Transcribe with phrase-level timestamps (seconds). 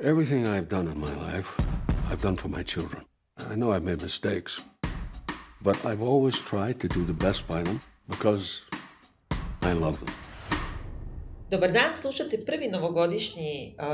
[0.00, 1.60] Everything I've done in my life,
[2.08, 3.04] I've done for my children.
[3.50, 4.60] I know I've made mistakes,
[5.60, 8.62] but I've always tried to do the best by them because
[9.60, 10.14] I love them.
[11.50, 13.84] Dobar dan, slušate prvi novogodišnji uh,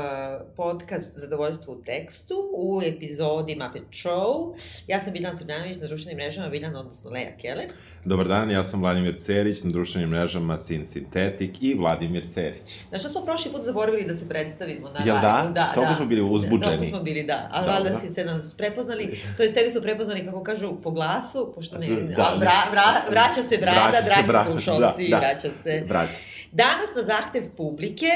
[0.55, 4.55] podcast Zadovoljstvo u tekstu u epizodi Muppet Show.
[4.87, 7.69] Ja sam Biljana Srbljanović na društvenim mrežama Biljana, odnosno Leja Keller.
[8.05, 12.79] Dobar dan, ja sam Vladimir Cerić na društvenim mrežama Sin Sintetik i Vladimir Cerić.
[12.89, 15.51] Znaš što smo prošli put zaboravili da se predstavimo na Jel da?
[15.53, 15.71] da?
[15.73, 16.63] Toliko smo bili uzbuđeni.
[16.63, 17.49] Toliko smo bili, da.
[17.51, 21.51] Ali valjda si se nas prepoznali, to jest tebi su prepoznali, kako kažu, po glasu,
[21.55, 25.19] pošto ne, Da, a vra, vra, vraća se brada, Vraća se dragi brada, slušalci, da,
[25.19, 25.27] da.
[25.27, 25.83] vraća se.
[25.87, 26.35] Vraća se.
[26.55, 28.07] Danas na zahtev publike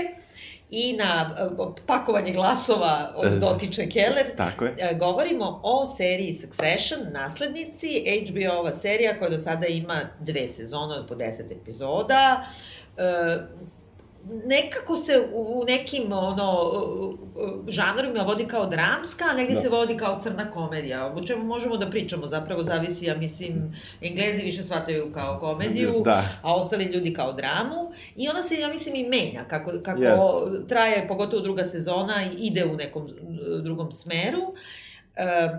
[0.72, 3.36] i na uh, pakovanje glasova od E.
[3.36, 4.76] dotične Keller, Tako je.
[4.80, 11.08] E, govorimo o seriji Succession, naslednici, HBO-ova serija koja do sada ima dve sezone od
[11.08, 12.46] po deset epizoda.
[14.46, 16.72] Nekako se u nekim ono
[17.68, 19.60] žanrovima vodi kao dramska, a negde Da.
[19.62, 21.08] se vodi kao crna komedija.
[21.08, 26.24] O čemu možemo da pričamo, zapravo zavisi, ja mislim, Englezi više shvataju kao komediju, Da.
[26.42, 27.92] a ostali ljudi kao dramu.
[28.16, 30.68] I ona se, ja mislim, i menja kako, kako Yes.
[30.68, 33.10] traje, pogotovo druga sezona, i ide u nekom
[33.64, 34.54] drugom smeru.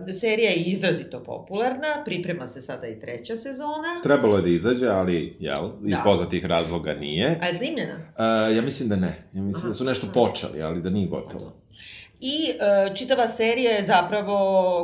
[0.08, 4.00] E, serija je izrazito popularna, priprema se sada i treća sezona.
[4.02, 6.02] Trebalo je da izađe, ali, jel, iz Da.
[6.04, 7.38] poznatih razloga nije.
[7.42, 7.94] A je snimljena?
[7.94, 9.28] Uh, ja mislim da ne.
[9.32, 9.68] Ja mislim Aha.
[9.68, 11.52] da su nešto počeli, ali da nije gotovo.
[12.20, 14.34] I e, čitava serija je zapravo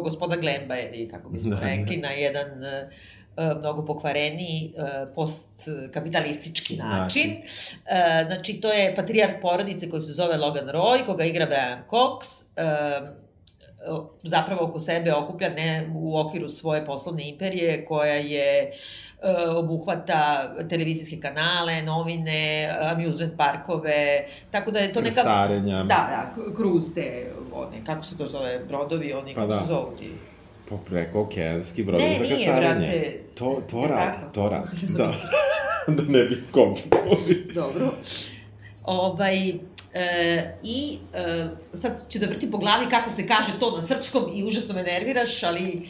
[0.04, 1.66] gospoda Glemba, ili kako bismo Da, da.
[1.66, 2.88] rekli, na jedan e,
[3.36, 7.30] e, mnogo pokvareniji e, postkapitalistički način.
[7.30, 12.44] E, znači, to je patrijarh porodice koji se zove Logan Roy, koga igra Brian Cox,
[12.56, 13.25] e,
[14.22, 18.70] zapravo oko sebe okuplja ne u okviru svoje poslovne imperije koja je e,
[19.48, 20.20] obuhvata
[20.64, 25.14] televizijske kanale, novine, amusement parkove, tako da je to neka...
[25.14, 25.76] Krstarenja.
[25.78, 29.60] Da, da, k- kruz te, one, kako se to zove, brodovi, oni, Pa kako da.
[29.60, 30.10] se zovu ti?
[30.68, 32.86] Po preko okeanski brodovi Ne, za nije, krstarenje.
[32.88, 33.18] brate.
[33.34, 34.32] To, to Je radi, tako?
[34.32, 34.68] to radi,
[34.98, 35.12] da.
[35.88, 37.50] da ne bi komplikovali.
[37.54, 37.92] Dobro.
[38.84, 39.52] Ovaj,
[39.96, 44.30] e, I e, sad ću da vrtim po glavi kako se kaže to na srpskom
[44.34, 45.88] i užasno me nerviraš, ali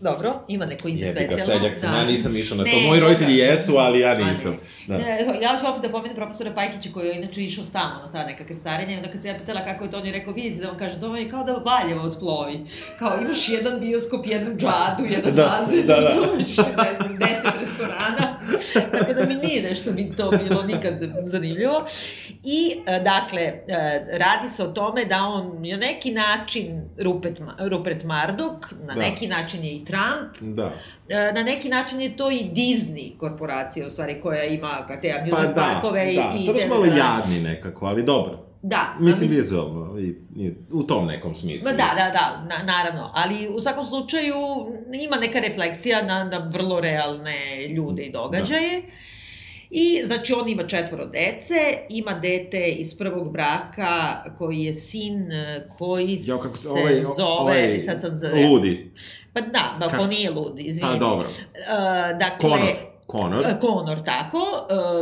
[0.00, 1.56] dobro, ima neko ime Jebi ga, specijalno.
[1.56, 2.70] seljak sam, ja nisam išao na to.
[2.76, 3.42] Ne, Moji roditelji da.
[3.44, 4.56] jesu, ali ja nisam.
[4.86, 4.98] Da.
[4.98, 8.24] Ne, ja ću opet da pomenem profesora Pajkića koji je inače išao stalno na ta
[8.26, 10.60] neka krstarenja i onda kad se ja pitala kako je to, on je rekao, vidite
[10.60, 12.60] da vam kaže, to vam je kao da Valjevo otplovi.
[12.98, 16.00] Kao imaš jedan bioskop, jednu džadu, jedan Da, bazen, da, da.
[16.00, 18.27] razumeš, ne znam, deset restorana.
[18.92, 21.84] Tako da mi nije nešto mi to bilo nikad zanimljivo.
[22.44, 23.60] I, e, dakle, e,
[24.12, 29.00] radi se o tome da on je na neki način Rupert, Rupert Murdoch, na Da.
[29.00, 30.72] neki način je i Trump, Da.
[31.08, 34.68] E, na neki način je to i Disney korporacija, u stvari, koja ima
[35.02, 36.16] te Pa amusement da, parkove i...
[36.16, 38.47] da, i samo te- su malo da, jadni nekako, ali dobro.
[38.68, 41.70] Da, Mislim, a vizualno, i, i, u tom nekom smislu.
[41.70, 44.34] Ma da, da, da, na, naravno, ali u svakom slučaju
[45.04, 48.82] ima neka refleksija na, na vrlo realne ljude i događaje.
[49.70, 55.68] I, znači, on ima četvoro dece, ima dete iz prvog braka koji je sin eh,
[55.78, 58.30] koji Jo, kako se, ovaj, zove, ovaj, sad sam za...
[58.48, 58.90] ludi.
[59.32, 59.96] Pa da, ma, Kako?
[59.96, 60.92] ko nije lud, izvini.
[60.92, 61.26] Pa dobro.
[61.54, 62.88] Eh, dakle, Konor.
[63.08, 63.46] Konor.
[63.46, 64.38] E, Konor, tako,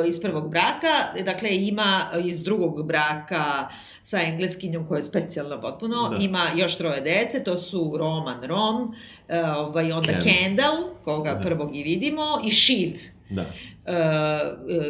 [0.04, 3.68] e, iz prvog braka, dakle ima iz drugog braka
[4.02, 6.16] sa engleskinjom koja je specijalna potpuno, Da.
[6.20, 8.94] ima još troje dece, to su Roman Rom,
[9.28, 10.22] e, ovaj, onda Ken.
[10.22, 11.40] Kendall, koga Da.
[11.40, 13.00] prvog i vidimo, i Shiv,
[13.30, 13.44] Da.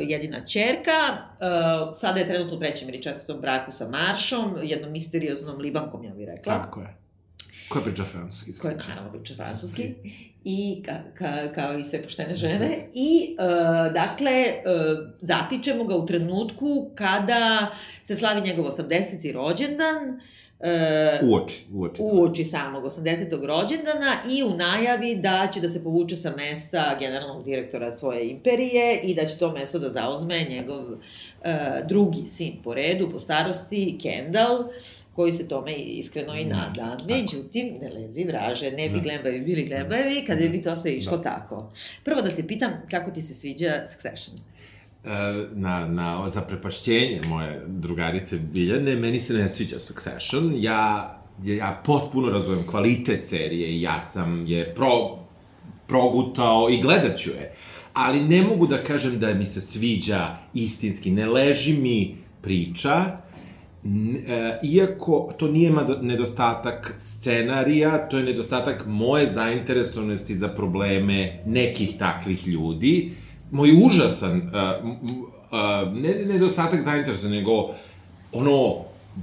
[0.08, 1.16] jedina čerka,
[1.96, 6.26] sada je trenutno u trećem ili četvrtom braku sa Maršom, jednom misterioznom libankom, ja bih
[6.26, 6.58] rekla.
[6.58, 7.05] Tako je.
[7.68, 8.52] Ko je priča francuski?
[8.58, 9.94] Ko je naravno priča francuski
[10.44, 13.44] i ka, ka, kao i sve poštene žene i e,
[13.90, 14.62] dakle e,
[15.20, 19.32] zatičemo ga u trenutku kada se slavi njegov 80.
[19.32, 20.20] rođendan
[20.60, 22.02] e, Uoči, uoči.
[22.02, 23.46] uoči samog 80.
[23.46, 29.00] rođendana i u najavi da će da se povuče sa mesta generalnog direktora svoje imperije
[29.02, 33.98] i da će to mesto da zauzme njegov e, drugi sin po redu, po starosti,
[34.02, 34.64] Kendall,
[35.16, 36.98] koji se tome iskreno i nada.
[37.08, 39.02] Međutim, ne lezi vraže, ne bi Da.
[39.02, 41.22] glembavi bili glembavi, kada bi to sve išlo Da.
[41.22, 41.72] tako.
[42.04, 44.36] Prvo da te pitam kako ti se sviđa Succession?
[45.04, 45.08] E,
[45.52, 50.52] na, na zaprepašćenje moje drugarice Biljane, meni se ne sviđa Succession.
[50.56, 55.18] Ja, ja potpuno razumem kvalitet serije i ja sam je pro,
[55.86, 57.54] progutao i gledat ću je.
[57.92, 61.10] Ali ne mogu da kažem da mi se sviđa istinski.
[61.10, 63.16] Ne leži mi priča,
[64.62, 65.72] iako to nije
[66.02, 73.12] nedostatak scenarija, to je nedostatak moje zainteresovanosti za probleme nekih takvih ljudi.
[73.50, 74.50] Moj užasan, m-
[74.90, 77.68] uh, ne nedostatak zainteresovanosti, nego
[78.32, 78.74] ono,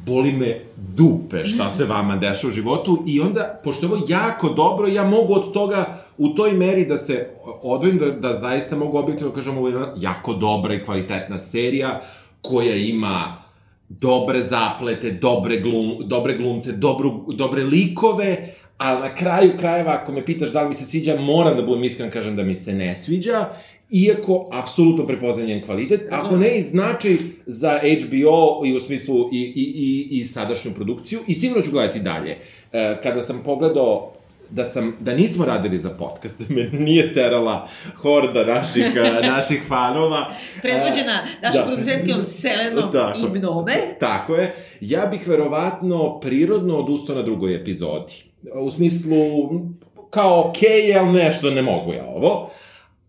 [0.06, 4.50] boli me dupe šta se vama deša u životu i onda, pošto je ovo jako
[4.50, 7.28] dobro, ja mogu od toga u toj meri da se
[7.62, 12.02] odvojim, da, da zaista mogu objektivno kažem ovo je jako dobra i kvalitetna serija
[12.42, 13.43] koja ima
[13.90, 20.26] dobre zaplete, dobre, glum, dobre glumce, dobru, dobre likove, ali na kraju krajeva, ako me
[20.26, 22.96] pitaš da li mi se sviđa, moram da budem iskren, kažem da mi se ne
[22.96, 23.50] sviđa,
[23.90, 27.16] iako apsolutno prepoznam njen kvalitet, ako ne i značaj
[27.46, 32.00] za HBO i u smislu i, i, i, i sadašnju produkciju, i sigurno ću gledati
[32.00, 32.38] dalje.
[32.72, 34.14] E, kada sam pogledao
[34.54, 38.86] da sam da nismo radili za podcast, da me nije terala horda naših
[39.36, 40.32] naših fanova.
[40.62, 41.68] Predvođena našom da.
[41.68, 43.74] producentskom Selenom tako, i Mnome.
[44.00, 44.56] Tako je.
[44.82, 48.14] Ja bih verovatno prirodno odustao na drugoj epizodi.
[48.54, 49.16] U smislu,
[50.10, 52.50] kao okej, okay, ali nešto ne mogu ja ovo.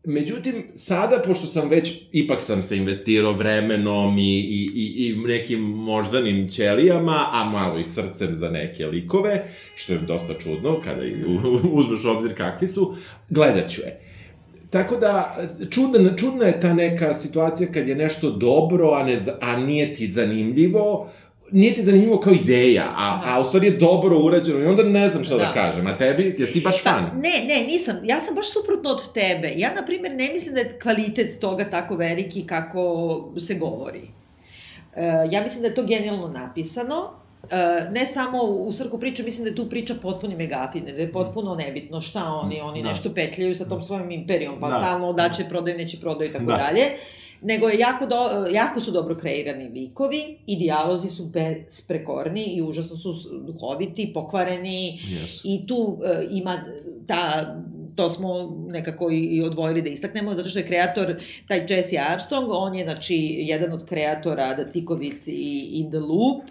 [0.07, 5.61] Međutim, sada, pošto sam već, ipak sam se investirao vremenom i, i, i, i nekim
[5.61, 11.01] moždanim ćelijama, a malo i srcem za neke likove, što je dosta čudno kada
[11.79, 12.95] uzmeš obzir kakvi su,
[13.31, 14.01] gledat ću je.
[14.71, 15.37] Tako da,
[15.71, 20.07] čudna, čudna je ta neka situacija kad je nešto dobro, a, ne, a nije ti
[20.07, 21.11] zanimljivo,
[21.55, 23.35] nije ti zanimljivo kao ideja, a, da.
[23.35, 25.87] a u stvari je dobro urađeno i onda ne znam šta da, da kažem.
[25.87, 27.05] A tebi, jesi baš fan?
[27.05, 27.97] Da, ne, ne, nisam.
[28.05, 29.53] Ja sam baš suprotno od tebe.
[29.57, 32.85] Ja, na primjer, ne mislim da je kvalitet toga tako veliki kako
[33.41, 34.03] se govori.
[34.03, 37.11] Uh, ja mislim da je to genijalno napisano.
[37.43, 37.51] Uh,
[37.93, 41.55] ne samo u svrhu priče, mislim da je tu priča potpuni megafine, da je potpuno
[41.55, 42.89] nebitno šta oni, oni da.
[42.89, 44.79] nešto petljaju sa tom svojom imperijom, pa da.
[44.79, 46.57] stalno da će prodaju, neće prodaju i tako da.
[46.57, 46.83] dalje
[47.45, 52.97] nego je jako, do, jako su dobro kreirani likovi i dijalozi su besprekorni i užasno
[52.97, 53.15] su
[53.47, 55.41] duhoviti, pokvareni yes.
[55.45, 55.99] i tu uh,
[56.31, 56.65] ima
[57.07, 57.57] ta
[57.97, 61.17] to smo nekako i odvojili da istaknemo, zato što je kreator,
[61.49, 65.91] taj Jesse Armstrong, on je, znači, jedan od kreatora The Thick of It i In
[65.91, 66.43] the Loop,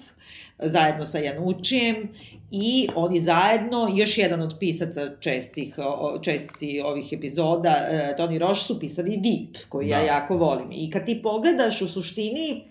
[0.59, 2.09] zajedno sa Janučijem
[2.51, 5.75] i oni zajedno, još jedan od pisaca čestih,
[6.21, 9.95] česti ovih epizoda, e, Toni Roš, su pisali VIP, koji da.
[9.95, 10.67] ja jako volim.
[10.71, 12.63] I kad ti pogledaš u suštini,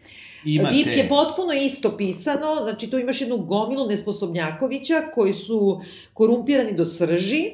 [0.45, 0.75] Imate...
[0.75, 5.81] VIP je potpuno isto pisano, znači tu imaš jednu gomilu nesposobnjakovića koji su
[6.15, 7.51] korumpirani do srži,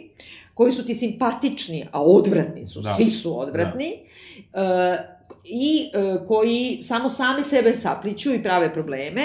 [0.59, 2.95] koji su ti simpatični, a odvratni su, da.
[2.95, 3.93] svi su odvratni,
[4.53, 4.63] da.
[4.63, 4.99] uh,
[5.45, 9.23] i uh, koji samo sami sebe sapliću i prave probleme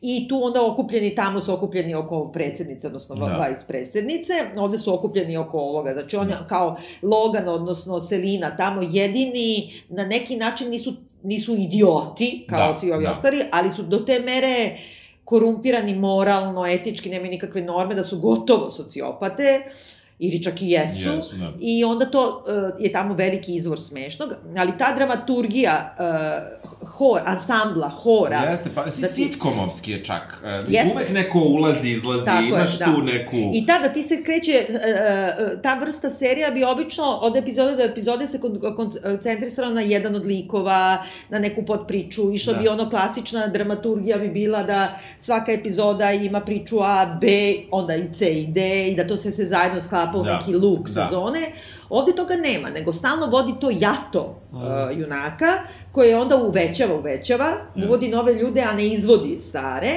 [0.00, 3.46] i tu onda okupljeni, tamo su okupljeni oko predsednice, odnosno da.
[3.48, 6.46] vice predsednice, ovde su okupljeni oko ovoga, znači on da.
[6.48, 12.92] kao Logan, odnosno Selina, tamo jedini na neki način nisu, nisu idioti, kao da, svi
[12.92, 13.10] ovi da.
[13.10, 14.76] ostali, ali su do te mere
[15.24, 19.62] korumpirani moralno, etički, nemaju nikakve norme, da su gotovo sociopate.
[19.66, 21.52] Uh, ili čak i jesu, yes, da.
[21.60, 27.88] i onda to uh, je tamo veliki izvor smešnog, ali ta dramaturgija uh, hor, ansambla,
[27.88, 28.38] hora...
[28.50, 29.14] Jeste, pa si da ti...
[29.14, 30.42] sitkomovski je čak.
[30.42, 30.94] Uh, jeste.
[30.94, 32.84] Uvek neko ulazi, izlazi, Tako imaš je, da.
[32.84, 33.36] tu neku...
[33.54, 38.26] I tada ti se kreće, uh, ta vrsta serija bi obično od epizode do epizode
[38.26, 38.40] se
[39.02, 42.60] koncentrisala na jedan od likova, na neku podpriču, išla da.
[42.60, 47.28] bi ono klasična dramaturgija bi bila da svaka epizoda ima priču A, B,
[47.70, 50.36] onda i C i D, i da to sve se zajedno sklapa u da.
[50.38, 51.04] neki luk da.
[51.04, 51.52] sezone.
[51.88, 54.56] Ovde toga nema, nego stalno vodi to jato mm.
[54.56, 54.62] uh,
[54.98, 55.62] junaka,
[55.92, 57.86] koje onda uvećava, uvećava, yes.
[57.86, 59.90] uvodi nove ljude, a ne izvodi stare.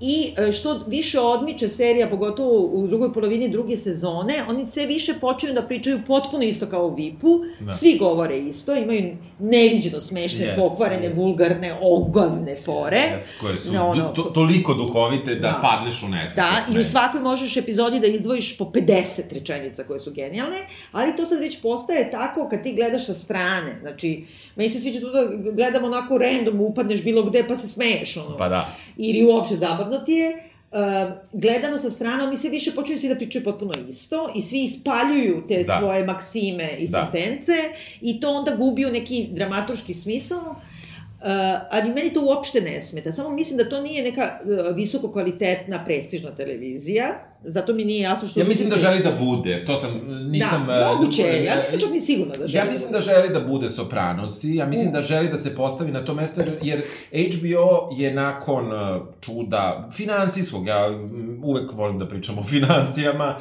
[0.00, 5.14] I e, što više odmiče serija, pogotovo u drugoj polovini druge sezone, oni sve više
[5.20, 7.72] počinju da pričaju potpuno isto kao u VIP-u, da.
[7.72, 11.16] svi govore isto, imaju neviđeno smešne, yes, pokvarene, yes.
[11.16, 12.96] vulgarne, ogavne fore.
[12.96, 16.36] Yes, koje su ono, to, toliko duhovite da, da padneš u nesvest.
[16.36, 20.56] Da, i u svakoj možeš epizodi da izdvojiš po 50 rečenica koje su genijalne,
[20.92, 23.78] ali to sad već postaje tako kad ti gledaš sa strane.
[23.80, 24.26] Znači,
[24.56, 28.16] meni se sviđa to da gledamo onako random, upadneš bilo gde pa se smeješ.
[28.16, 28.36] Ono.
[28.36, 28.76] Pa da.
[28.96, 30.36] Ili uopšte zabavno zabavno ti je,
[30.70, 34.64] uh, gledano sa strane, oni se više počinju svi da pričaju potpuno isto i svi
[34.64, 35.78] ispaljuju te da.
[35.78, 37.10] svoje maksime i da.
[37.12, 37.52] sentence
[38.00, 40.56] i to onda gubi u neki dramaturški smisao.
[41.20, 41.26] Uh,
[41.70, 43.12] ali meni to uopšte ne smeta.
[43.12, 47.29] Samo mislim da to nije neka uh, visoko kvalitetna, prestižna televizija.
[47.44, 48.40] Zato mi nije jasno što...
[48.40, 49.64] Ja mislim da želi da bude.
[49.64, 50.66] To sam, nisam...
[50.66, 51.44] Da, moguće je.
[51.44, 52.66] Ja nisam čak ni sigurna da želi.
[52.66, 54.54] Ja mislim da želi da bude Sopranosi.
[54.54, 54.92] Ja mislim mm.
[54.92, 56.82] da želi da se postavi na to mesto, jer
[57.12, 58.70] HBO je nakon
[59.20, 60.90] čuda finansijskog, ja
[61.42, 63.36] uvek volim da pričam o financijama,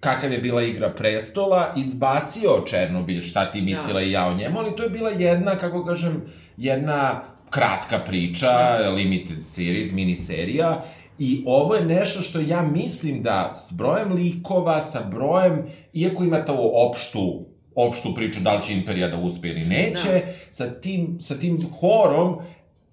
[0.00, 4.06] kakav je bila igra prestola, izbacio Černobilj, šta ti mislila da.
[4.06, 6.22] i ja o njemu, ali to je bila jedna, kako kažem,
[6.56, 8.90] jedna kratka priča, da.
[8.90, 10.84] limited series, mini serija,
[11.18, 16.44] I ovo je nešto što ja mislim da s brojem likova, sa brojem, iako ima
[16.44, 17.44] to opštu
[17.74, 20.32] opštu priču da li će Imperija da uspe ili neće, da.
[20.50, 22.38] sa, tim, sa tim horom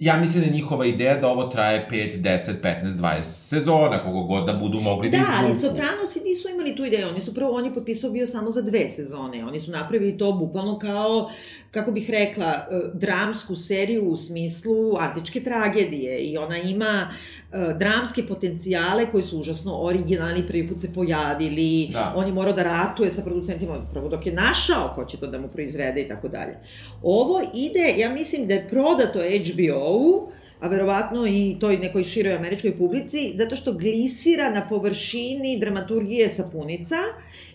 [0.02, 4.24] ja mislim da je njihova ideja da ovo traje 5, 10, 15, 20 sezona, kogo
[4.24, 5.46] god da budu mogli da, Da, izvuku.
[5.46, 7.08] ali Sopranosi nisu imali tu ideju.
[7.08, 9.46] Oni su prvo, on je potpisao bio samo za dve sezone.
[9.46, 11.30] Oni su napravili to bukvalno kao,
[11.72, 16.18] kako bih rekla, eh, dramsku seriju u smislu antičke tragedije.
[16.18, 17.14] I ona ima
[17.54, 21.90] eh, dramske potencijale koji su užasno originalni, prvi put se pojavili.
[21.94, 22.14] Da.
[22.16, 25.40] On je morao da ratuje sa producentima prvo dok je našao ko će to da
[25.40, 26.58] mu proizvede i tako dalje.
[27.04, 32.78] Ovo ide, ja mislim da je prodato HBO-u, a verovatno i toj nekoj široj američkoj
[32.78, 36.96] publici, zato što glisira na površini dramaturgije sapunica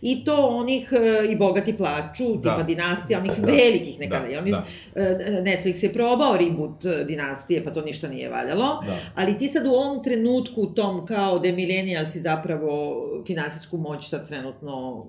[0.02, 2.40] i to onih e, i bogati plaču, Da.
[2.40, 3.52] tipa dinastija, onih Da.
[3.52, 4.28] velikih nekada.
[4.28, 4.64] Da, Oni, da.
[4.94, 5.02] e,
[5.42, 8.82] Netflix je probao reboot e, dinastije, pa to ništa nije valjalo.
[8.86, 8.96] Da.
[9.14, 12.96] Ali ti sad u ovom trenutku, u tom kao da millennials i zapravo
[13.26, 15.06] finansijsku moć sad trenutno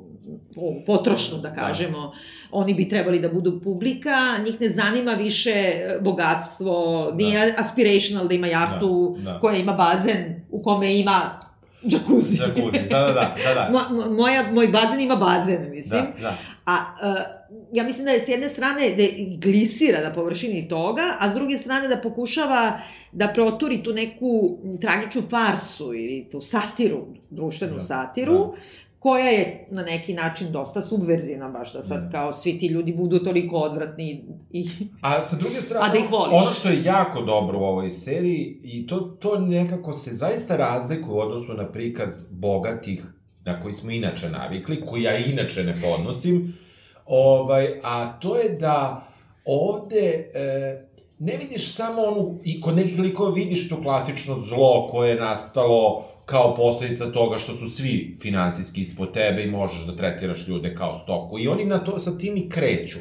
[0.86, 2.12] potrošnu, da kažemo,
[2.51, 5.54] oni bi trebali da budu publika, njih ne zanima više
[6.01, 7.54] bogatstvo, nije
[7.88, 9.39] aspirational da ima jahtu Da, da.
[9.39, 11.39] koja ima bazen u kome ima
[11.86, 12.41] džakuzi.
[12.41, 13.70] Jacuzzi, da, da, da, da, da.
[13.74, 16.01] Mo, mo- moja, moj bazen ima bazen, mislim.
[16.15, 16.38] Da, da.
[16.65, 17.17] A uh,
[17.74, 19.03] ja mislim da je s jedne strane da
[19.39, 22.79] glisira na površini toga, a s druge strane da pokušava
[23.12, 28.53] da proturi tu neku tragičnu farsu ili tu satiru, društvenu Da, satiru,
[29.00, 32.12] koja je na neki način dosta subverzivna, baš da sad Mm.
[32.12, 34.66] kao svi ti ljudi budu toliko odvratni i...
[35.01, 36.34] A sa druge strane, A da ih voliš.
[36.42, 41.13] ono što je jako dobro u ovoj seriji, i to, to nekako se zaista razlikuje
[41.13, 43.06] u odnosu na prikaz bogatih,
[43.46, 46.54] na koji smo inače navikli, koji ja inače ne podnosim,
[47.06, 49.08] ovaj, a to je da
[49.46, 50.88] ovde e,
[51.20, 56.06] ne vidiš samo onu, i kod nekih likova vidiš to klasično zlo koje je nastalo
[56.27, 60.96] kao posledica toga što su svi finansijski ispod tebe i možeš da tretiraš ljude kao
[60.96, 61.39] stoku.
[61.39, 62.98] I oni na to, sa tim i kreću.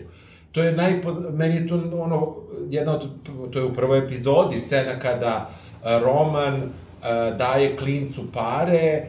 [0.52, 1.16] To je najpoz...
[1.33, 2.37] meni je to ono,
[2.71, 3.09] jedna od,
[3.52, 5.50] to je u prvoj epizodi, scena kada
[5.83, 6.62] Roman
[7.02, 9.06] a, daje klincu pare,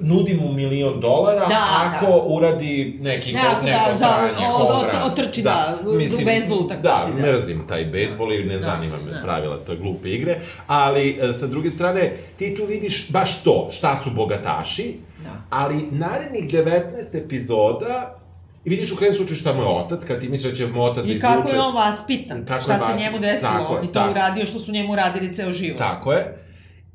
[0.00, 2.22] nudi mu milion dolara, Da, ako da.
[2.24, 5.02] uradi neki, Ne, ako neko da, da, sranje, od- od- run.
[5.04, 7.22] otrči, da, u bejsbol utakmici, Da, da.
[7.24, 9.20] mrzim taj bejsbol i ne Da, zanima me da.
[9.22, 10.36] pravila te glupe igre,
[10.66, 12.02] ali e, sa druge strane,
[12.36, 15.30] ti tu vidiš baš to, šta su bogataši, Da.
[15.50, 16.82] ali narednih 19
[17.14, 18.18] epizoda
[18.64, 20.82] I vidiš u krajnjem slučaju šta mu je otac, kad ti misliš da će mu
[20.82, 21.34] otac da I izvuče...
[21.34, 24.10] kako je on vaspitan, Kako šta je se njemu desilo, tako je to tako.
[24.10, 25.78] uradio što su njemu radili ceo život.
[25.80, 26.45] Tako je.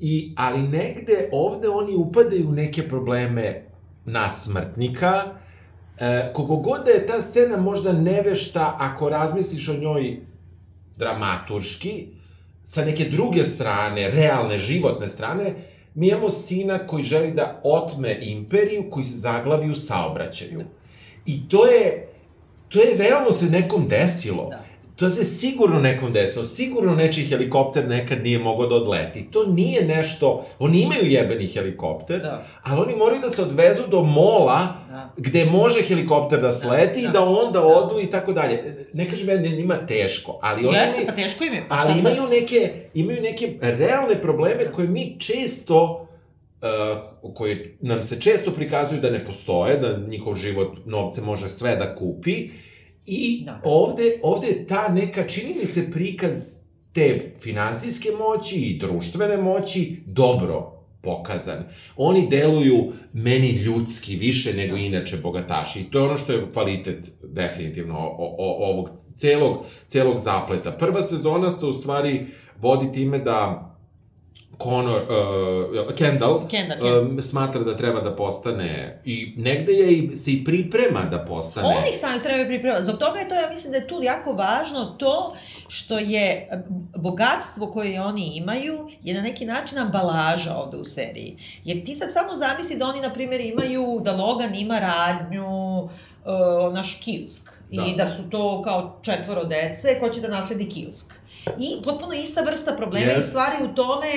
[0.03, 3.63] I, ali negde ovde oni upadaju u neke probleme
[4.05, 5.23] nasmrtnika,
[5.99, 10.17] e, kogo god da je ta scena možda nevešta, ako razmisliš o njoj
[10.97, 12.07] dramaturški,
[12.63, 15.55] sa neke druge strane, realne, životne strane,
[15.95, 20.61] mi imamo sina koji želi da otme imperiju, koji se zaglavi u saobraćaju.
[21.25, 22.07] I to je,
[22.69, 24.47] to je realno se nekom desilo.
[24.49, 24.70] Da.
[24.95, 29.23] To se sigurno nekom desilo, sigurno nečiji helikopter nekad nije mogao da odleti.
[29.23, 32.43] To nije nešto, oni imaju jebeni helikopter, Da.
[32.63, 35.09] ali oni moraju da se odvezu do mola Da.
[35.17, 37.65] gde može helikopter da sleti Da, i da onda da.
[37.65, 38.87] odu i tako dalje.
[38.93, 41.63] Ne kažem ja da njima teško, ali oni Jeste, imaju- pa teško im je.
[41.69, 42.11] Pa ali šta sad?
[42.13, 46.07] imaju neke, imaju neke realne probleme koje mi često
[47.21, 51.75] uh, koje nam se često prikazuju da ne postoje, da njihov život novce može sve
[51.75, 52.49] da kupi
[53.05, 53.61] i Da.
[53.63, 56.33] ovde, ovde je ta neka, čini mi se prikaz
[56.93, 61.63] te finansijske moći i društvene moći dobro pokazan.
[61.95, 65.79] Oni deluju meni ljudski više nego inače bogataši.
[65.79, 70.71] I to je ono što je kvalitet definitivno o, o, ovog celog, celog zapleta.
[70.71, 72.25] Prva sezona se u stvari
[72.57, 73.70] vodi time da
[74.63, 77.11] Connor, uh, Kendall, Kendall, Kendall.
[77.11, 81.67] um, smatra da treba da postane i negde je i, se i priprema da postane.
[81.67, 82.83] On ih sami treba pripremati.
[82.83, 85.35] Zbog toga je to, ja mislim da je tu jako važno to
[85.67, 86.63] što je eh,
[86.95, 91.37] bogatstvo koje oni imaju je na neki način ambalaža ovde u seriji.
[91.63, 96.73] Jer ti sad samo zamisli da oni, na primjer, imaju, da Logan ima radnju, uh,
[96.73, 97.49] naš kiosk.
[97.71, 97.83] Da.
[97.87, 101.13] I da su to kao četvoro dece ko će da nasledi kiosk.
[101.59, 103.29] I potpuno ista vrsta problema i Jest.
[103.29, 104.07] stvari u tome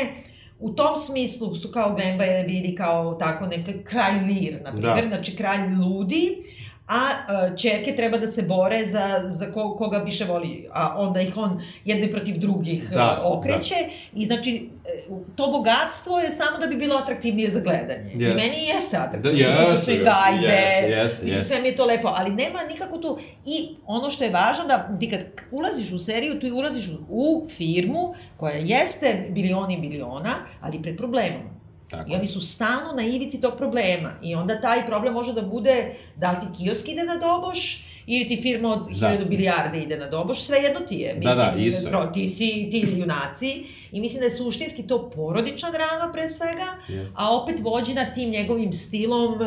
[0.64, 5.08] U tom smislu su kao Bembajevi kao tako neka kralj Lir, na primjer, Da.
[5.08, 6.42] znači kralj ludi,
[6.86, 11.20] a uh, čerke treba da se bore za, za ko, koga više voli, a onda
[11.20, 13.74] ih on jedne protiv drugih Da, da, okreće.
[14.14, 18.12] I znači, e, to bogatstvo je samo da bi bilo atraktivnije za gledanje.
[18.14, 18.36] I Jest.
[18.36, 19.38] meni jeste Da, atraktivno.
[19.38, 19.98] Mislim, tu su i
[20.42, 21.54] jeste, Mislim, jeste.
[21.54, 23.18] sve mi je to lepo, ali nema nikako tu...
[23.46, 26.98] I ono što je važno da ti kad ulaziš u seriju, tu i ulaziš u,
[27.08, 31.63] u firmu koja jeste bilioni miliona, ali pred problemom.
[31.96, 32.10] Tako.
[32.10, 34.12] I oni su stalno na ivici tog problema.
[34.22, 35.76] I onda taj problem može da bude
[36.16, 39.08] da li ti kiosk ide na doboš, ili ti firma od Da.
[39.08, 41.14] 1000 bilijarde ide na doboš, sve jedno ti je.
[41.14, 41.90] Da, da, isto je.
[41.90, 46.66] pro- ti si ti junaci i mislim da je suštinski to porodična drama pre svega,
[46.88, 47.16] Jeste.
[47.18, 49.38] a opet vođena tim njegovim stilom, uh,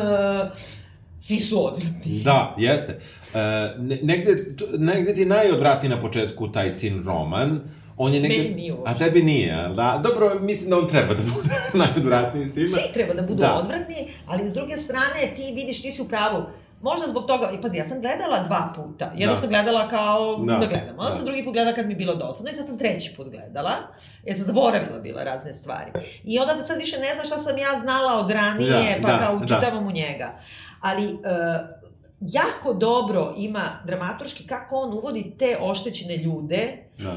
[1.18, 2.20] svi su odvratni.
[2.20, 2.92] Da, jeste.
[3.34, 3.38] E,
[3.78, 4.34] ne, negde,
[4.78, 7.60] negde ti najodvrati na početku taj sin Roman,
[7.98, 8.38] on je negde...
[8.38, 8.94] Meni nije uopšte.
[8.94, 10.00] A tebi nije, a da?
[10.02, 12.68] Dobro, mislim da on treba da bude najodvratniji svima.
[12.68, 13.54] Svi treba da budu Da.
[13.54, 13.94] odvratni,
[14.26, 16.42] ali s druge strane ti vidiš, ti si u pravu.
[16.80, 19.12] Možda zbog toga, i pazi, ja sam gledala dva puta.
[19.16, 19.40] Jednom Da.
[19.40, 20.52] sam gledala kao Da.
[20.52, 21.16] da, gledam, onda Da.
[21.16, 23.74] sam drugi put gledala kad mi je bilo dosadno i sad sam treći put gledala,
[24.24, 25.90] jer sam zaboravila bila razne stvari.
[26.24, 29.18] I onda sad više ne znam šta sam ja znala od ranije, Da, pa da,
[29.18, 29.44] kao da.
[29.44, 30.38] učitavam u njega.
[30.80, 31.10] Ali e,
[32.20, 37.16] jako dobro ima dramaturški kako on uvodi te oštećene ljude Da.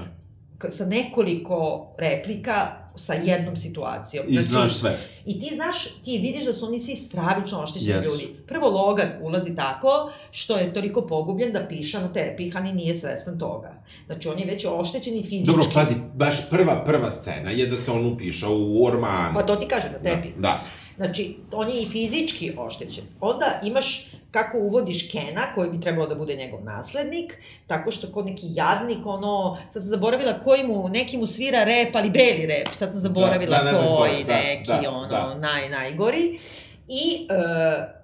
[0.70, 4.26] Sa nekoliko replika sa jednom situacijom.
[4.30, 4.98] I znaš sve.
[5.26, 8.10] I ti znaš, ti vidiš da su oni svi stravično oštećeni Jesu.
[8.12, 8.36] ljudi.
[8.48, 13.74] Prvo, Logan ulazi tako što je toliko pogubljen da pišan te pihani nije svestan toga.
[14.06, 15.46] Znači, on je već oštećen i fizički.
[15.46, 19.34] Dobro, pazi, baš prva, prva scena je da se on upiša u ormanu.
[19.34, 20.34] Pa to ti kažem na tebi.
[20.36, 20.64] Da, da.
[20.96, 23.04] Znači, on je i fizički oštećen.
[23.22, 28.26] Onda imaš kako uvodiš Kena, koji bi trebalo da bude njegov naslednik, tako što kod
[28.26, 32.68] neki jadnik, ono, sad sam zaboravila koji mu, neki mu svira rep, ali beli rep,
[32.78, 35.36] sad sam zaboravila Da, da, ne znam koji, da, neki, da, ono, da.
[35.36, 36.40] naj, najgori.
[36.88, 38.02] I e,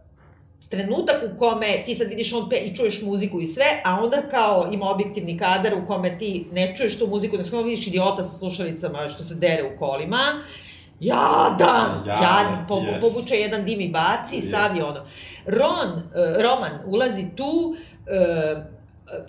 [0.70, 4.22] trenutak u kome ti sad vidiš on pe i čuješ muziku i sve, a onda
[4.32, 8.24] kao ima objektivni kadar u kome ti ne čuješ tu muziku, ne samo vidiš idiota
[8.24, 10.20] sa slušalicama što se dere u kolima,
[11.00, 13.02] jadan, Jadan, jadan, po, yes.
[13.02, 14.50] povuče jedan dim i baci Yes.
[14.52, 15.06] sav je ono.
[15.48, 17.76] Ron, e, Roman ulazi tu,
[18.08, 18.78] e,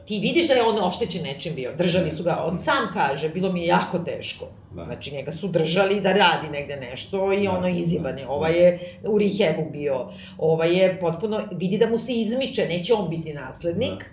[0.07, 3.53] ti vidiš da je on oštećen nečim bio, držali su ga, on sam kaže, bilo
[3.53, 4.47] mi je jako teško.
[4.71, 4.85] Da.
[4.85, 8.23] Znači, njega su držali da radi negde nešto i Da, ono izjebane.
[8.23, 8.29] da.
[8.29, 10.09] Ova je u rehabu bio,
[10.39, 14.05] ova je potpuno, vidi da mu se izmiče, neće on biti naslednik, Da.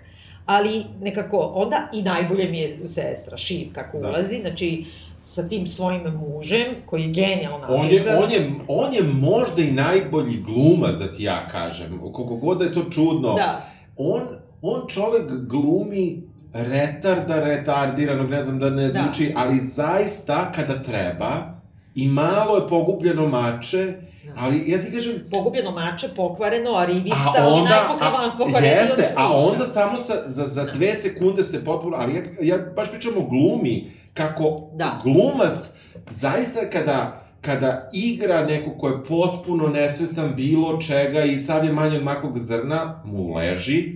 [0.46, 0.70] ali
[1.00, 4.08] nekako, onda i najbolje mi je sestra, Šiv, kako Da.
[4.08, 4.84] ulazi, znači,
[5.26, 8.16] sa tim svojim mužem, koji je genijalno On je, napisan.
[8.24, 11.98] on, je, on je možda i najbolji glumac, da ti ja kažem.
[12.12, 13.34] Koliko god da je to čudno.
[13.34, 14.22] Da, On,
[14.62, 18.92] on čovek glumi retarda, retardiranog, ne znam da ne Da.
[18.92, 21.55] zvuči, ali zaista kada treba
[21.96, 24.32] i malo je pogubljeno mače, Da.
[24.36, 29.32] ali ja ti kažem, pogubljeno mače, pokvareno, a rivista, A onda, najpokvaran, od jeste, a
[29.32, 30.72] onda samo sa, za, za Da.
[30.72, 34.98] dve sekunde se potpuno, ali ja, ja baš pričam o glumi, kako Da.
[35.02, 35.70] glumac
[36.10, 41.96] zaista kada kada igra neko ko je potpuno nesvestan bilo čega i sav je manje
[41.96, 43.92] od makog zrna, mu leži,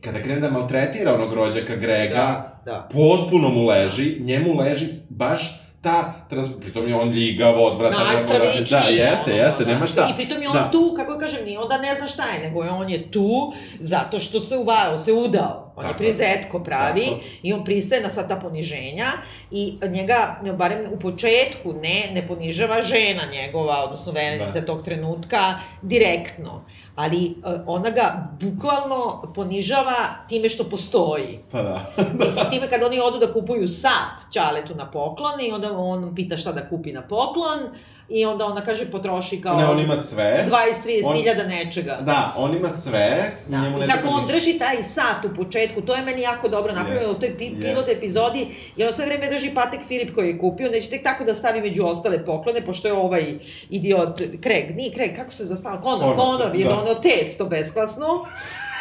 [0.00, 2.88] kada krene da maltretira onog rođaka Grega, Da, da.
[2.92, 6.48] potpuno mu leži, njemu leži baš ta, trans...
[6.60, 8.66] pritom je on ljigav, odvratan, Najstravičniji.
[8.70, 9.72] da, jeste, ono, jeste, da.
[9.72, 10.08] nema šta.
[10.12, 10.70] I pritom je on Da.
[10.70, 14.20] tu, kako kažem, nije onda ne zna šta je, nego je on je tu zato
[14.20, 15.72] što se uvao, se udao.
[15.76, 17.20] On Tako je prizetko pravi Tako.
[17.42, 19.06] i on pristaje na sva ta poniženja
[19.50, 24.66] i njega, barem u početku, ne, ne ponižava žena njegova, odnosno verenica Da.
[24.66, 26.64] tog trenutka, direktno.
[26.96, 27.32] Ali e,
[27.66, 29.96] ona ga bukvalno ponižava
[30.28, 31.40] time što postoji.
[31.50, 31.90] Pa da.
[32.24, 36.36] Mislim, time kad oni odu da kupuju sat Ćaletu na poklon i onda on pita
[36.36, 37.58] šta da kupi na poklon
[38.08, 40.46] i onda ona kaže potroši kao Ne, on ima sve.
[40.84, 41.98] 20-30 On- hiljada nečega.
[42.02, 43.32] Da, on ima sve.
[43.46, 43.58] Da.
[43.58, 46.48] njemu ne I kako treba on drži taj sat u početku, to je meni jako
[46.48, 47.16] dobro napravljeno Yes.
[47.16, 47.62] u toj pi Yes.
[47.62, 51.24] pilot epizodi, jer on sve vreme drži Patek Filip koji je kupio, neće tek tako
[51.24, 53.24] da stavi među ostale poklone, pošto je ovaj
[53.70, 56.74] idiot Craig, nije Craig, kako se zastava, Conor, Conor, Conor, je da.
[56.74, 58.26] ono testo besklasno,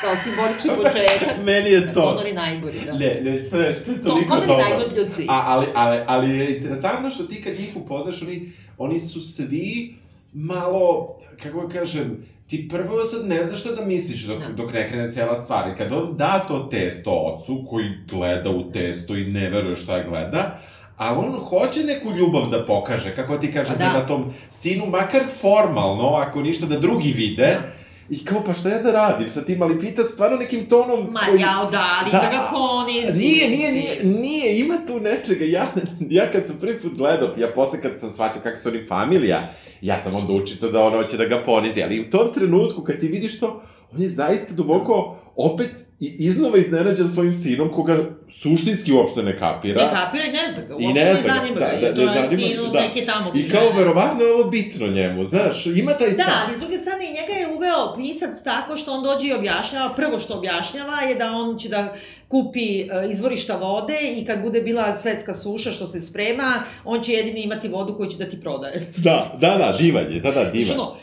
[0.04, 1.38] kao simbolični početak.
[1.50, 2.02] Meni je to.
[2.02, 2.94] Conor je najgori, da.
[2.94, 4.66] Ne, ne, to je, to je toliko je dobro.
[4.70, 5.26] najgori od svih.
[5.30, 9.96] A, ali, ali, ali je interesantno što ti kad njih upoznaš, oni, oni su svi
[10.34, 14.48] malo, kako ga kažem, ti prvo sad ne znaš šta da misliš dok, Da.
[14.48, 15.70] dok ne krene cijela stvar.
[15.70, 20.04] I kad on da to testo ocu, koji gleda u testo i ne veruje šta
[20.04, 20.58] gleda,
[20.98, 23.86] a on hoće neku ljubav da pokaže, kako ti kaže, Pa da.
[23.86, 23.90] da.
[23.92, 27.83] prema tom sinu, makar formalno, ako ništa da drugi vide, Da.
[28.10, 31.20] I kao, pa šta ja da radim sa tim, ali pita stvarno nekim tonom Ma
[31.20, 31.42] koji...
[31.42, 33.24] jao, da, ali da, ga ponizi.
[33.24, 35.46] Nije, nije, nije, nije, ima tu nečega.
[35.46, 35.74] Ja,
[36.10, 39.50] ja kad sam prvi put gledao, ja posle kad sam shvatio kako su oni familija,
[39.82, 43.00] ja sam onda učito da ono hoće da ga ponizi, ali u tom trenutku kad
[43.00, 43.62] ti vidiš to,
[43.94, 47.98] on je zaista duboko opet i iznova iznenađen svojim sinom, koga
[48.30, 49.84] suštinski uopšte ne kapira.
[49.84, 51.86] Ne kapira i ne zna ga, uopšte ne ne, zna ga, zanima da, ga, da,
[51.86, 52.80] jer to ne je zanima sin ga, od da.
[52.80, 56.34] neke tamo I kao, verovatno je ovo bitno njemu, znaš, ima taj Da, stav.
[56.46, 59.96] ali s druge strane i njega je uveo pisac tako što on dođe i objašnjava,
[59.96, 61.94] prvo što objašnjava je da on će da
[62.28, 67.12] kupi e, izvorišta vode i kad bude bila svetska suša što se sprema, on će
[67.12, 68.94] jedini imati vodu koju će da ti prodaje.
[68.98, 70.80] Da, da, da, divan je, da, da, Znači divan.
[70.80, 70.96] ono,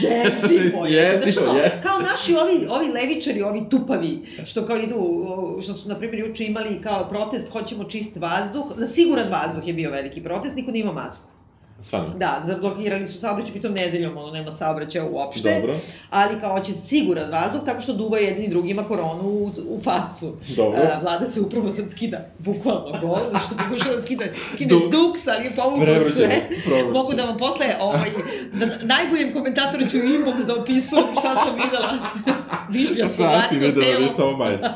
[0.00, 1.02] Jezivo je.
[1.24, 1.60] Jezivo, Znaš, ono.
[1.82, 5.26] Kao naši ovi, ovi levičari, ovi tupavi, što kao idu,
[5.62, 9.74] što su, na primjer, juče imali kao protest, hoćemo čist vazduh, za siguran vazduh je
[9.74, 11.33] bio veliki protest, niko nije imao masku.
[11.80, 12.14] Stvarno.
[12.16, 15.54] Da, zablokirali su saobraćaj, pitom nedeljom, ono, nema saobraćaja uopšte.
[15.54, 15.76] Dobro.
[16.10, 20.36] Ali kao hoće siguran vazduh, tako što duva jedni drugima koronu u, u facu.
[20.56, 20.78] Dobro.
[20.78, 24.92] A, vlada se upravo sad skida, bukvalno go, zato što pokušava da skida, skine Duk.
[24.92, 26.48] duks, ali je povukao sve.
[26.92, 28.10] Mogu da vam posle, ovaj,
[28.54, 31.92] za najboljem komentatora ću inbox da opisujem šta sam videla.
[32.72, 34.68] Vižlja su Šta si videla, viš samo majicu.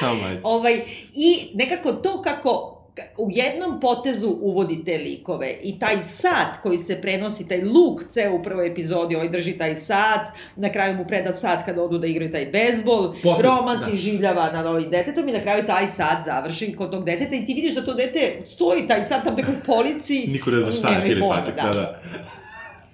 [0.00, 0.40] Samo majicu.
[0.42, 0.82] Ovaj,
[1.14, 2.73] I nekako to kako
[3.18, 8.34] u jednom potezu uvodi te likove i taj sat koji se prenosi, taj luk ceo
[8.34, 10.20] u prvoj epizodi, ovaj drži taj sat,
[10.56, 13.84] na kraju mu preda sat kada odu da igraju taj bezbol, Posle- Roman da.
[13.84, 17.46] se življava nad ovim detetom i na kraju taj sat završi kod tog deteta i
[17.46, 20.26] ti vidiš da to dete stoji taj sat tam nekog policiji.
[20.26, 22.00] Niko ne zna šta je Nemaju Filip pojma, Patik, da, da.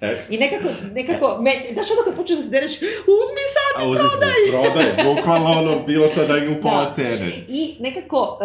[0.01, 0.35] Ekstra.
[0.35, 2.71] I nekako, nekako, me, znaš ono kad počneš da se dereš,
[3.17, 4.41] uzmi sat A i prodaj!
[4.51, 6.93] Prodaj, bukvalno ono, bilo šta da ga u pola Da.
[6.93, 7.31] cene.
[7.47, 8.39] I nekako,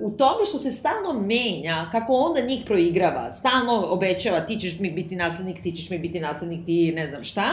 [0.00, 4.78] uh, u tome što se stalno menja, kako onda njih proigrava, stalno obećava ti ćeš
[4.78, 7.46] mi biti naslednik, ti ćeš mi biti naslednik, ti ne znam šta,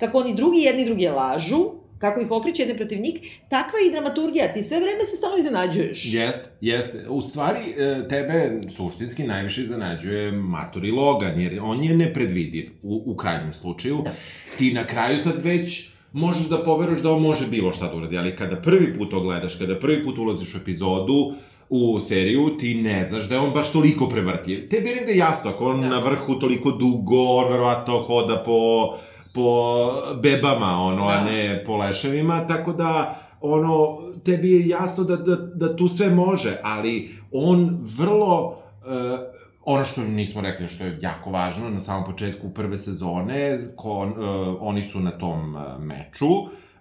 [0.00, 3.92] kako oni drugi jedni druge lažu, kako ih okreće jedne protiv njih, takva je i
[3.92, 6.04] dramaturgija, ti sve vreme se stalno iznenađuješ.
[6.04, 6.94] Jest, jest.
[7.08, 13.02] U stvari, e, tebe suštinski najviše iznenađuje Martor i Logan, jer on je nepredvidiv u,
[13.06, 14.02] u krajnjem slučaju.
[14.04, 14.10] Da.
[14.58, 18.18] Ti na kraju sad već možeš da poveruješ da on može bilo šta da uradi,
[18.18, 21.34] ali kada prvi put to gledaš, kada prvi put ulaziš u epizodu,
[21.70, 24.68] u seriju, ti ne znaš da je on baš toliko prevrtljiv.
[24.68, 25.88] Tebi je negde jasno, ako on Da.
[25.88, 28.94] na vrhu toliko dugo, on verovatno hoda po,
[29.32, 29.90] po
[30.22, 31.24] bebama, ono, a Da.
[31.24, 36.60] ne po leševima, tako da, ono, tebi je jasno da, da, da tu sve može,
[36.62, 39.18] ali on vrlo, uh,
[39.64, 44.12] ono što nismo rekli, što je jako važno, na samom početku prve sezone, ko, uh,
[44.60, 46.28] oni su na tom uh, meču,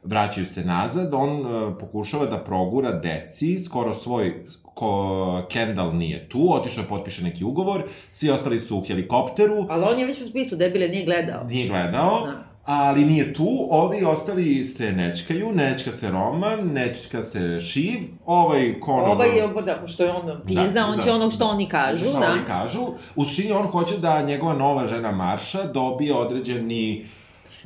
[0.08, 6.48] vraćaju se nazad, on uh, pokušava da progura deci, skoro svoj, ko Kendall nije tu,
[6.54, 10.58] otišao je potpiše neki ugovor, svi ostali su u helikopteru, Ali on je već potpisao,
[10.58, 11.44] debile, nije gledao.
[11.44, 12.44] nije gledao, Da.
[12.66, 19.12] ali nije tu, ovi ostali se nečkaju, nečka se Roman, nečka se Šiv, ovaj konovo...
[19.12, 21.04] Ovaj je, da, što je on pizda, Da, on da.
[21.04, 22.32] će onog što oni kažu, Šta da.
[22.32, 22.82] oni kažu.
[23.16, 27.06] U suštini on hoće da njegova nova žena Marša dobije određeni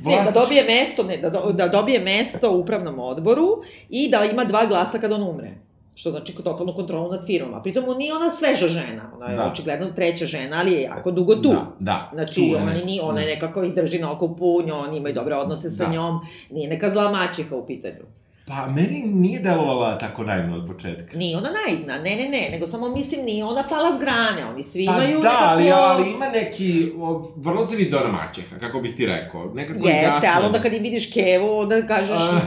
[0.04, 4.24] Ne, da dobije mesto, ne, da, do, da dobije mesto u upravnom odboru i da
[4.24, 5.50] ima dva glasa kad on umre.
[5.94, 7.54] Što znači totalnu kontrolu nad firmom.
[7.54, 9.10] A pritom on nije ona sveža žena.
[9.16, 9.50] Ona je Da.
[9.52, 11.48] očigledno treća žena, ali je jako dugo tu.
[11.50, 12.10] Da, da.
[12.14, 15.34] Znači, tu ona, ni, ona je nekako ih drži na okupu, njo, oni imaju dobre
[15.36, 15.90] odnose sa Da.
[15.92, 18.04] njom, nije neka zla maćeha u pitanju.
[18.46, 21.16] Pa, meni nije delovala tako naivno od početka.
[21.16, 24.62] Nije ona naivna, ne, ne, ne, nego samo mislim nije ona pala s grane, oni
[24.62, 25.82] svi Pa imaju da, ali, nekako...
[25.82, 29.44] ali ima neki, o, vrlo se vidi ona maćeha, kako bih ti rekao.
[29.54, 30.28] Nekako je Jeste, jasno.
[30.34, 32.18] ali onda kad im vidiš Kevu, onda kažeš...
[32.20, 32.40] A.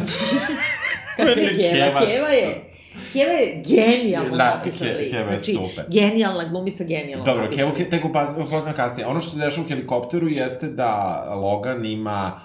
[1.18, 2.00] Kakva je Keva?
[2.00, 2.72] Keva je...
[3.14, 5.12] Keva je genijalno Da, napisan Ke- lik.
[5.12, 5.86] Keva je znači, super.
[5.90, 7.50] genijalna glumica, genijalno Dobro.
[7.56, 9.08] Kevo ke, tek upaz- upoznam kasnije.
[9.08, 10.94] Ono što se dešava u helikopteru jeste da
[11.36, 12.40] Logan ima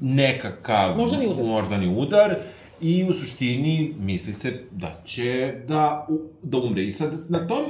[0.00, 1.44] nekakav Moždani udar.
[1.44, 2.36] moždani udar
[2.80, 6.06] i u suštini misli se da će da,
[6.42, 6.84] da umre.
[6.84, 7.64] I sad na tom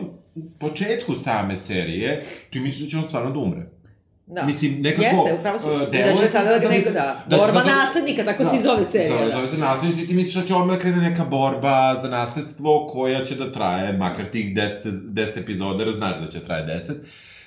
[0.58, 3.66] početku same serije ti misliš da će on stvarno da umre.
[4.26, 4.46] Da.
[4.46, 5.02] Mislim, nekako...
[5.02, 5.68] Jeste, upravo su.
[5.68, 7.24] uh, I da će sada bi- neko da...
[7.28, 9.10] da Borba sada- naslednika, tako se i zove serija.
[9.10, 9.30] Zove, da.
[9.32, 13.24] zove se naslednici i ti misliš da će odmah krene neka borba za nasledstvo koja
[13.24, 16.92] će da traje, makar tih 10, 10 epizoda, jer znaš da će traje 10.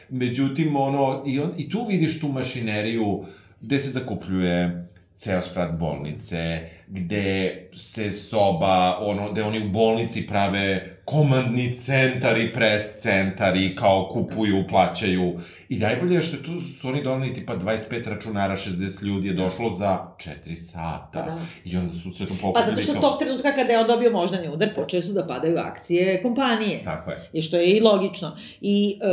[0.10, 3.23] Međutim, ono, i, on, i tu vidiš tu mašineriju
[3.62, 10.92] gde se zakupljuje ceo sprat bolnice, gde se soba, ono, gde oni u bolnici prave
[11.05, 15.39] komandni centar i pres centar i kao kupuju, plaćaju.
[15.69, 19.69] I najbolje je što tu su oni doneli tipa 25 računara, 60 ljudi je došlo
[19.69, 19.99] za
[20.45, 21.09] 4 sata.
[21.13, 21.37] Pa da.
[21.65, 24.11] I onda su sve to Pa pokupili zato što tog trenutka kada je on dobio
[24.11, 26.81] moždani udar, počeli su da padaju akcije kompanije.
[26.83, 27.29] Tako je.
[27.33, 28.37] I što je i logično.
[28.61, 29.07] I e,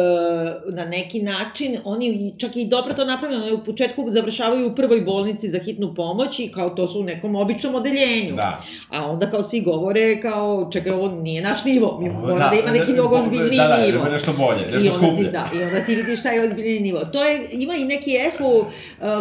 [0.73, 5.01] na neki način, oni, čak i dobro to napravljeno, oni u početku završavaju u prvoj
[5.01, 8.37] bolnici za hitnu pomoć i kao to su u nekom običnom odeljenju.
[8.37, 8.59] Da.
[8.91, 12.57] A onda kao svi govore kao, čekaj, ovo nije naš nivo, mi Ovo, mora da,
[12.63, 14.05] ima neki mnogo ozbiljniji da, da, nivo.
[14.05, 15.31] Da, nešto bolje, I nešto ti, skuplje.
[15.31, 17.01] da, I onda ti vidiš šta je ozbiljni nivo.
[17.01, 18.67] To je, ima i neki eho uh,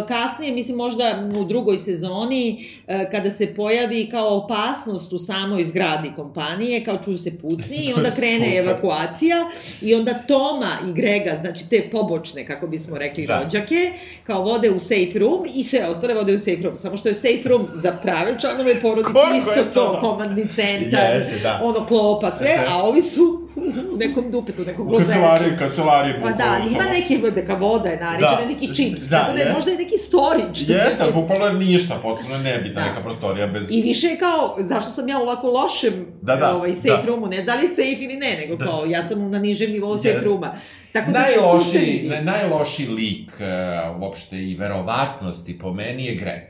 [0.08, 6.12] kasnije, mislim možda u drugoj sezoni, uh, kada se pojavi kao opasnost u samoj zgradi
[6.16, 8.58] kompanije, kao čuju se pucni i onda krene Super.
[8.58, 9.36] evakuacija
[9.82, 13.40] i onda Toma i Grega, znači te pobočne, kako bismo rekli, Da.
[13.42, 13.92] rođake,
[14.24, 16.76] kao vode u safe room i sve ostale vode u safe room.
[16.76, 19.80] Samo što je safe room za prave članove porodice isto to?
[19.80, 21.60] to, komandni centar, Jeste, da.
[21.64, 22.66] ono klopa, sve, Jeste.
[22.68, 23.22] a ovi su
[23.56, 23.60] u
[23.94, 25.10] u nekom dupetu, U klozetu.
[25.10, 26.14] kancelariji, kancelariji.
[26.22, 28.46] Pa da, ali ima neki, neka voda je naređena, Da.
[28.46, 29.52] neki čips, Da, tako da je je.
[29.52, 30.60] možda i neki storage.
[30.60, 32.88] Jeste, ali bukvalno ništa, potpuno nebitna Da.
[32.88, 33.70] neka prostorija bez...
[33.70, 37.06] I više je kao, zašto sam ja u ovako lošem Da, da, ovaj, safe da.
[37.06, 38.64] roomu, ne da li safe ili ne, nego Da.
[38.64, 40.24] kao ja sam na nižem nivou safe Jeste.
[40.24, 40.52] rooma.
[40.92, 42.08] Tako da tu se Najlošiji, vidi.
[42.08, 46.42] na, najlošiji lik uh, uopšte i verovatnosti po meni je Greg.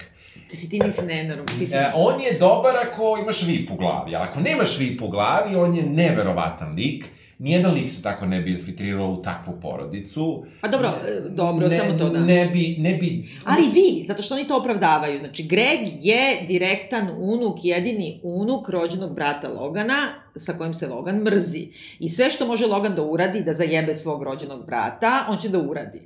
[0.51, 1.75] Ti si ti nisi nenorm, ti si...
[1.75, 5.57] E, on je dobar ako imaš vip u glavi, ali ako nemaš vip u glavi,
[5.57, 7.07] on je neverovatan lik.
[7.39, 10.45] Nijedan lik se tako ne bi infiltrirao u takvu porodicu.
[10.61, 12.21] A dobro, e, dobro, ne, samo to da.
[12.21, 13.29] Ne bi, ne bi...
[13.45, 15.21] Ali vi, zato što oni to opravdavaju.
[15.21, 19.95] Znači, Greg je direktan unuk, jedini unuk rođenog brata Logana,
[20.37, 21.69] sa kojim se Logan mrzi.
[21.99, 25.59] I sve što može Logan da uradi, da zajebe svog rođenog brata, on će da
[25.59, 26.01] uradi.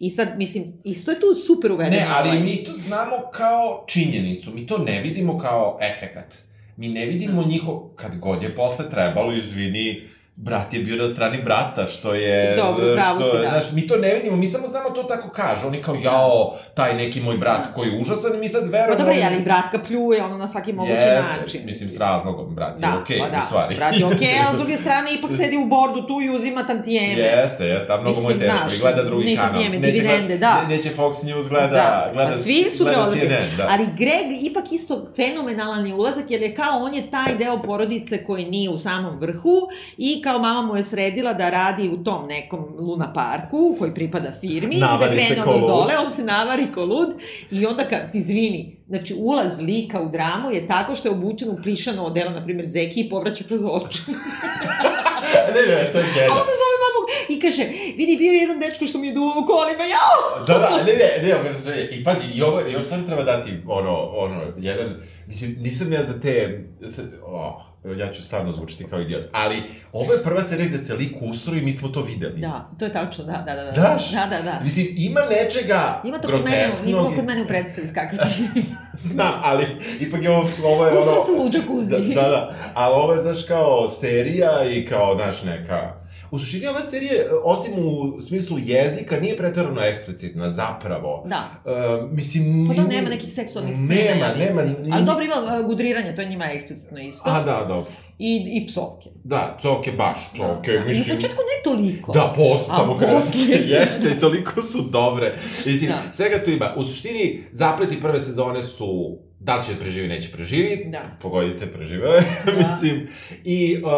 [0.00, 1.96] I sad, mislim, isto je tu super uvedeno.
[1.96, 6.38] Ne, ali ovaj- mi to znamo kao činjenicu, mi to ne vidimo kao efekat.
[6.76, 11.38] Mi ne vidimo njihov, kad god je posle trebalo, izvini, brat je bio na strani
[11.38, 12.56] brata, što je...
[12.56, 13.48] Dobro, pravo što, si, da.
[13.50, 15.66] Znaš, mi to ne vidimo, mi samo znamo to tako kažu.
[15.66, 18.98] Oni kao, jao, taj neki moj brat koji je užasan, i mi sad Pa verujemo...
[18.98, 21.60] dobro, je, ali brat ga pljuje ono na svaki mogući Jeste, način.
[21.64, 23.74] Mislim, s razlogom, brat je Da, okej, pa da, u stvari.
[23.74, 27.22] brat je okej, ali s druge strane ipak sedi u bordu tu i uzima tantijeme.
[27.22, 29.50] Jeste, jeste, a mnogo mu je teško i gleda drugi ne kanal.
[29.50, 30.62] tantijeme, Neće dividende, da.
[30.62, 33.66] ne- Neće Fox News gleda, Da, gleda, pa svi su gleda CNN, da.
[33.70, 38.24] Ali Greg ipak isto fenomenalan je ulazak, jer je kao on je taj deo porodice
[38.24, 39.68] koji nije u samom vrhu
[39.98, 44.32] i kao mama mu je sredila da radi u tom nekom Luna parku koji pripada
[44.40, 47.08] firmi i da Navari krene on iz dole, on se navari ko lud
[47.50, 51.50] i onda kad ti izvini, znači ulaz lika u dramu je tako što je obučen
[51.50, 54.02] u plišano odelo, na primjer Zeki i povraća kroz oči.
[55.54, 56.40] ne, ne, to je A genijalno.
[56.42, 57.62] onda zove mamu i kaže,
[57.96, 60.44] vidi, bio je jedan dečko što mi je duvao kolima, jao!
[60.46, 63.22] Da, da, ne, ne, ne, ovo sve, i pazi, i ovo, i ovo stvarno treba
[63.22, 68.86] dati, ono, ono, jedan, mislim, nisam ja za te, za, oh, ja ću stvarno zvučiti
[68.90, 72.02] kao idiot, ali ovo je prva serija gde se lik usro i mi smo to
[72.02, 72.40] videli.
[72.40, 73.64] Da, to je tačno, da, da, da.
[73.64, 73.72] da.
[73.72, 74.10] Znaš?
[74.10, 74.60] Da, da, da.
[74.64, 78.42] Mislim, ima nečega Ima to kod mene, ima kod mene u predstavi skakaci.
[79.08, 79.66] Znam, ali
[80.00, 81.20] ipak je ovo, ovo je ono...
[81.20, 82.14] sam u džakuzi.
[82.14, 86.01] Da, da, da, ali ovo je, znaš, kao serija i kao, znaš, neka...
[86.32, 87.12] U suštini ova serija,
[87.44, 91.24] osim u smislu jezika, nije pretarano eksplicitna, zapravo.
[91.26, 91.44] Da.
[91.64, 92.68] Uh, mislim...
[92.68, 94.76] Pa to nema nekih seksualnih scena, Nema, ja mislim.
[94.82, 94.96] nema.
[94.96, 97.30] Ali dobro ima uh, gudriranje, to je njima eksplicitno isto.
[97.30, 97.92] A, da, dobro.
[98.18, 99.10] I, I psovke.
[99.24, 100.84] Da, psovke baš, psovke, Da.
[100.84, 101.16] I mislim...
[101.16, 102.12] u početku ne toliko.
[102.12, 103.40] Da, posle, samo kada posle.
[103.74, 105.38] jeste, toliko su dobre.
[105.66, 106.12] Mislim, Da.
[106.12, 106.74] svega tu ima.
[106.76, 110.84] U suštini, zapleti prve sezone su da li će da preživi, neće preživi.
[110.90, 111.16] Da.
[111.20, 112.24] Pogodite, preživeo je,
[112.66, 113.06] mislim.
[113.44, 113.90] I, uh,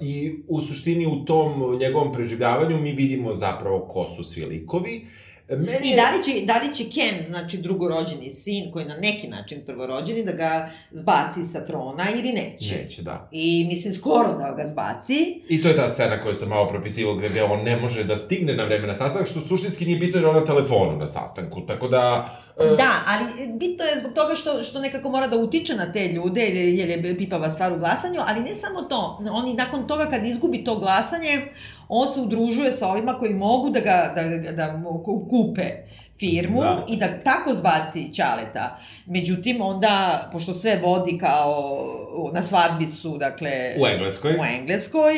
[0.00, 5.06] I u suštini u tom njegovom preživljavanju mi vidimo zapravo ko su svi likovi.
[5.50, 8.96] Meni I je- da li, će, da li će Ken, znači drugorođeni sin, koji na
[8.96, 10.50] neki način prvorođeni, da ga
[10.92, 12.76] zbaci sa trona ili neće?
[12.76, 13.28] Neće, da.
[13.32, 15.42] I mislim, skoro da ga zbaci.
[15.48, 18.54] I to je ta scena koju sam malo propisivao gde on ne može da stigne
[18.54, 21.60] na vreme na sastanak, što suštinski nije bitno jer je on na telefonu na sastanku,
[21.62, 22.24] tako da...
[22.56, 26.08] e, Da, ali bitno je zbog toga što, što nekako mora da utiče na te
[26.08, 28.98] ljude, jer, je- pipava stvar u glasanju, ali ne samo to.
[29.32, 31.48] On i nakon toga kad izgubi to glasanje,
[31.88, 34.82] on se udružuje sa ovima koji mogu da ga da, da,
[35.30, 36.84] kupe firmu Da.
[36.88, 38.78] i da tako zbaci Ćaleta.
[39.06, 41.84] Međutim, onda, pošto sve vodi kao
[42.32, 44.32] na svadbi su, dakle, U Engleskoj.
[44.32, 45.14] u Engleskoj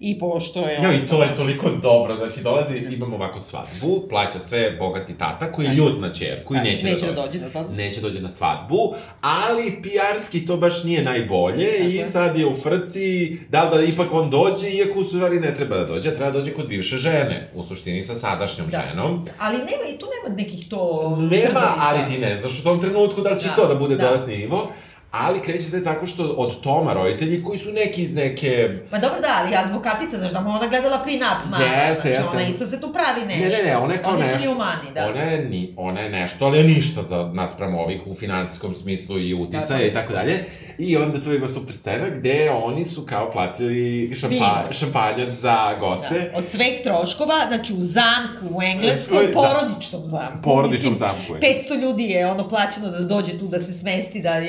[0.00, 0.74] i pošto je...
[0.74, 5.52] Ja, i to je toliko dobro, znači dolazi, imamo ovako svadbu, plaća sve bogati tata
[5.52, 7.26] koji je ljut na čerku i Da, neće, neće da da dođe.
[7.28, 7.72] dođe na svadbu.
[7.74, 8.76] Neće dođe na svadbu,
[9.20, 12.04] ali PR-ski to baš nije najbolje Tako i je.
[12.06, 15.76] sad je u frci da li da ipak on dođe, iako u stvari ne treba
[15.76, 18.78] da dođe, treba da dođe kod bivše žene, u suštini sa sadašnjom Da.
[18.80, 19.26] ženom.
[19.38, 21.16] Ali nema, i tu nema nekih to...
[21.20, 23.96] Nema, ali ti ne znaš u tom trenutku da li će Da, to da bude
[23.96, 24.04] da.
[24.04, 24.70] dodatni nivo.
[25.10, 29.20] Ali kreće se tako što od Toma roditelji koji su neki iz neke Ma dobro
[29.20, 32.28] da, ali advokatica, znaš da mu ona gledala pre-up, ma, Jeste, znači jeste.
[32.32, 33.56] ona isto se tu pravi nešto.
[33.56, 34.38] Ne, ne, ne, ona je kao Oni nešto.
[34.38, 35.08] su njumani, da.
[35.08, 38.74] Ona je, ni, ona je nešto, ali je ništa za nas prema ovih u finansijskom
[38.74, 39.82] smislu i uticaja Tako.
[39.84, 40.44] i tako dalje.
[40.78, 46.30] I onda tu ima super scena gde oni su kao platili šampa, šampanjac za goste.
[46.32, 46.38] Da.
[46.38, 49.32] Od sveh troškova, znači u zamku u engleskom, Da.
[49.32, 50.42] porodičnom zamku.
[50.42, 51.40] Porodičnom Mislim, zamku je.
[51.70, 54.42] 500 ljudi je ono plaćeno da dođe tu da se smesti, da je...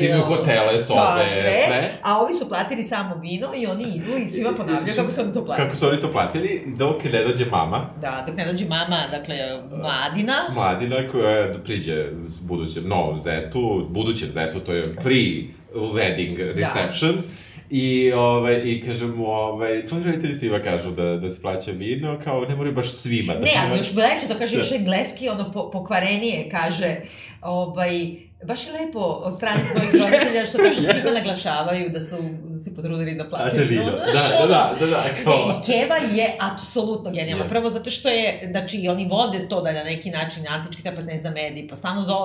[0.59, 1.63] hotele, sobe, da, sve.
[1.67, 1.91] sve.
[2.01, 5.33] A ovi su platili samo vino i oni idu i svima ponavljaju kako su oni
[5.33, 5.65] to platili.
[5.65, 9.35] Kako su oni to platili, dok ne dođe mama, Da, dok ne dođe mama, dakle,
[9.69, 17.17] mladina, mladina koja priđe s budućem novom zetu, budućem zetu, to je pre-wedding reception.
[17.69, 22.19] I, ovaj, I kaže mu, ovaj, tvoji roditelji svima kažu da, da se plaća vino,
[22.23, 23.33] kao ne moraju baš svima.
[23.33, 24.61] da Ne, ali još lepše to kaže Da.
[24.61, 26.95] još engleski, ono po, pokvarenije kaže,
[27.41, 28.11] ovaj,
[28.43, 32.15] baš je lepo od strane tvojih roditelja što tako svima naglašavaju da su
[32.51, 33.49] da se potrudili da plate.
[33.49, 35.47] A te video, da, da, da, da, da, kao...
[35.47, 37.47] Ne, Keva je apsolutno genijalna.
[37.47, 41.21] Prvo zato što je, znači, oni vode to da je na neki način antički tapet
[41.21, 42.15] za mediji, pa stalno zo,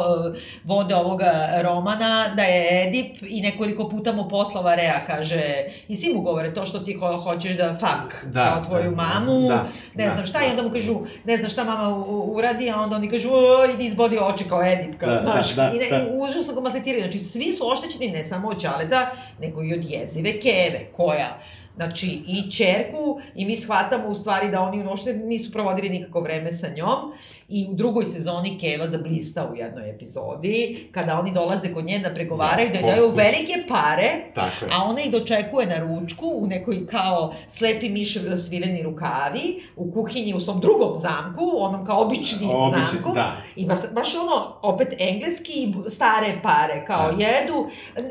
[0.65, 5.43] vode ovoga romana, da je Edip i nekoliko puta mu poslova Rea kaže,
[5.89, 8.97] i svi mu govore to što ti ho, hoćeš da fuck, Da, kao tvoju da,
[8.97, 10.47] mamu, da, ne da, znam šta, da.
[10.47, 13.87] i onda mu kažu, ne znam šta mama uradi, a onda oni kažu, o, idi
[13.87, 15.97] izbodi oči kao Edip, kao, Da, da, znaš, da, i, ne, da.
[15.97, 19.11] i užasno ga maltretiraju, znači svi su oštećeni ne samo od Ćaleta,
[19.41, 21.41] nego i od jezive Keve, koja
[21.77, 26.53] Znači, i čerku, i mi shvatamo u stvari da oni uopšte nisu provodili nikako vreme
[26.53, 27.13] sa njom.
[27.49, 32.15] I u drugoj sezoni Keva zablista u jednoj epizodi, kada oni dolaze kod nje da
[32.15, 36.87] pregovaraju, da joj daju velike pare, Tako a ona ih dočekuje na ručku u nekoj
[36.87, 42.87] kao slepi miš svileni rukavi, u kuhinji u svom drugom zamku, onom kao obični Obični,
[42.93, 43.13] zamku.
[43.15, 43.37] da.
[43.57, 47.25] I baš, baš ono, opet engleski stare pare, kao Da.
[47.25, 47.67] jedu.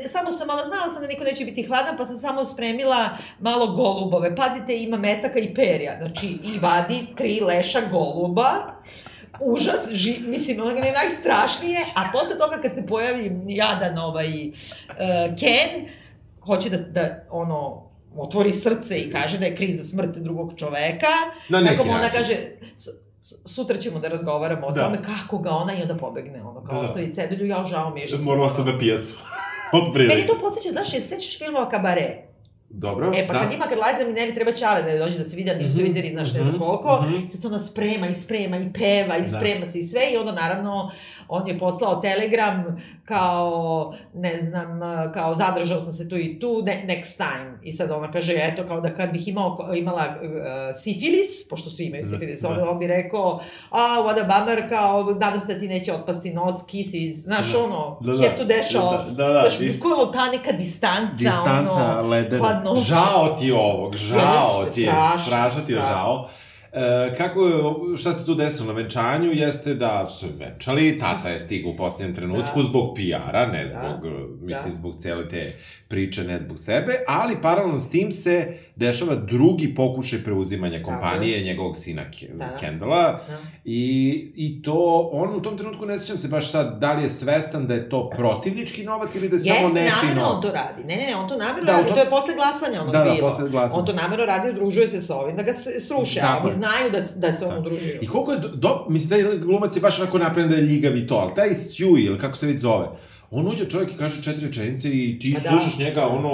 [0.08, 3.08] Samo sam malo znala sam da niko neće biti hladan, pa sam samo spremila
[3.40, 4.36] malo golubove.
[4.36, 5.96] Pazite, ima metaka i perja.
[5.98, 8.50] Znači, i vadi tri leša goluba.
[9.40, 14.54] Užas, ži, mislim, ono je najstrašnije, a posle toga kad se pojavi jadan ovaj uh,
[15.36, 15.86] Ken,
[16.40, 17.82] hoće da, da ono,
[18.16, 21.06] otvori srce i kaže da je kriv za smrt drugog čoveka,
[21.48, 22.12] Na neki mu ona način.
[22.12, 22.34] kaže,
[22.76, 22.88] "S-
[23.20, 24.82] s- sutra ćemo da razgovaramo o Da.
[24.82, 26.80] tome kako ga ona i onda pobegne, ono, kao Da, da.
[26.80, 29.14] ostavi cedulju, ja žao mi je što Morala sam na pijacu.
[29.72, 32.25] Od Meni to podsjeća, znaš, je sećaš filmova Kabare?
[32.70, 33.38] Dobro, E, pa da.
[33.38, 35.82] kad ima, kad Liza Minelli treba čale da dođe da se vidi, a nisu Mhm,
[35.84, 37.26] videli, znaš, ne znam mhm, koliko, mhm.
[37.26, 39.28] sad se ona sprema i sprema i peva i Da.
[39.28, 40.90] sprema se i sve i onda naravno
[41.28, 44.80] on je poslao telegram kao, ne znam,
[45.14, 47.58] kao zadržao sam se tu i tu, ne, next time.
[47.62, 50.30] I sad ona kaže, eto, kao da kad bih imao, imala uh,
[50.76, 52.48] sifilis, pošto svi imaju Da, sifilis, da.
[52.50, 56.30] on, on bi rekao, a, what a bummer, kao, nadam se da ti neće otpasti
[56.30, 57.58] nos, kisses, znaš, Da.
[57.58, 58.18] ono, Da, da.
[58.18, 59.04] have to dash Da, off.
[59.06, 62.42] da, da, Znaš, i- bukvalno ta neka distanca, Distanca, ono, ledena.
[62.56, 62.84] Hladnoća.
[62.84, 64.18] Žao ti je ovog, žao
[64.58, 65.94] Jeste, ti je, strašno, strašno ti je strašno.
[65.94, 66.28] žao.
[66.72, 67.40] E, kako
[67.96, 72.14] šta se tu desilo na venčanju, jeste da su venčali, tata je stigao u posljednjem
[72.14, 72.64] trenutku Da.
[72.64, 73.70] zbog PR-a, ne Da.
[73.70, 74.74] zbog, e, mislim, Da.
[74.74, 75.52] zbog cele te
[75.88, 81.76] priče, ne zbog sebe, ali paralelno s tim se dešava drugi pokušaj preuzimanja kompanije njegovog
[81.76, 82.56] sina Da, da.
[82.58, 83.38] Kendala Da.
[83.64, 83.84] i,
[84.36, 84.74] i to,
[85.12, 87.88] on u tom trenutku ne sjećam se baš sad da li je svestan da je
[87.88, 90.42] to protivnički novac ili da je samo Jeste, nečiji namerno on novac.
[90.42, 90.84] to radi.
[90.84, 91.88] Ne, ne, ne, on to namerno Da, radi.
[91.88, 92.00] to- To...
[92.00, 93.30] je posle glasanja ono Da, da, bilo.
[93.30, 93.78] posle glasanja.
[93.78, 96.20] On to namerno radi, udružuje se sa ovim, da ga sruše.
[96.20, 96.54] Tako a oni je.
[96.54, 97.60] znaju da, da se on Tako.
[97.60, 97.98] udružio.
[98.02, 100.96] I koliko je, do, do, mislim, taj glumac je baš onako napravljen da je ljigav
[100.96, 102.86] i to, ali taj Stewie, ili kako se već zove,
[103.36, 105.48] on uđe čovjek i kaže četiri rečenice i ti Pa da.
[105.50, 106.32] slušaš njega, ono,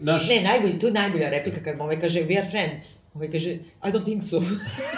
[0.00, 0.28] naš...
[0.28, 2.82] Ne, najbolji, tu je najbolja replika kad mu ovaj kaže, we are friends.
[3.14, 4.40] Ovaj kaže, I don't think so.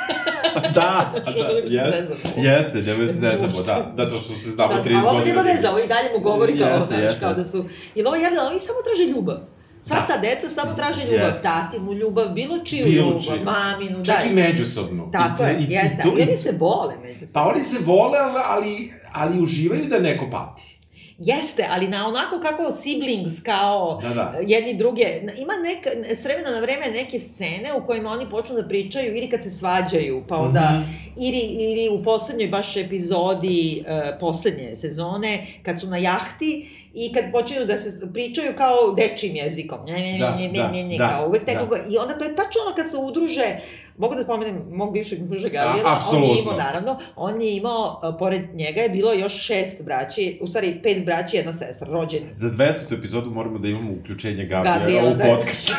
[0.75, 2.07] da, Što da, da jeste,
[2.39, 5.25] jeste, nemoj se zezamo, da, da, to što se znamo Da, 30 ali ovo godina.
[5.27, 7.65] nema veze, ovo i dalje mu govori kao, Jeste, znaš, kao da su...
[7.95, 9.37] Jer ovo javlja, oni samo traže ljubav.
[9.83, 10.07] Sva Da.
[10.07, 11.43] ta deca samo traže ljubav, Jeste.
[11.43, 13.45] tatinu ljubav, bilo čiju Bilo ljubav, čiju.
[13.45, 14.25] maminu, Čak da.
[14.25, 15.09] i međusobno.
[15.13, 16.03] Tako I, je, i, jeste.
[16.03, 17.33] to- I oni se vole međusobno.
[17.35, 18.73] Pa oni se vole, ali,
[19.13, 20.74] ali uživaju da neko pati.
[21.19, 24.33] Jeste, ali na onako kako siblings, kao Da, da.
[24.39, 28.69] jedni druge, ima neka, s vremena na vreme neke scene u kojima oni počnu da
[28.69, 30.91] pričaju ili kad se svađaju, pa onda, Mhm.
[31.19, 36.51] ili, ili u poslednjoj baš epizodi uh, poslednje sezone, kad su na jahti
[36.95, 40.71] i kad počinju da se pričaju kao dečim jezikom, ne, ne, Da, ne, ne, da,
[40.71, 41.53] ne, ne, da, kao uvek da.
[41.53, 43.57] nekoga, i onda to je tačno ono kad se udruže,
[43.99, 46.35] mogu da pomenem mog bivšeg muža Gabriela, on apsolutno.
[46.35, 50.47] je imao, naravno, on je imao, uh, pored njega je bilo još šest braći, u
[50.47, 52.27] stvari pet braći i jedna sestra, rođeni.
[52.37, 52.99] Za 200.
[52.99, 55.25] epizodu moramo da imamo uključenje Gabriela, Gabriela, u da.
[55.25, 55.73] podcast.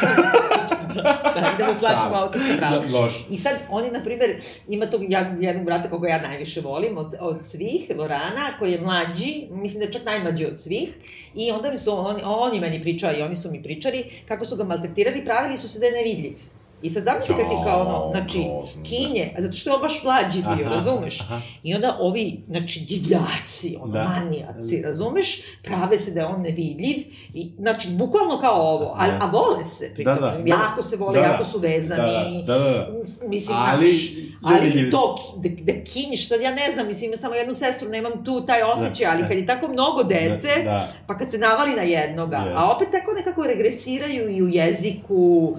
[1.35, 2.13] da, da mu platimo Šalim.
[2.13, 2.77] autorska prava.
[2.77, 3.09] Da.
[3.29, 4.35] I sad, oni, na primjer,
[4.67, 8.81] ima tog ja- jednog brata koga ja najviše volim od, od svih, Lorana, koji je
[8.81, 10.89] mlađi, mislim da je čak najmlađi od svih,
[11.35, 14.45] i onda mi su, oni, on je meni pričao i oni su mi pričali kako
[14.45, 16.37] su ga maltretirali, pravili su se da je nevidljiv.
[16.81, 18.37] I sad zamisli kad ti kao ono, znači,
[18.75, 18.83] da.
[18.83, 21.21] kinje, zato što je on baš mlađi bio, Aha, razumeš?
[21.21, 21.41] aha.
[21.63, 24.03] I onda ovi, znači, divljaci, ono, Da.
[24.03, 25.41] manijaci, razumeš?
[25.63, 26.97] Prave se da je on nevidljiv,
[27.33, 29.19] i, znači, bukvalno kao ovo, a, Da.
[29.21, 30.43] a vole se, pritom, Da, da.
[30.45, 31.27] jako se vole, Da, da.
[31.27, 32.69] jako su vezani, Da, da, da.
[32.71, 32.87] da.
[33.27, 34.11] mislim, Ali, naš,
[34.43, 38.25] ali to, da, da kinjiš, sad ja ne znam, mislim, imam samo jednu sestru, nemam
[38.25, 39.27] tu taj osjećaj, ali da.
[39.27, 40.87] kad je tako mnogo dece, Da, da.
[41.07, 42.51] pa kad se navali na jednoga, Jest.
[42.57, 45.55] a opet tako nekako regresiraju i u jeziku,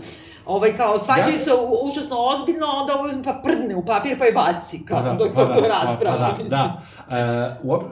[0.46, 1.50] ovaj kao svađaju Ja- se
[1.82, 5.14] užasno ozbiljno, onda ovo uzme pa prdne u papir pa je baci, kao Pa da,
[5.14, 6.16] dok pa to da, rasprava.
[6.18, 7.16] Pa, pa da, da.
[7.16, 7.88] E, uop, e,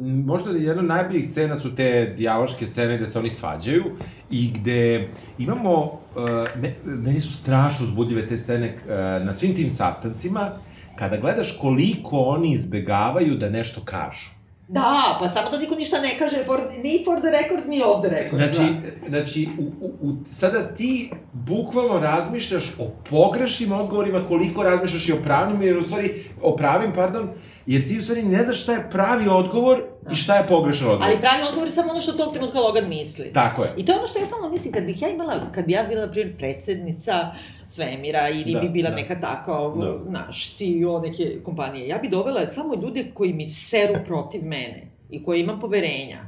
[0.00, 3.84] možda jedna od najboljih scena su te dijaloške scene gde se oni svađaju
[4.30, 8.94] i gde imamo, e, me, meni su strašno uzbudljive te scene e,
[9.24, 10.50] na svim tim sastancima,
[10.96, 14.37] kada gledaš koliko oni izbegavaju da nešto kažu.
[14.68, 18.06] Da, pa samo da niko ništa ne kaže, for, ni for the record, ni off
[18.06, 18.42] the record.
[18.42, 19.08] Znači, da.
[19.08, 25.22] znači u, u, u, sada ti bukvalno razmišljaš o pogrešnim odgovorima koliko razmišljaš i o
[25.24, 27.30] pravnim, jer u stvari, o pravim, pardon,
[27.66, 29.82] jer ti u stvari ne znaš šta je pravi odgovor
[30.12, 31.06] i šta je pogrešan odgovor.
[31.12, 33.32] Ali pravi odgovor je samo ono što tog trenutka Logan misli.
[33.32, 33.74] Tako je.
[33.76, 35.82] I to je ono što ja stalno mislim, kad bih ja imala, kad bi ja
[35.82, 37.30] bila, na primjer, predsednica
[37.66, 38.96] svemira ili Da, bi bila da.
[38.96, 40.10] neka tako, Da.
[40.10, 45.24] naš CEO neke kompanije, ja bi dovela samo ljude koji mi seru protiv mene i
[45.24, 46.18] koji imam poverenja.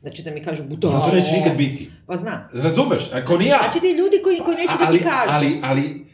[0.00, 0.94] Znači da mi kažu, budalo.
[0.94, 1.90] Zato neće nikad biti.
[2.06, 2.48] Pa znam.
[2.52, 3.02] Razumeš?
[3.12, 3.58] Ako ni ja.
[3.62, 5.30] Znači ti ljudi koji, koji neće da ali, ti kažu.
[5.30, 6.06] Ali, ali,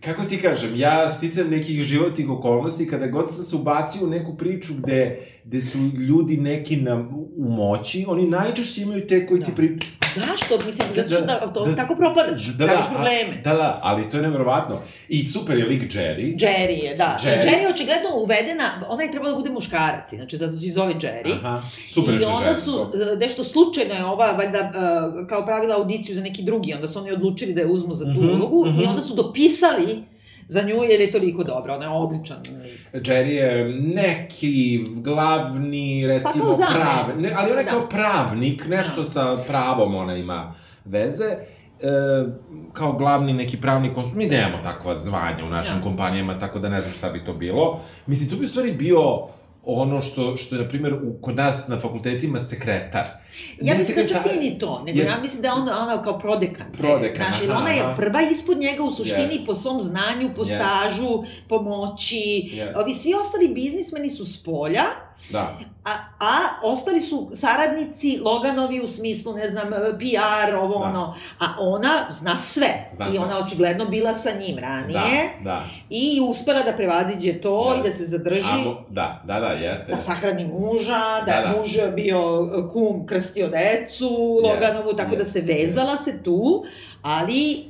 [0.00, 4.36] kako ti kažem, ja sticam nekih životnih okolnosti, kada god sam se ubacio u neku
[4.36, 9.50] priču gde, gde su ljudi neki na, u moći, oni najčešće imaju te koji ti
[9.50, 9.56] Da.
[9.56, 9.97] pri...
[10.14, 10.58] Zašto?
[10.66, 11.76] Mislim, Da, zato što da, da, to, da.
[11.76, 13.40] tako propadaš, Da, praviš a- probleme.
[13.44, 14.78] Da, da, ali to je nevjerovatno.
[15.08, 16.36] I super je lik Jerry.
[16.36, 17.18] Jerry je, da.
[17.22, 17.42] Jerry.
[17.42, 17.60] Jerry.
[17.60, 21.32] je očigledno uvedena, ona je trebala da bude muškarac, znači zato se zove Jerry.
[21.34, 24.70] Aha, super I onda su, e, nešto slučajno je ova, valjda, e,
[25.26, 28.10] kao pravila audiciju za neki drugi, onda su oni odlučili da je uzmu za tu
[28.12, 28.88] Mhm, ulogu i mhm.
[28.90, 30.02] onda su dopisali
[30.48, 32.38] za nju jer je toliko dobra, ona je odličan.
[32.92, 33.04] lik.
[33.04, 36.74] Jerry je neki glavni, recimo, zamenik.
[36.74, 37.70] prav, ne, ali on je Da.
[37.70, 39.04] kao pravnik, nešto Da.
[39.04, 41.24] sa pravom ona ima veze.
[41.80, 41.88] E,
[42.72, 45.82] kao glavni neki pravni konsultant, mi nemamo takva zvanja u našim Da.
[45.82, 47.80] kompanijama, tako da ne znam šta bi to bilo.
[48.06, 49.00] Mislim, to bi u stvari bio
[49.70, 53.04] ono što, što je, na primjer, u, kod nas na fakultetima sekretar.
[53.60, 56.02] Ja mislim da čak nije ni to, nego Jes- ja mislim da je ona, ona
[56.02, 56.66] kao prodekan.
[56.72, 59.46] Prodekan, Znaš, jer ona je prva ispod njega u suštini Yes.
[59.46, 60.56] po svom znanju, po Yes.
[60.56, 61.08] stažu,
[61.48, 62.50] po moći.
[62.52, 62.76] Yes.
[62.76, 64.84] Ovi svi ostali biznismeni su s polja,
[65.32, 65.58] Da.
[65.84, 65.90] A,
[66.20, 70.84] a ostali su saradnici Loganovi u smislu, ne znam, PR, ovo Da.
[70.84, 72.90] ono, a ona zna sve.
[72.96, 73.20] Zna I sve.
[73.20, 75.64] ona očigledno bila sa njim ranije Da, da.
[75.90, 77.80] i uspela da prevaziđe to Da.
[77.80, 78.48] i da se zadrži.
[78.66, 79.92] A, da, da, da, jeste.
[79.92, 81.54] Da sahrani muža, da, Da, da.
[81.58, 82.20] muž bio
[82.72, 84.10] kum, krstio decu,
[84.44, 86.64] Loganovu, tako da yes, se vezala se tu,
[87.02, 87.64] ali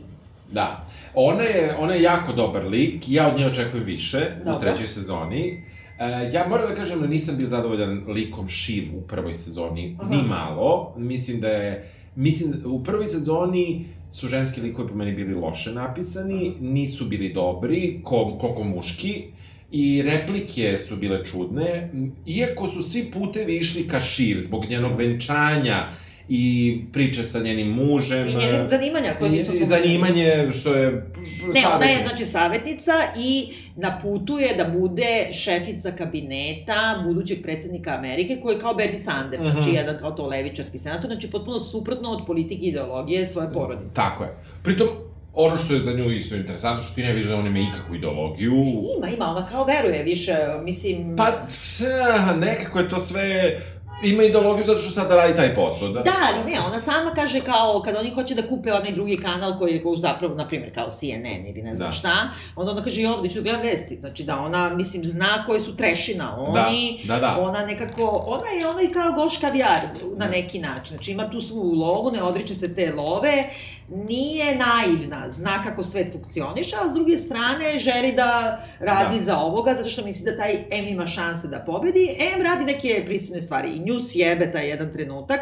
[0.52, 0.86] Da.
[1.14, 4.56] Ona je, ona je jako dobar lik, ja od nje očekujem više Dobro.
[4.56, 5.64] u trećoj sezoni.
[5.98, 10.10] E, ja moram da kažem da nisam bio zadovoljan likom Shiv u prvoj sezoni, Aha.
[10.10, 10.94] ni malo.
[10.96, 16.54] Mislim da je, mislim, u prvoj sezoni su ženski likovi po meni bili loše napisani,
[16.60, 19.24] nisu bili dobri, ko, koliko muški,
[19.70, 21.90] i replike su bile čudne,
[22.26, 25.88] iako su svi putevi išli ka Shiv zbog njenog venčanja
[26.28, 28.28] i priče sa njenim mužem.
[28.28, 29.82] i njenog zanimanja koje nismo spomenuli.
[29.82, 30.90] zanimanje, što je...
[31.54, 37.94] Ne, ona je, znači, savjetnica i na putu je da bude šefica kabineta budućeg predsednika
[37.94, 39.52] Amerike, koji je kao Bernie Sanders, Mhm.
[39.52, 43.94] znači jedan kao to levičarski senator, znači potpuno suprotno od politike i ideologije svoje porodice.
[43.94, 44.30] Tako je.
[44.62, 44.88] Pritom,
[45.34, 47.94] ono što je za nju isto interesantno, što ti ne vidiš da on ima ikakvu
[47.94, 48.52] ideologiju.
[48.98, 51.16] Ima, ima, ona kao veruje više, mislim...
[51.16, 51.32] Pa,
[52.36, 53.58] nekako je to sve...
[54.04, 55.88] Ima ideologiju zato što sada radi taj posao.
[55.88, 59.16] Da, Da, ali ne, ona sama kaže kao, kada oni hoće da kupe onaj drugi
[59.16, 61.92] kanal koji je zapravo, na primjer, kao CNN ili ne znam Da.
[61.92, 62.12] šta,
[62.56, 63.98] onda ona kaže, i ovde ću da gledam vesti.
[63.98, 67.36] Znači da ona, mislim, zna koji su trešina oni, da, da.
[67.40, 69.80] ona nekako, ona je ono i kao goš kavijar
[70.16, 70.30] na Da.
[70.30, 70.96] neki način.
[70.96, 73.44] Znači ima tu svu lovu, ne odriče se te love,
[73.90, 79.22] nije naivna, zna kako svet funkcioniše, a s druge strane želi da radi Da.
[79.22, 83.02] za ovoga, zato što misli da taj M ima šanse da pobedi, M radi neke
[83.06, 83.70] pristojne stvari.
[83.70, 85.40] I nju sjebe taj jedan trenutak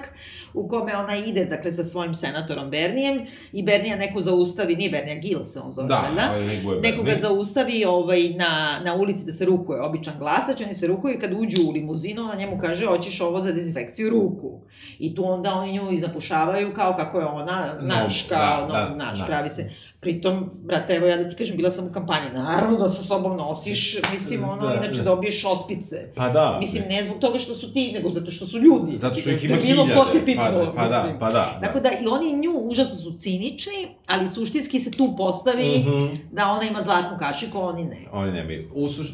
[0.55, 3.21] u kome ona ide, dakle, sa svojim senatorom Bernijem
[3.53, 6.37] i Bernija neko zaustavi, nije Bernija, Gil se on zove, Da, valjda?
[6.83, 11.19] Nekoga zaustavi ovaj, na, na ulici da se rukuje, običan glasač, oni se rukuju i
[11.19, 14.61] kad uđu u limuzinu, ona njemu kaže, hoćeš ovo za dezinfekciju ruku.
[14.99, 18.97] I tu onda oni nju iznapušavaju kao kako je ona, naš, No, kao, da, no,
[18.97, 19.25] da, da.
[19.27, 19.71] pravi se.
[20.01, 23.37] Pritom, brate, evo ja da ti kažem, bila sam u kampanji, naravno da sa sobom
[23.37, 25.03] nosiš, mislim, ono, Da, inače da.
[25.05, 25.97] dobiješ ospice.
[26.15, 26.57] Pa da.
[26.61, 28.97] Mislim, ne zbog toga što su ti, nego zato što su ljudi.
[28.97, 29.83] Zato što ih ima Da hiljade.
[29.85, 31.19] Bilo ko ti pipnuo, pa, pa da, mislim.
[31.21, 31.59] pa da.
[31.63, 33.73] Tako da i oni nju užasno su cinični,
[34.07, 36.07] ali suštinski se tu postavi Mhm.
[36.33, 37.99] da ona ima zlatnu kašiku, oni ne.
[38.13, 38.71] Oni ne bi.
[38.75, 39.07] U suš...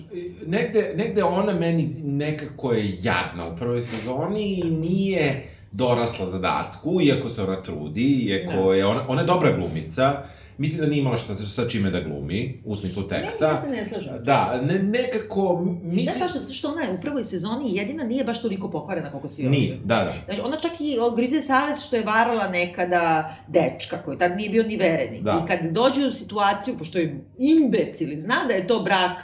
[0.46, 7.30] negde, negde ona meni nekako je jadna u prvoj sezoni i nije dorasla zadatku, iako
[7.30, 8.74] se ona trudi, iako Da.
[8.74, 10.22] je ona, ona je dobra glumica,
[10.58, 13.46] mislim da nije imala šta, sa čime da glumi, u smislu teksta.
[13.46, 14.24] Ne, ja se ne slažem.
[14.24, 16.14] Da, ne, nekako, mislim...
[16.18, 16.38] Zašto?
[16.38, 19.72] Zato što ona je u prvoj sezoni jedina nije baš toliko pokvarena koliko svi Nije,
[19.72, 19.86] ovdje.
[19.86, 20.12] da, da.
[20.24, 24.62] Znači, ona čak i grize savez što je varala nekada dečka koji tad nije bio
[24.62, 25.22] ni verenik.
[25.22, 25.42] Da.
[25.44, 29.22] I kad dođe u situaciju, pošto je imbecil i zna da je to brak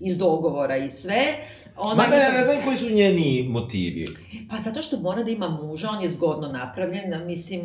[0.00, 1.22] iz dogovora i sve,
[1.76, 1.94] ona...
[1.94, 4.04] Mada ja ne znam koji su njeni motivi.
[4.50, 7.62] Pa zato što mora da ima muža, on je zgodno napravljen, mislim...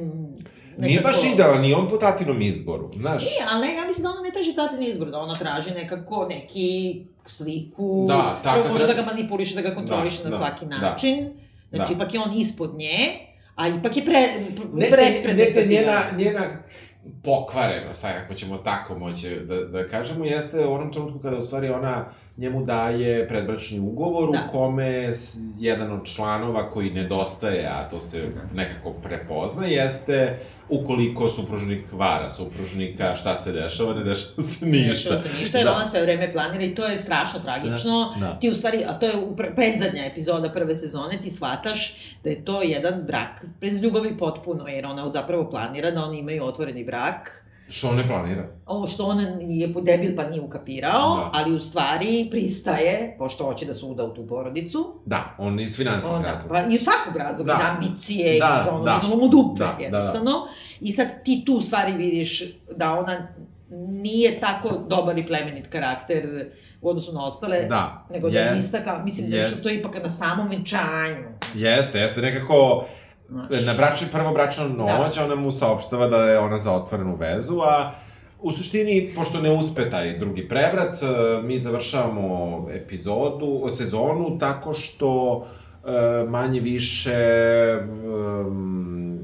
[0.77, 3.21] Nije nekako- baš idealan, ni on po tatinom izboru, znaš.
[3.21, 6.27] Nije, ali ne, ja mislim da ona ne traži tatini izbor, da ona traži nekako
[6.29, 6.95] neki
[7.27, 10.77] sliku, Da, tako, može da ga manipuliše, da ga kontroliše Da, na da, svaki da.
[10.77, 11.29] način.
[11.71, 11.97] Znači, Da.
[11.97, 12.97] ipak je on ispod nje,
[13.55, 14.19] a ipak je pre,
[14.73, 16.41] Ne, pre, ne, negde njena, njena
[17.23, 21.41] pokvarenost, aj, ako ćemo tako moći da, da kažemo, jeste u onom trenutku kada u
[21.41, 22.05] stvari ona
[22.37, 24.39] njemu daje predbračni ugovor Da.
[24.47, 25.11] u kome
[25.59, 30.37] jedan od članova koji nedostaje, a to se nekako prepozna, jeste
[30.69, 34.93] ukoliko supružnik vara supružnika, šta se dešava, ne dešava se ništa.
[34.93, 35.73] Dešava se ništa, jer Da.
[35.73, 38.13] ona sve vreme planira i to je strašno tragično.
[38.19, 38.39] Da, da.
[38.39, 39.13] Ti u stvari, a to je
[39.55, 44.85] predzadnja epizoda prve sezone, ti shvataš da je to jedan brak bez ljubavi potpuno, jer
[44.85, 47.42] ona zapravo planira da oni imaju otvoreni brak.
[47.69, 48.47] Što on ne planira?
[48.65, 51.31] Ovo što on je debil pa nije ukapirao, Da.
[51.33, 54.93] ali u stvari pristaje, pošto hoće da se uda u tu porodicu.
[55.05, 56.53] Da, on iz finansijskih Onda, razloga.
[56.55, 57.59] pa i u svakog razloga, Da.
[57.59, 58.99] iz ambicije, Da, iz ono, da.
[59.01, 59.07] da.
[59.09, 59.83] mu dupe, Da, da, da.
[59.83, 60.31] jednostavno.
[60.81, 62.43] I sad ti tu u stvari vidiš
[62.75, 63.27] da ona
[63.89, 66.49] nije tako dobar i plemenit karakter
[66.81, 69.51] u odnosu na ostale, Da, nego da je jest, ista kao, mislim da jest.
[69.51, 71.27] što to je ipak na samom venčanju.
[71.55, 72.85] Jeste, jeste, nekako.
[73.65, 77.91] Na bračni, prvo bračna noć, ona mu saopštava da je ona za otvorenu vezu, a
[78.41, 85.45] u suštini, pošto ne uspe taj drugi prevrat, e, mi završavamo epizodu, sezonu, tako što
[85.85, 85.89] e,
[86.29, 87.17] manje više
[88.05, 89.19] um,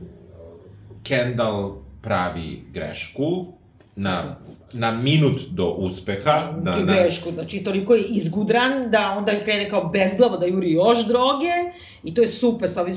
[1.04, 3.46] Kendall pravi grešku
[3.96, 4.36] na,
[4.74, 6.52] na minut do uspeha.
[6.62, 11.06] Da, Da, grešku, znači toliko je izgudran da onda krene kao bezglavo da juri još
[11.08, 11.54] droge
[12.04, 12.94] i to je super sa ovim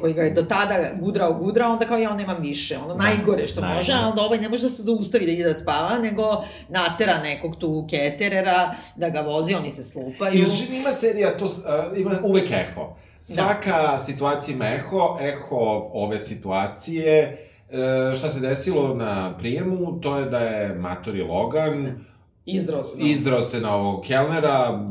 [0.00, 3.46] koji ga je do tada gudrao, gudrao, onda kao ja nemam više, ono Da, najgore
[3.46, 3.78] što najgore.
[3.78, 7.18] može, a onda ovaj ne može da se zaustavi da ide da spava, nego natera
[7.18, 10.34] nekog tu keterera da ga vozi, oni se slupaju.
[10.34, 12.96] I suštini ima serija, to, uh, ima uvek eho.
[13.20, 20.24] Svaka situacija ima eho, eho ove situacije, E, šta se desilo na prijemu, to je
[20.24, 22.04] da je Matori Logan
[22.44, 22.98] Izdrao se.
[22.98, 24.84] izdrao se na ovog kelnera,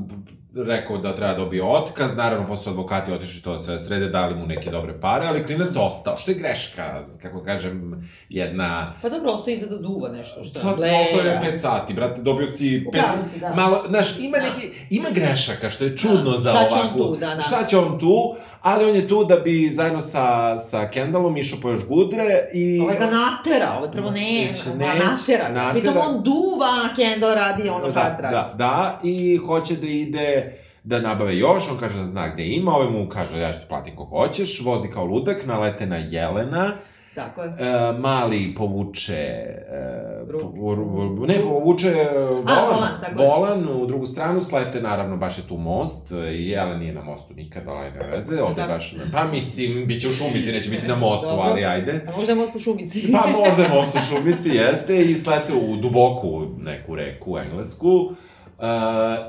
[0.55, 4.45] rekao da treba dobije otkaz, naravno posle advokati otišli to da sve srede, dali mu
[4.45, 8.93] neke dobre pare, ali klinac ostao, što je greška, kako kažem, jedna...
[9.01, 12.21] Pa dobro, ostaje iza da duva nešto što Pa, je to je pet sati, brate,
[12.21, 13.01] dobio si pet...
[13.33, 13.53] si, da.
[13.53, 14.43] Malo, znaš, ima Da.
[14.43, 16.37] neki, ima grešaka, što je čudno Da.
[16.37, 17.13] za Šta će on ovakvu...
[17.13, 17.41] tu, da, da.
[17.41, 18.35] Šta će on tu,
[18.65, 22.79] ali on je tu da bi zajedno sa, sa Kendallom išao po još gudre i...
[22.81, 25.71] Ovaj ga natera, ovaj prvo ne, ma, neće, natera natera.
[25.71, 28.31] Pritom on duva, a Kendall radi ono da, hard drugs.
[28.31, 30.53] da, da, i hoće da ide
[30.83, 33.65] da nabave još, on kaže da zna gde ima, ovaj mu kaže ja ću ti
[33.69, 36.71] platim koliko hoćeš, vozi kao ludak, nalete na Jelena,
[37.15, 37.47] Tako je.
[37.49, 40.14] e, mali povuče, e,
[41.27, 46.15] ne, povuče e, volan, volan, u drugu stranu, slete naravno baš je tu most, e,
[46.15, 48.67] i Jelen nije na mostu nikada, ali ne veze, ovde Da.
[48.67, 51.43] baš, pa mislim, bit će u šumici, neće biti na mostu, Dobro.
[51.43, 52.05] ali ajde.
[52.07, 53.11] A možda je most u šumici.
[53.11, 57.89] Pa možda je most u šumici, jeste, i slete u duboku neku reku englesku.
[58.57, 58.65] Uh,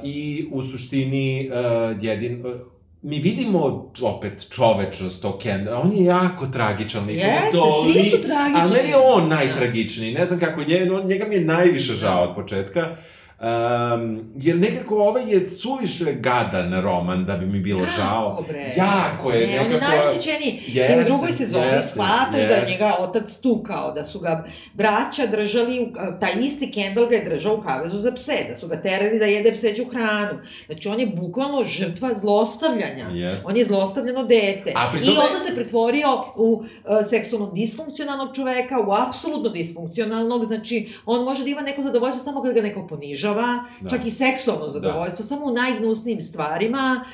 [0.04, 2.46] I u suštini uh, jedin...
[2.46, 7.16] Uh, mi vidimo opet čovečnost tog Kendra, on je jako tragičan lik.
[7.16, 8.60] Jeste, svi su tragični.
[8.60, 12.34] Ali meni je on najtragičniji, ne znam kako, nje, njega mi je najviše žao od
[12.34, 12.96] početka.
[13.40, 18.30] Um, jer nekako ovaj je suviše gadan roman da bi mi bilo žao.
[18.30, 18.72] Kako bre?
[18.76, 20.60] Jako je, ne, on je nekako- najoštećeniji.
[20.66, 24.44] Jeste, I u drugoj sezoni jeste, shvataš da je njega otac tukao, da su ga
[24.74, 25.86] braća držali, u,
[26.20, 29.24] taj isti Kendall ga je držao u kavezu za pse, da su ga terali da
[29.24, 30.38] jede pseđu hranu.
[30.66, 33.08] Znači on je bukvalno žrtva zlostavljanja.
[33.12, 33.44] Jeste.
[33.48, 34.70] On je zlostavljeno dete.
[35.02, 36.64] I onda se pretvorio u uh,
[37.10, 42.54] seksualno disfunkcionalnog čoveka, u apsolutno disfunkcionalnog, znači on može da ima neko zadovoljstvo samo kad
[42.54, 42.86] ga neko
[43.26, 43.90] ponižava, Da.
[43.90, 47.04] čak i seksualno zadovoljstvo, samo u najgnusnijim stvarima,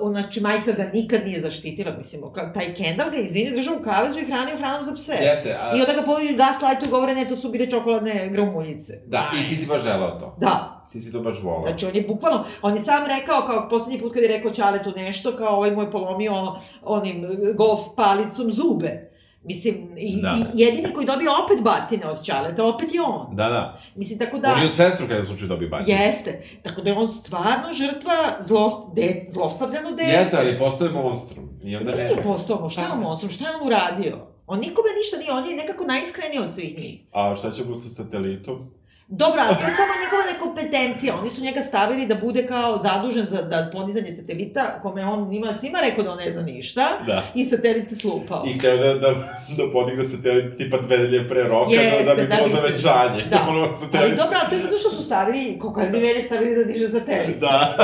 [0.00, 2.22] uh, znači majka ga nikad nije zaštitila, mislim,
[2.54, 5.12] taj Kendall ga, izvini, držao u kavezu i hranio hranu za pse.
[5.12, 8.92] Jeste, a, I onda ga poviju gaslajtu i govore, ne, to su bile čokoladne graumuljice.
[9.06, 10.36] da, i ti si baš želeo to.
[10.40, 11.66] Da, Ti si to baš volao.
[11.66, 14.92] Znači, on je bukvalno, on je sam rekao, kao poslednji put kad je rekao Ćaletu
[14.96, 16.32] nešto, kao ovaj moj polomio
[16.82, 17.26] onim
[17.56, 19.13] golf palicom zube.
[19.44, 20.36] Mislim, i, Da.
[20.54, 23.36] i jedini koji dobio opet batine od Ćaleta, opet je on.
[23.36, 23.80] Da, da.
[23.96, 24.52] Mislim, tako Da.
[24.52, 25.98] On je od sestru kada u slučaju dobio batinu.
[25.98, 26.42] Jeste.
[26.62, 30.10] Tako da je on stvarno žrtva zlost, de, zlostavljano dete.
[30.10, 31.48] Jeste, ali postoje monstrum.
[31.62, 32.24] I onda ne Nije znam.
[32.24, 34.18] postao šta je on monstrum, šta je on uradio?
[34.46, 37.00] On nikome ništa nije, on je nekako najiskreniji od svih njih.
[37.12, 38.70] A šta ćemo sa satelitom?
[39.08, 41.14] Dobro, ali to je samo njegova nekompetencija.
[41.20, 45.54] Oni su njega stavili da bude kao zadužen za da podizanje satelita, kome on ima
[45.54, 47.22] svima rekao da on ne zna ništa, Da.
[47.34, 48.44] i satelit se slupao.
[48.46, 49.10] I hteo da, da,
[49.56, 52.78] da podigne satelit tipa dve nedelje pre roka, Jeste, da, da bi da bilo bi
[52.78, 53.28] se-.
[53.30, 53.46] Da.
[53.50, 53.94] Ono, satelit...
[53.94, 56.88] Ali dobro, ali to je zato što su stavili, kako je mene stavili da diže
[56.88, 57.38] satelit.
[57.40, 57.76] Da.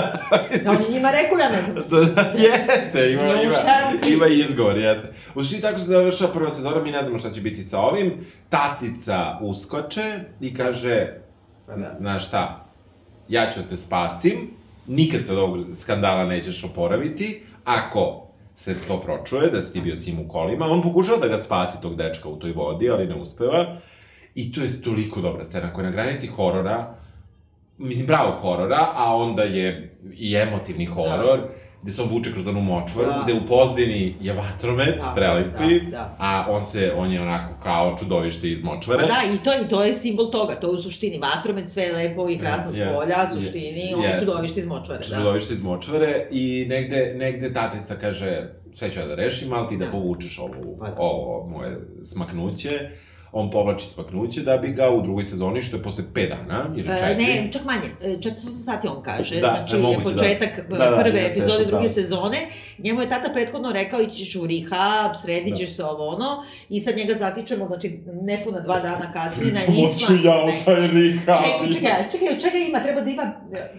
[0.65, 3.55] Da, on je njima rekao, ja ne znam da da, da jeste, ima, ima,
[4.09, 5.09] ima izgovor, jeste.
[5.35, 8.27] U suštini tako se završava prva sezona, mi ne znamo šta će biti sa ovim.
[8.49, 11.20] Tatica uskoče i kaže,
[11.77, 11.97] Da.
[12.01, 12.67] znaš šta,
[13.29, 14.37] ja ću da te spasim,
[14.87, 19.97] nikad se od ovog skandala nećeš oporaviti, ako se to pročuje, da si ti bio
[19.97, 20.67] s njim u kolima.
[20.67, 23.77] On pokušava da ga spasi tog dečka u toj vodi, ali ne uspeva.
[24.35, 26.95] I to je toliko dobra scena koja je na granici horora,
[27.79, 31.49] mislim, pravog horora, a onda je i emotivni horor, da.
[31.83, 33.23] Gde se on vuče kroz onu močvaru, da.
[33.25, 36.17] gde u pozdini je vatromet, da, prelepi, da, da.
[36.19, 39.03] a on se, on je onako kao čudovište iz močvare.
[39.03, 41.93] Pa da, i to, i to je simbol toga, to je u suštini vatromet, sve
[41.93, 45.17] lepo i krasno s polja, yes, suštini, yes, on je čudovište iz močvare, da.
[45.17, 49.77] Čudovište iz močvare i negde, negde tatica kaže, sve ću ja da rešim, ali ti
[49.77, 50.95] da, da povučeš ovu, pa da.
[50.99, 52.91] ovo moje smaknuće
[53.33, 56.89] on povlači spaknuće da bi ga u drugoj sezoni, što je posle 5 dana ili
[56.89, 57.13] 4.
[57.13, 60.03] E, ne, čak manje, 400 sati on kaže, da, znači je da.
[60.03, 60.77] početak da.
[60.77, 61.89] da, prve da, epizode druge da.
[61.89, 62.39] sezone,
[62.79, 65.75] njemu je tata prethodno rekao ići ćeš u rehab, sredit ćeš da.
[65.75, 70.07] se ovo ono, i sad njega zatičemo, znači nepuna dva dana kasnije na isma.
[70.07, 71.45] Hoću ja u taj rehab.
[71.45, 73.71] Čekaj, čekaj, čekaj, čega ima, treba da ima e,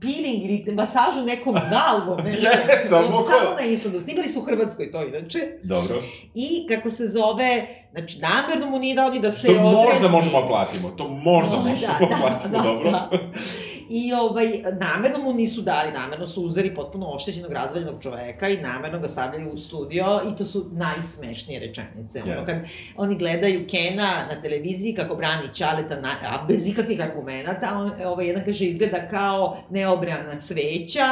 [0.00, 2.40] peeling ili masažu nekom galvom, nešto.
[2.42, 5.38] Jeste, da, Samo na Islandu, snimali su u Hrvatskoj to inače.
[5.62, 6.02] Dobro.
[6.34, 9.62] I kako se zove, znači namerno mu nije dao ni da se to odrezi.
[9.62, 12.90] To možda možemo platimo, to možda možemo da, platimo, da, dobro.
[12.90, 13.10] Da.
[13.94, 14.46] I ovaj,
[14.80, 19.52] namerno mu nisu dali, namerno su uzeli potpuno oštećenog, razvaljenog čoveka i namerno ga stavljaju
[19.52, 22.20] u studio i to su najsmešnije rečenice.
[22.20, 22.32] Yes.
[22.32, 22.56] Ono kad
[22.96, 28.26] oni gledaju Kena na televiziji kako brani Ćaleta, na, a bez ikakvih argumenta, on, ovaj,
[28.26, 31.08] jedan kaže izgleda kao neobrana sveća,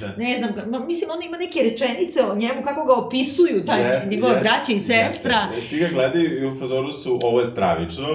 [0.00, 0.14] da.
[0.16, 4.10] ne znam, ma, mislim, on ima neke rečenice o njemu, kako ga opisuju, taj, yes,
[4.10, 5.48] njegove yes, braće i sestra.
[5.56, 8.06] Yes, Svi ga gledaju i u fazoru su, ovo je stravično,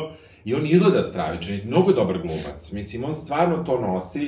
[0.48, 2.72] I on izgleda stravičan i mnogo dobar glumac.
[2.72, 4.24] Mislim, on stvarno to nosi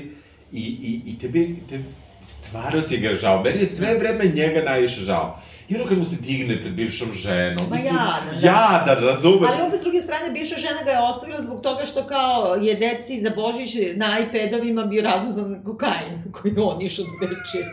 [0.51, 1.83] i, i, i tebi, te,
[2.25, 3.43] stvarno ti ga žao.
[3.43, 5.39] Meni je sve vreme njega najviše žao.
[5.69, 7.69] I ono kad mu se digne pred bivšom ženom.
[7.69, 8.47] Ma mislim, jadan, da.
[8.47, 9.49] Jadan, razumeš?
[9.53, 12.75] Ali opet s druge strane, bivša žena ga je ostavila zbog toga što kao je
[12.75, 17.65] deci za Božić na iPadovima bio razmuzan kokain koji on išao da deče.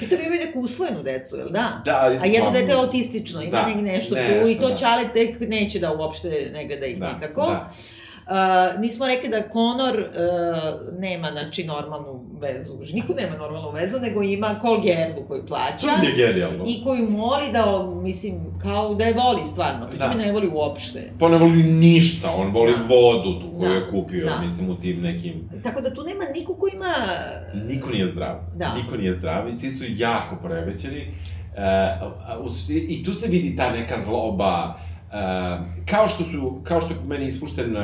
[0.00, 1.82] I to bi imaju neku usvojenu decu, jel da?
[1.84, 2.18] Da.
[2.22, 4.76] A jedno pa, dete je autistično, ima da, nešto, nešto tu i to da.
[4.76, 7.46] Čale tek neće da uopšte ne gleda ih da, nikako.
[7.46, 7.70] Da.
[8.30, 12.78] Uh, nismo rekli da Conor uh, nema, znači, normalnu vezu.
[12.92, 15.86] Niko nema normalnu vezu, nego ima Col Gerlu koju plaća.
[15.86, 16.64] To je genijalno.
[16.66, 19.88] I koju moli da, mislim, kao da je voli stvarno.
[19.98, 20.08] Da.
[20.08, 21.12] mi ne voli uopšte.
[21.18, 22.82] Pa ne voli ništa, on voli da.
[22.82, 23.74] vodu tu koju da.
[23.74, 24.40] je kupio, da.
[24.40, 25.48] mislim, u tim nekim...
[25.62, 26.94] Tako da tu nema niko ko ima...
[27.68, 28.36] Niko nije zdrav.
[28.56, 28.74] Da.
[28.74, 31.14] Niko nije zdrav i svi su jako poremećeni.
[32.46, 32.52] Uh,
[32.88, 34.74] I tu se vidi ta neka zloba,
[35.10, 35.16] Uh,
[35.90, 37.82] kao što su, kao što je po meni ispušten uh,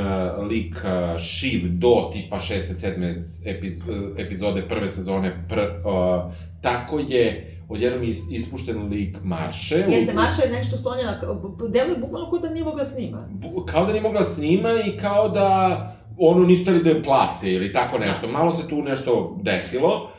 [0.49, 2.61] lik uh, Shiv do tipa 6.
[2.61, 3.41] 7.
[3.45, 3.87] Epiz, uh,
[4.19, 9.85] epizode prve sezone, pr, uh, tako je odjednom is, ispušten lik Marše.
[9.89, 11.21] Jeste, Marša je nešto sklonjena,
[11.69, 13.29] deluje bukvalno kao da nije mogla snima.
[13.31, 15.81] Bu, kao da nije mogla snima i kao da
[16.19, 18.27] ono nisu da je plate ili tako nešto.
[18.27, 18.33] Da.
[18.33, 20.11] Malo se tu nešto desilo.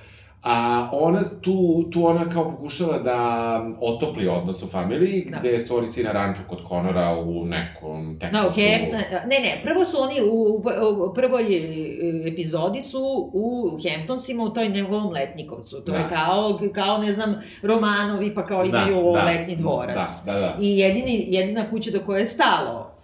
[0.50, 5.39] A ona, tu, tu ona kao pokušava da otopli odnos u familiji, da.
[5.39, 8.43] gde su oni svi na ranču kod Konora u nekom Teksasu.
[8.43, 8.91] Da, okay.
[9.12, 10.64] ne, ne, prvo su oni u,
[11.10, 15.82] u prvoj e, epizodi su u Hamptonsima u toj njegovom letnikovcu.
[15.86, 15.98] To da.
[15.98, 20.24] je kao, kao, ne znam, Romanovi, pa kao da, imaju da, letni dvorac.
[20.26, 20.58] Da, da, da.
[20.62, 22.97] I jedini, jedina kuća do koje je stalo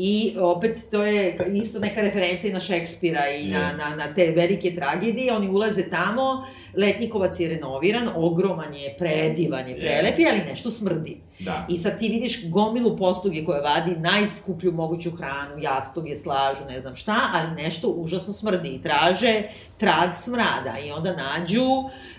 [0.00, 3.52] I opet to je isto neka referencija na Šekspira i yes.
[3.52, 5.34] na, na, na te velike tragedije.
[5.34, 6.46] Oni ulaze tamo,
[6.76, 11.16] Letnikovac je renoviran, ogroman je, predivan je, prelep je, ali nešto smrdi.
[11.40, 11.66] Da.
[11.68, 16.96] I sad ti vidiš gomilu postuge koje vadi najskuplju moguću hranu, jastoge, slažu, ne znam
[16.96, 19.42] šta, ali nešto užasno smrdi i traže
[19.78, 21.66] trag smrada i onda nađu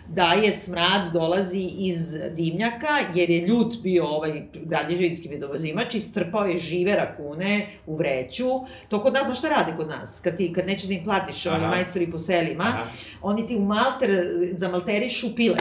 [0.07, 6.45] da je smrad dolazi iz dimnjaka, jer je ljut bio ovaj gradiželjski medovozimač i strpao
[6.45, 8.47] je žive rakune u vreću.
[8.89, 10.19] To kod nas, znaš šta rade kod nas?
[10.23, 12.83] Kad, ti, kad nećeš da im platiš, oni majstori po selima, Aha.
[13.21, 14.09] oni ti u malter
[14.53, 15.57] zamalterišu pile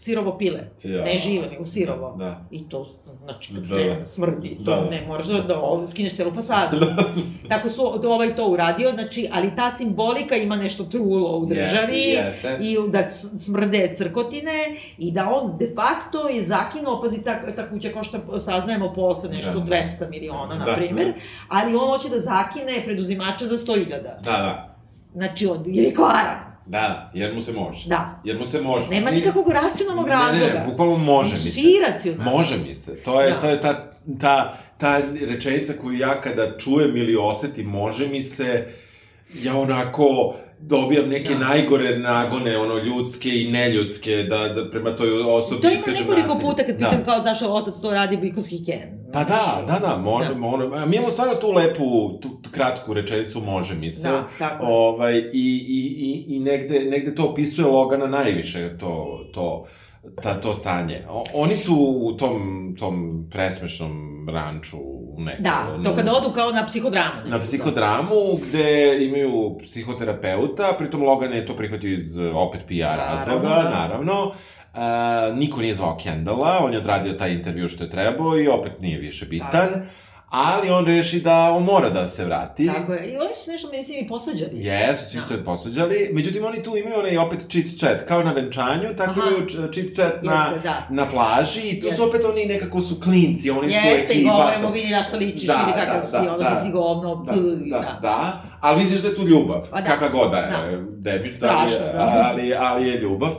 [0.00, 0.70] sirovo pile.
[0.82, 1.04] Ja.
[1.04, 2.16] Ne živo, nego sirovo.
[2.18, 2.44] Da.
[2.50, 2.88] I to,
[3.24, 4.04] znači, kad da, da.
[4.04, 4.90] smrdi, to da.
[4.90, 6.78] ne možeš da, da skineš celu fasadu.
[6.78, 7.04] Da.
[7.48, 12.32] Tako su ovaj to uradio, znači, ali ta simbolika ima nešto trulo u državi yes,
[12.44, 12.86] yes.
[12.88, 17.92] i da smrde crkotine i da on de facto je zakinuo, pazi, ta, ta kuća
[17.92, 19.76] košta, saznajemo posle nešto da.
[19.76, 21.12] 200 miliona, na da, primer, da.
[21.48, 23.88] ali on hoće da zakine preduzimača za 100.000.
[24.02, 24.76] Da, da.
[25.14, 26.49] Znači, on, jer je kvaran.
[26.70, 27.88] Da, jer mu se može.
[27.88, 28.20] Da.
[28.24, 28.88] Jer mu se može.
[28.88, 30.46] Nema nikakvog racionalnog razloga.
[30.46, 31.50] Ne, ne, bukvalno može mi se.
[31.50, 32.30] Svi racionalno.
[32.30, 32.96] Može mi se.
[32.96, 33.40] To je, da.
[33.40, 38.66] to je ta, ta, ta rečenica koju ja kada čujem ili osetim, može mi se,
[39.42, 41.38] ja onako dobijam neke da.
[41.38, 46.06] najgore nagone, ono, ljudske i neljudske, da, da prema toj osobi iskažem nasilje.
[46.06, 47.04] To ima nekoliko puta kad pitam da.
[47.04, 49.00] kao zašto otac to radi bikovski ken.
[49.12, 50.34] Pa da, da, da, može, da.
[50.34, 54.08] Može, mi imamo stvarno tu lepu, tu, tu kratku rečenicu može mi se.
[54.08, 54.66] Da, tako.
[54.66, 59.64] Ovaj, i, i, i, I negde, negde to opisuje Logana najviše, to, to
[60.22, 61.04] ta, to stanje.
[61.08, 64.76] O, oni su u tom, tom presmešnom ranču
[65.20, 65.44] u nekom...
[65.44, 67.20] Da, to kada odu kao na psihodramu.
[67.26, 73.70] Na psihodramu, gde imaju psihoterapeuta, pritom Logan je to prihvatio iz opet PR razloga, da.
[73.70, 74.32] naravno.
[74.74, 78.80] Uh, niko nije zvao Kendala, on je odradio taj intervju što je trebao i opet
[78.80, 79.68] nije više bitan.
[79.68, 79.86] Je.
[80.30, 82.66] Ali on reši da on mora da se vrati.
[82.68, 83.04] Tako je.
[83.04, 84.50] I oni su nešto, mislim, i posvađali.
[84.56, 85.22] Jesu, svi Da.
[85.22, 86.10] su se posvađali.
[86.12, 89.20] Međutim, oni tu imaju onaj opet chit chat, kao na venčanju, tako Aha.
[89.22, 90.86] imaju chit chat na, Jeste, da.
[90.90, 91.96] na plaži i tu Jeste.
[91.96, 94.32] su opet oni nekako su klinci, oni su Jeste, i ekipa.
[94.32, 96.56] govorimo, sa- vidi na što ličiš, Da, vidi kakav da, si, da, ono da.
[96.56, 97.38] si govno, Da, p,
[97.70, 99.84] da, da, ali vidiš da je tu ljubav, Pa da.
[99.84, 100.82] kakva god da je, Da.
[101.12, 102.24] debić, da li je, Strašno, da.
[102.26, 103.30] ali, ali je ljubav.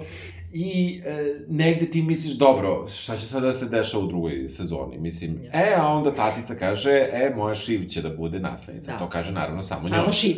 [0.54, 4.98] I e, negde ti misliš, dobro, šta će sada da se dešava u drugoj sezoni?
[4.98, 5.50] Mislim, Ja.
[5.54, 8.92] e, a onda tatica kaže, e, moja Šiv će da bude naslednica.
[8.92, 8.98] Da.
[8.98, 10.12] To kaže naravno samo, Samo njoj.
[10.12, 10.38] šiv.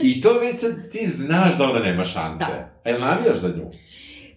[0.00, 2.38] I to već sad ti znaš da ona nema šanse.
[2.44, 2.70] Da.
[2.84, 3.70] E, navijaš za nju?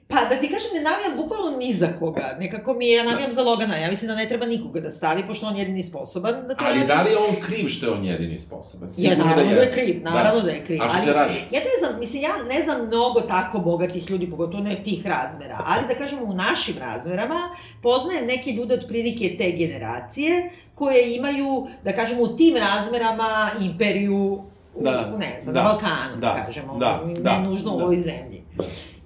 [0.07, 2.35] Pa da ti kažem, ne navijam bukvalno ni za koga.
[2.39, 3.75] Nekako mi je, ja navijam za Logana.
[3.77, 6.65] Ja mislim da ne treba nikoga da stavi, pošto on je jedini sposoban da to
[6.65, 6.87] Ali radi.
[6.87, 8.87] da li je on kriv što je on jedini sposoban?
[8.87, 9.75] Ja, Sigurno naravno da je jeste.
[9.75, 10.81] kriv, naravno da, je kriv.
[10.83, 11.33] A što ali, radi?
[11.51, 15.63] Ja ne znam, mislim, ja ne znam mnogo tako bogatih ljudi, pogotovo ne tih razmera,
[15.65, 17.39] ali da kažemo u našim razmerama,
[17.81, 24.43] poznajem neke ljude otprilike te generacije koje imaju, da kažemo, u tim razmerama imperiju
[24.75, 27.83] u, Da, u, ne znam, da, Balkanu, da, kažemo, da, ne da, nužno u da.
[27.83, 28.43] ovoj zemlji.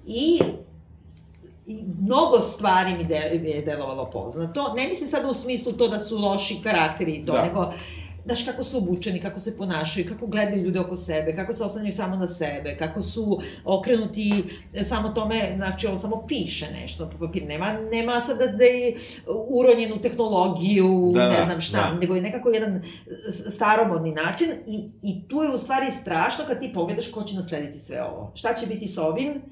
[0.06, 0.38] I
[1.70, 3.14] i mnogo stvari mi de,
[3.44, 4.74] je delovalo poznato.
[4.76, 7.42] Ne mislim sada u smislu to da su loši karakteri i to, Da.
[7.42, 7.72] nego
[8.24, 11.92] znaš kako su obučeni, kako se ponašaju, kako gledaju ljude oko sebe, kako se oslanjaju
[11.92, 14.44] samo na sebe, kako su okrenuti
[14.82, 18.94] samo tome, znači on samo piše nešto po papiru, nema, nema sada da je
[19.48, 21.98] uronjenu tehnologiju, Da, ne da, znam šta, da.
[22.00, 22.82] nego je nekako jedan
[23.50, 27.78] staromodni način i, i tu je u stvari strašno kad ti pogledaš ko će naslediti
[27.78, 28.32] sve ovo.
[28.34, 29.42] Šta će biti s ovim?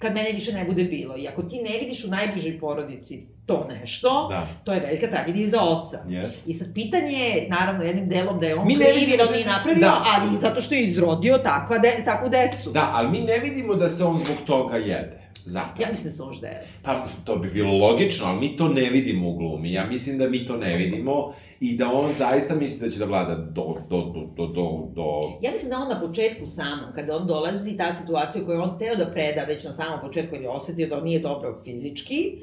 [0.00, 1.16] Kad mene više ne bude bilo.
[1.16, 5.48] I ako ti ne vidiš u najbližoj porodici to nešto, Da, to je velika tragedija
[5.48, 5.98] za oca.
[6.08, 6.46] jest.
[6.46, 9.26] I sad pitanje je, naravno, jednim delom da je on Mi ne kriv jer on
[9.26, 10.04] da- nije napravio, da.
[10.08, 12.70] ali zato što je izrodio takva de, takvu decu.
[12.70, 15.19] Da, ali mi ne vidimo da se on zbog toga jede.
[15.44, 15.82] Zapravo.
[15.82, 16.66] Ja mislim da se on ždeje.
[16.82, 19.72] Pa, to bi bilo logično, ali mi to ne vidimo u glumi.
[19.72, 23.04] Ja mislim da mi to ne vidimo i da on zaista misli da će da
[23.04, 25.04] vlada do, do, do, do, do, do...
[25.42, 28.96] Ja mislim da on na početku samom, kada on dolazi, ta situacija koju on teo
[28.96, 32.38] da preda već na samom početku, jer je osetio da on nije dobro fizički,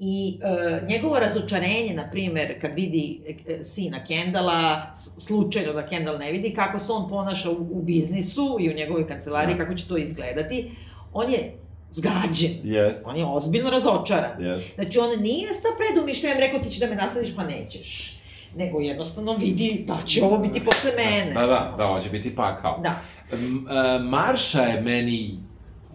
[0.00, 6.32] I e, njegovo razočarenje, na primer, kad vidi e, sina Kendala, slučajno da Kendall ne
[6.32, 9.64] vidi, kako se on ponaša u, u biznisu i u njegovoj kancelariji, Da.
[9.64, 10.70] kako će to izgledati,
[11.12, 11.58] on je
[11.94, 12.50] zgađen.
[12.64, 14.42] Jest, On je ozbiljno razočaran.
[14.44, 14.74] jest.
[14.74, 18.18] Znači, on nije sa predumišljajem rekao ti ćeš da me naslediš, pa nećeš.
[18.56, 21.34] Nego jednostavno vidi da će ovo biti posle mene.
[21.34, 22.80] Da, da, da, ovo će biti pakao.
[22.82, 23.00] Da.
[23.32, 25.38] E, Marša je meni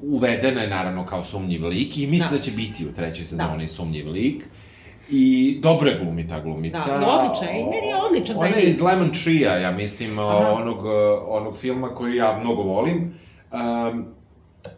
[0.02, 2.42] uvedena je naravno kao sumnjiv lik i mislim da, Da.
[2.42, 4.50] će biti u trećoj sezoni sumnjiv lik.
[5.12, 6.98] I dobro je glumi ta glumica.
[7.00, 7.60] Da, odlična je.
[7.62, 10.54] I meni je odličan taj Ona je iz Lemon Tree-a, ja mislim, Aha.
[10.54, 10.90] onog, e,
[11.28, 13.14] onog filma koji ja mnogo volim.
[13.52, 14.06] Um,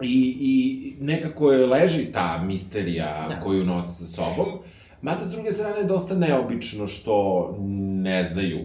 [0.01, 3.39] i, I nekako je leži ta misterija Da.
[3.39, 4.59] koju nosi sa sobom.
[5.01, 7.55] Mada, s druge strane, je dosta neobično što
[8.01, 8.59] ne znaju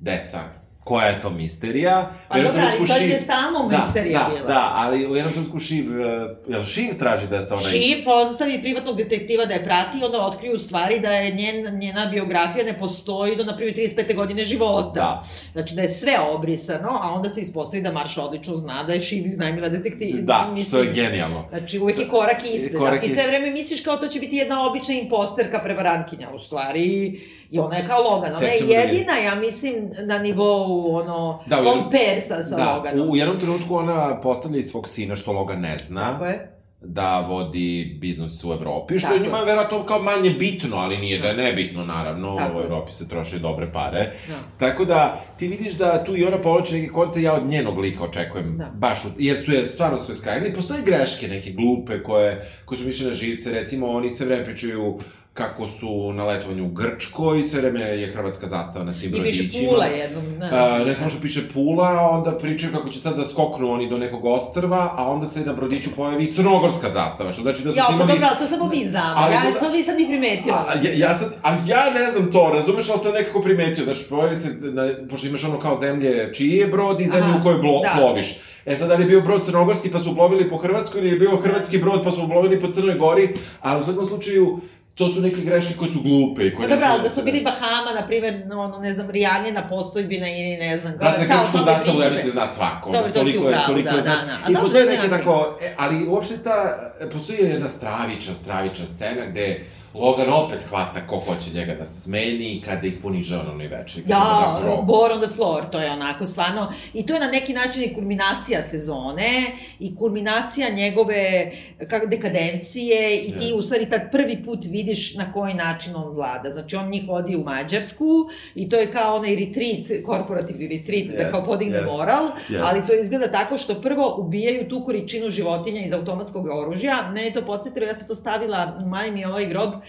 [0.00, 2.12] deca koja je to misterija.
[2.28, 4.48] Pa dobro, ali to je Šiv- stalno da, misterija da, bila.
[4.48, 7.62] Da, ali u jednom trenutku Šiv, e, jel Šiv traži da se ona...
[7.62, 12.06] Šiv ostavi privatnog detektiva da je prati i onda otkriju stvari da je njen, njena
[12.06, 14.14] biografija ne postoji do, na primjer, 35.
[14.14, 14.92] godine života.
[14.94, 15.22] Da,
[15.52, 19.00] Znači da je sve obrisano, a onda se ispostavi da Marša odlično zna da je
[19.00, 20.20] Šiv iznajmila detektiva.
[20.22, 21.44] da, što je genijalno.
[21.48, 22.78] Znači, uvek je korak ispred.
[22.78, 26.30] Korak Korak ti sve vreme misliš kao to će biti jedna obična imposterka prevarantkinja.
[26.34, 27.20] U stvari,
[27.50, 28.36] i ona je kao Logan.
[28.36, 33.10] Ona je da jedina, ja mislim, na nivou, ono, Da, jednom- kompersa sa Da, Loganom.
[33.10, 36.12] u jednom trenutku ona postavlja i svog sina, što Logan ne zna.
[36.12, 36.56] Tako je.
[36.82, 41.18] da vodi biznis u Evropi, što Tako je njima verovatno kao manje bitno, ali nije
[41.18, 42.62] da je nebitno, naravno, Tako u.
[42.62, 44.12] Evropi se troše dobre pare.
[44.28, 44.34] Da.
[44.58, 48.04] Tako da, ti vidiš da tu i ona povlači neke konce, ja od njenog lika
[48.04, 48.64] očekujem, Da.
[48.66, 50.54] baš, od, jer su je, stvarno su je skrajili.
[50.54, 52.30] Postoje greške, neke glupe, koje,
[52.64, 54.98] koje su više na živce, recimo, oni sve vreme pričaju
[55.34, 59.42] kako su na letovanju u Grčkoj, sve vreme je hrvatska zastava na svim I piše
[59.42, 59.70] brodićima.
[59.70, 60.24] Pula jednom.
[60.38, 63.88] Ne, A, ne samo što piše Pula, onda pričaju kako će sad da skoknu oni
[63.90, 67.72] do nekog ostrva, a onda se na brodiću pojavi i crnogorska zastava, što znači da
[67.72, 68.08] su Ja, pa snimali...
[68.12, 69.14] dobro, ali to samo mi znamo.
[69.16, 70.66] Ali ja to- to nisam ni primetila.
[70.68, 73.92] A, ja, ja sad, a ja ne znam to, razumeš, ali sam nekako primetio, da
[74.10, 77.44] pojavi se, na, pošto imaš ono kao zemlje čiji je brod i zemlju Aha, u
[77.44, 77.92] kojoj blo, da.
[77.98, 78.38] ploviš.
[78.66, 81.16] E sad, da li je bio brod crnogorski pa su plovili po Hrvatskoj ili je
[81.18, 83.28] bio hrvatski brod pa su plovili po Crnoj Gori,
[83.60, 84.58] ali u svakom slučaju,
[84.94, 86.68] to su neke greške koje su glupe i koje...
[86.68, 90.56] Pa dobro, ali da su bili Bahama, na primjer, ono, ne znam, Rijanina postojbina ili
[90.56, 92.90] ne znam, Brate, Sao grčku zastavu, ja mislim, zna svako.
[92.92, 94.52] Dobro, to si toliko u je, pravu, toliko da, da, da.
[94.52, 95.18] I postoje ne neke znam.
[95.18, 99.64] tako, e, ali uopšte ta, postoji jedna stravična, stravična scena gde
[99.94, 104.04] Logan opet hvata ko hoće njega da smeni kada ih ponižava na onoj večeri.
[104.08, 104.82] Ja, proba.
[104.82, 107.94] Bor on the floor, to je onako stvarno, i to je na neki način i
[107.94, 109.30] kulminacija sezone,
[109.78, 111.52] i kulminacija njegove
[111.88, 113.58] kako, dekadencije, i ti Yes.
[113.58, 116.50] u stvari tad prvi put vidiš na koji način on vlada.
[116.50, 121.22] Znači, on njih vodi u Mađarsku, i to je kao onaj retreat, korporativni retreat, da
[121.22, 122.62] Yes, kao podigne yes, moral, yes.
[122.64, 127.10] ali to izgleda tako što prvo ubijaju tu količinu životinja iz automatskog oružja.
[127.14, 129.79] Mene je to podsjetilo, ja sam to stavila, mali mi je ovaj grob,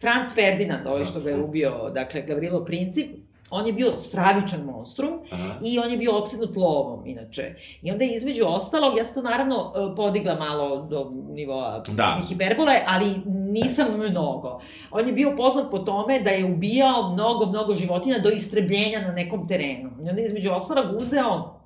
[0.00, 3.10] Franz Ferdinand, ovaj što ga je ubio, dakle, Gavrilo Princip,
[3.50, 5.54] on je bio stravičan monstrum Aha.
[5.64, 7.54] i on je bio opsednut lovom, inače.
[7.82, 12.20] I onda je između ostalog, ja sam to naravno e, podigla malo do nivoa Da.
[12.28, 14.60] hiperbole, ali nisam mnogo.
[14.90, 19.12] On je bio poznat po tome da je ubijao mnogo, mnogo životinja do istrebljenja na
[19.12, 19.90] nekom terenu.
[20.04, 21.60] I onda je između ostalog uzeo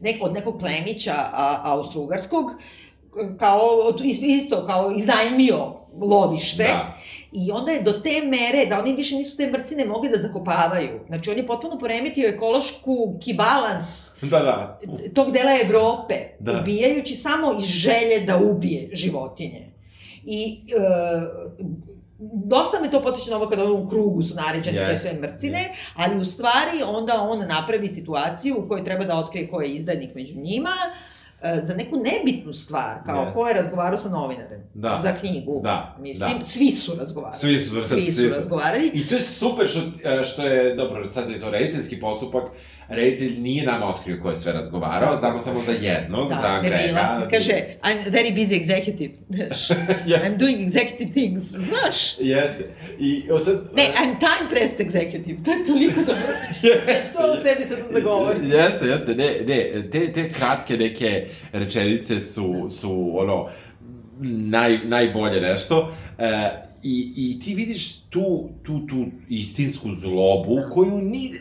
[0.00, 2.50] nek, od nekog plemića a, austrougarskog,
[3.38, 6.96] kao, isto kao iznajmio lovište Da.
[7.32, 11.00] i onda je do te mere da oni više nisu te mrcine mogli da zakopavaju.
[11.06, 14.78] Znači on je potpuno poremetio ekološku kibalans Da, da.
[15.14, 16.60] tog dela Evrope, Da.
[16.60, 19.70] ubijajući samo iz želje da ubije životinje.
[20.24, 20.80] I e,
[22.34, 24.96] dosta me to podsjeća na ovo kada u krugu su naređene te Yes.
[24.96, 25.58] sve mrcine,
[25.94, 30.14] ali u stvari onda on napravi situaciju u kojoj treba da otkrije ko je izdajnik
[30.14, 30.70] među njima,
[31.62, 33.32] za neku nebitnu stvar, kao Yes.
[33.32, 35.00] ko je razgovarao sa novinarem Da.
[35.02, 35.60] za knjigu.
[35.64, 36.44] Da, Mislim, da.
[36.44, 37.38] svi su razgovarali.
[37.38, 38.36] Svi su, svi su, svi su.
[38.36, 38.86] razgovarali.
[38.86, 42.44] I to je super što, e, što je, dobro, sad je to rediteljski postupak,
[42.88, 46.76] reditelj nije nama otkrio ko je sve razgovarao, znamo samo za jednog, Da, za Grega.
[46.76, 47.28] debila.
[47.30, 49.10] Kaže, I'm very busy executive.
[49.40, 49.74] Jeste.
[50.06, 51.42] I'm doing executive things.
[51.42, 52.18] Znaš?
[52.18, 52.70] Jeste.
[52.98, 53.54] I o sad...
[53.74, 55.44] Ne, I'm time pressed executive.
[55.44, 56.34] To je toliko dobro.
[56.62, 57.02] Jeste.
[57.10, 58.42] Što o sebi sad da govorim.
[58.44, 63.48] Jeste, jeste, ne, ne, te, te kratke neke rečenice su, su ono,
[64.20, 65.92] naj, najbolje nešto.
[66.18, 66.50] E,
[66.82, 71.32] i, I ti vidiš tu, tu, tu istinsku zlobu koju ni,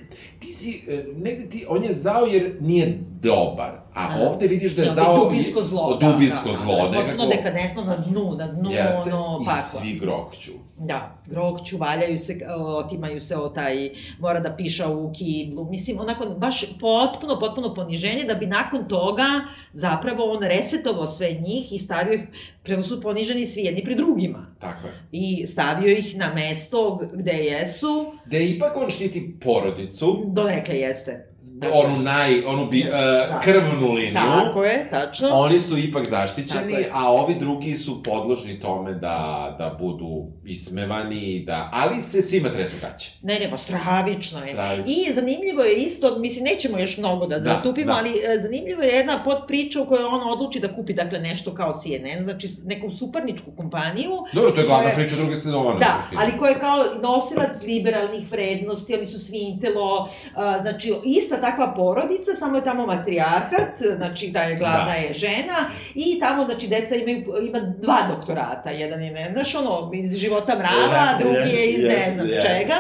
[0.50, 4.30] ti si, e, negde ti, on je zao jer nije dobar, a Da.
[4.30, 5.24] ovde vidiš da je zao...
[5.24, 5.98] dubinsko zlo.
[6.02, 7.26] Dubinsko da, da, zlo, da, Potpuno nekako...
[7.28, 9.62] dekadentno na dnu, na dnu, Jeste, ono, i pakla.
[9.62, 10.52] svi grokću.
[10.78, 13.90] Da, grokću, valjaju se, otimaju se o taj,
[14.20, 15.66] mora da piša u kiblu.
[15.66, 19.26] Mislim, onako, baš potpuno, potpuno poniženje, da bi nakon toga
[19.72, 22.22] zapravo on resetovao sve njih i stavio ih,
[22.64, 24.56] prvo su poniženi svi jedni pri drugima.
[24.60, 24.94] Tako je.
[25.12, 31.29] I stavio ih na mesto gde jesu, Da je ipak on štiti porodicu, donekle jeste.
[31.74, 34.14] Onu naj, onu bi, uh, krvnu liniju.
[34.14, 35.30] Tako je, tačno.
[35.30, 39.16] Oni su ipak zaštićeni, a ovi drugi su podložni tome da,
[39.58, 43.12] da budu ismevani, da, ali se svima tresu gaće.
[43.22, 44.50] Ne, ne, pa stravično je.
[44.50, 44.86] Stravično.
[44.88, 48.00] I zanimljivo je isto, mislim, nećemo još mnogo da, da, Da, tupimo, da.
[48.00, 51.54] ali e, zanimljivo je jedna pod priča u kojoj on odluči da kupi, dakle, nešto
[51.54, 55.80] kao CNN, znači neku suparničku kompaniju, Dobro, to je glavna Koje- priča druge sezone.
[55.80, 60.94] Da, ali ko je kao nosilac liberalnih vrednosti, oni su svi intelo, a, znači
[61.30, 64.94] ista takva porodica, samo je tamo matrijarhat, znači da je glavna Da.
[64.94, 69.92] je žena i tamo, znači, deca imaju, ima dva doktorata, jedan je, ne, znaš, ono,
[69.94, 72.76] iz života mrava, a drugi je iz ne znam čega,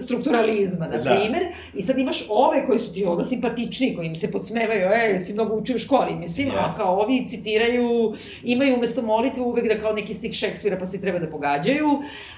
[0.00, 1.14] strukturalizma, na Da.
[1.14, 1.42] primer,
[1.74, 5.32] i sad imaš ove koji su ti onda simpatični, koji im se podsmevaju, e, si
[5.32, 6.76] mnogo učio u školi, mislim, a Yes.
[6.76, 11.18] kao ovi citiraju, imaju umesto molitve uvek da kao neki stih Šekspira pa svi treba
[11.18, 11.88] da pogađaju,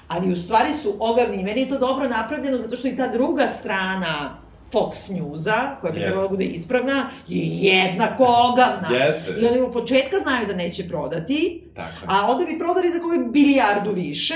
[0.08, 1.42] ali u stvari su ogavni.
[1.44, 5.98] Meni je to dobro napravljeno zato što i ta druga strana Fox Newsa, koja bi
[5.98, 6.02] Yes.
[6.02, 8.88] trebala da bude ispravna, je jednako ogavna.
[8.96, 9.30] Jeste.
[9.40, 13.30] I oni u početka znaju da neće prodati, Tako a onda bi prodali za koju
[13.30, 14.34] bilijardu više.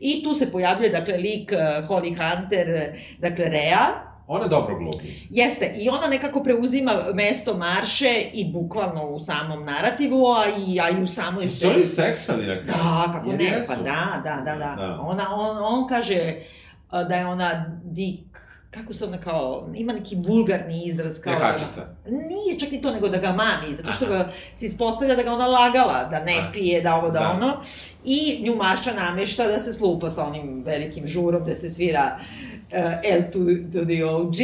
[0.00, 5.26] I tu se pojavljuje, dakle, lik uh, Holly Hunter, uh, dakle, Rea, Ona dobro glumi.
[5.30, 10.90] Jeste, i ona nekako preuzima mesto Marše i bukvalno u samom narativu, a i, a
[11.00, 12.66] i u samoj I su oni seksali na kraju.
[12.66, 13.68] Da, kako Jer ne, jesu.
[13.68, 14.74] pa da, da, da, da.
[14.76, 14.98] Da.
[15.02, 16.34] Ona, on, on kaže
[16.90, 18.40] a, da je ona dik,
[18.80, 22.90] kako se ona kao, ima neki vulgarni izraz kao da ga, nije čak ni to,
[22.90, 24.14] nego da ga mami, zato što Aha.
[24.14, 26.50] ga se ispostavlja da ga ona lagala, da ne Aha.
[26.52, 27.30] pije, da ovo, da, Da.
[27.30, 27.56] ono,
[28.04, 32.76] i nju Maša namešta da se slupa sa onim velikim žurom, da se svira uh,
[33.04, 33.38] L to,
[33.72, 34.36] to the OG,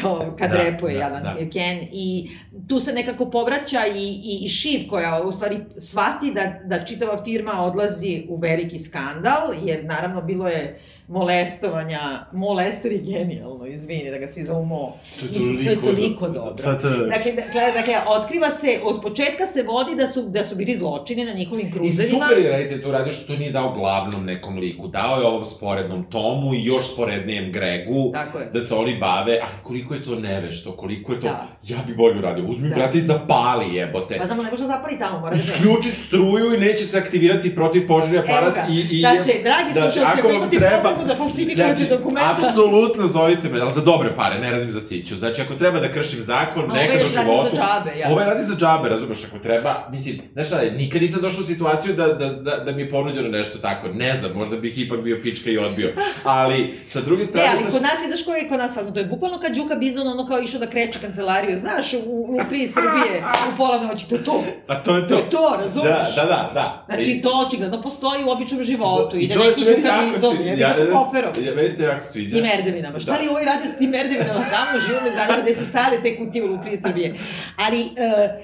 [0.00, 1.36] kao kad Da, repuje da, Alan da.
[1.52, 2.30] Ken, i
[2.68, 7.24] tu se nekako povraća i, i, i Šiv koja u stvari shvati da, da čitava
[7.24, 10.80] firma odlazi u veliki skandal, jer naravno bilo je
[11.10, 12.00] molestovanja,
[12.32, 14.92] molester je genijalno, izvini da ga svi zovu mo.
[15.32, 16.62] Mislim, to je toliko dobro.
[16.62, 16.88] Ta, ta.
[16.88, 21.24] Dakle, dakle, dakle, otkriva se, od početka se vodi da su, da su bili zločini
[21.24, 22.24] na njihovim I kruzerima.
[22.26, 24.88] super je reditelj to uradio što to nije dao glavnom nekom liku.
[24.88, 28.12] Dao je ovom sporednom Tomu i još sporednijem Gregu.
[28.40, 28.50] Je.
[28.52, 31.26] Da se oni bave, ali koliko je to nevešto, koliko je to...
[31.26, 31.46] Da.
[31.62, 32.44] Ja bi bolje uradio.
[32.48, 32.74] Uzmi, Da.
[32.74, 34.18] brate, i zapali jebote.
[34.18, 35.52] Pa samo ne može da zapali tamo, mora da se...
[35.52, 38.80] Isključi struju i neće se aktivirati protiv požarni aparat i...
[38.90, 40.58] i Znači, dragi slušalci, ako vam imate
[41.00, 45.16] potrebu da falsifikujete dokumenta- Apsolutno zovite me, ali za dobre pare, ne radim za siću.
[45.16, 47.48] Znači, ako treba da kršim zakon, A nekad u još radi životu...
[47.50, 48.08] za džabe, ja.
[48.10, 51.94] Ovaj radi za džabe, razumeš, ako treba, mislim, znaš šta, nikad nisam došao u situaciju
[51.94, 55.18] da, da, da, da mi je ponuđeno nešto tako, ne znam, možda bih ipak bio
[55.22, 55.94] pička i odbio,
[56.24, 57.48] ali sa druge Ne, strane...
[57.48, 58.94] ali znaš- kod nas je, znaš koji je kod nas fazon?
[58.94, 61.98] To je bukvalno kad Đuka Bizon ono kao išao da kreće kancelariju, znaš, u,
[62.30, 63.12] u tri Srbije,
[63.48, 64.44] u pola noći, to je to.
[64.66, 65.08] Pa to je to.
[65.08, 66.14] To je to, razumeš?
[66.16, 66.84] Da, da, da, da.
[66.86, 69.16] Znači, I- to očigledno postoji u običnom životu.
[69.16, 71.32] I to je neki Đuka Bizon, ja- ja, sa koferom.
[71.44, 72.38] Ja, meni se jako sviđa.
[72.38, 72.98] I merdevinama.
[72.98, 73.18] Šta Da.
[73.18, 74.46] li ovaj radio s tim merdevinama?
[74.50, 77.14] Tamo živo me zanima gde su stale te kutije u Lutriji Srbije.
[77.56, 78.40] Ali, e,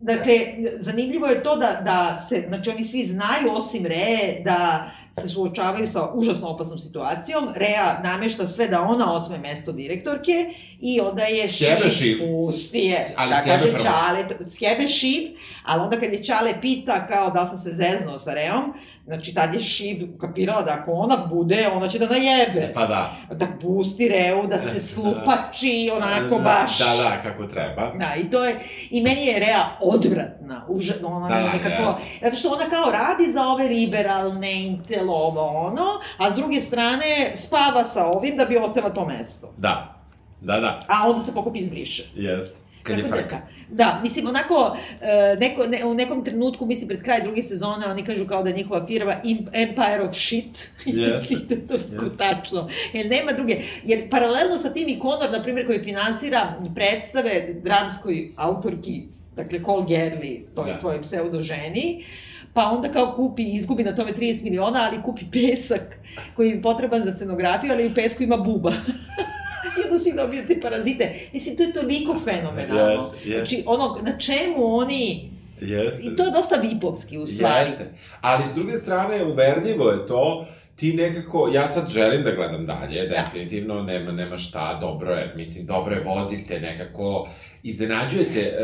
[0.00, 0.32] dakle,
[0.78, 4.90] zanimljivo je to da, da se, znači oni svi znaju, osim Re, da
[5.20, 7.48] se suočavaju sa užasno opasnom situacijom.
[7.54, 10.32] Rea namešta sve da ona otme mesto direktorke
[10.80, 12.20] i onda je Sjebe Šip, Šip.
[12.20, 13.84] pusti je, Ali da kaže prvo.
[13.84, 18.34] Čale, sjebe Šip, ali onda kad je Čale pita kao da sam se zeznuo sa
[18.34, 22.86] Reom, znači tad je Šip kapirala da ako ona bude, ona će da najebe Pa
[22.86, 23.16] da.
[23.30, 26.78] da pusti Reu, da se slupači, onako Da, baš...
[26.78, 27.92] Da, da, kako treba.
[27.98, 28.58] Da, i to je,
[28.90, 33.32] i meni je Rea odvratna, uža, ona Da, da, nekako, zato što ona kao radi
[33.32, 35.86] za ove liberalne, intelo, ovo ono,
[36.18, 37.04] a s druge strane
[37.34, 39.52] spava sa ovim da bi otela to mesto.
[39.56, 39.92] Da.
[40.40, 40.80] Da, da.
[40.88, 42.04] A onda se pokupi izbriše.
[42.14, 42.56] Jeste.
[42.82, 43.38] Kad je da, frka.
[43.70, 48.04] Da, mislim, onako, e, neko, ne, u nekom trenutku, mislim, pred kraj druge sezone, oni
[48.04, 49.12] kažu kao da je njihova firma
[49.52, 50.70] Empire of Shit.
[50.86, 51.34] Jeste.
[51.34, 52.18] I to je toliko Jeste.
[52.18, 52.68] tačno.
[52.92, 53.56] Jer nema druge.
[53.84, 59.02] Jer paralelno sa tim i Conor, na primjer, koji finansira predstave dramskoj autorki,
[59.36, 60.78] dakle, Cole Gerli, to je Da.
[60.78, 62.04] svojoj pseudo ženi,
[62.56, 65.98] pa onda kao kupi, izgubi na tome 30 miliona, ali kupi pesak
[66.36, 68.72] koji je potreban za scenografiju, ali u pesku ima buba.
[69.78, 71.14] I onda svi dobiju te parazite.
[71.32, 73.12] Mislim, to je toliko fenomenalno.
[73.14, 73.38] Jeste, jeste.
[73.38, 75.30] Znači, ono, na čemu oni...
[75.60, 76.00] Jeste.
[76.02, 77.70] I to je dosta vipovski, u stvari.
[77.70, 77.92] Jeste.
[78.20, 80.46] Ali s druge strane, uverljivo je to,
[80.76, 85.66] ti nekako, ja sad želim da gledam dalje, definitivno, nema, nema šta, dobro je, mislim,
[85.66, 87.28] dobro je, vozite nekako,
[87.66, 88.54] iznenađujete, e,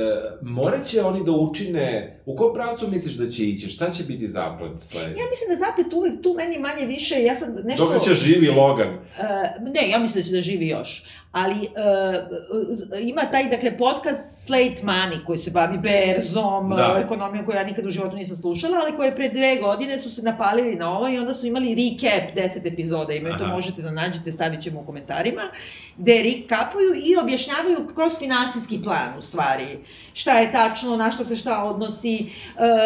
[0.43, 4.29] morat će oni da učine, u kom pravcu misliš da će ići, šta će biti
[4.29, 5.21] zaplet sledeće?
[5.21, 7.93] Ja mislim da zaplet uvek tu meni manje više, ja sad nešto...
[7.93, 8.89] Dok će živi Logan?
[8.89, 11.05] Uh, ne, ja mislim da će da živi još.
[11.33, 16.77] Ali uh, ima taj, dakle, podcast Slate Money, koji se bavi berzom, Da.
[16.77, 17.01] da.
[17.05, 20.23] ekonomijom koju ja nikad u životu nisam slušala, ali koje pre dve godine su se
[20.23, 23.53] napalili na ovo i onda su imali recap 10 epizoda, imaju to Aha.
[23.55, 25.43] možete da nađete, stavit ćemo u komentarima,
[25.97, 29.79] gde recapuju i objašnjavaju kroz finansijski plan, u stvari,
[30.15, 32.27] šta je tačno, na šta se šta odnosi.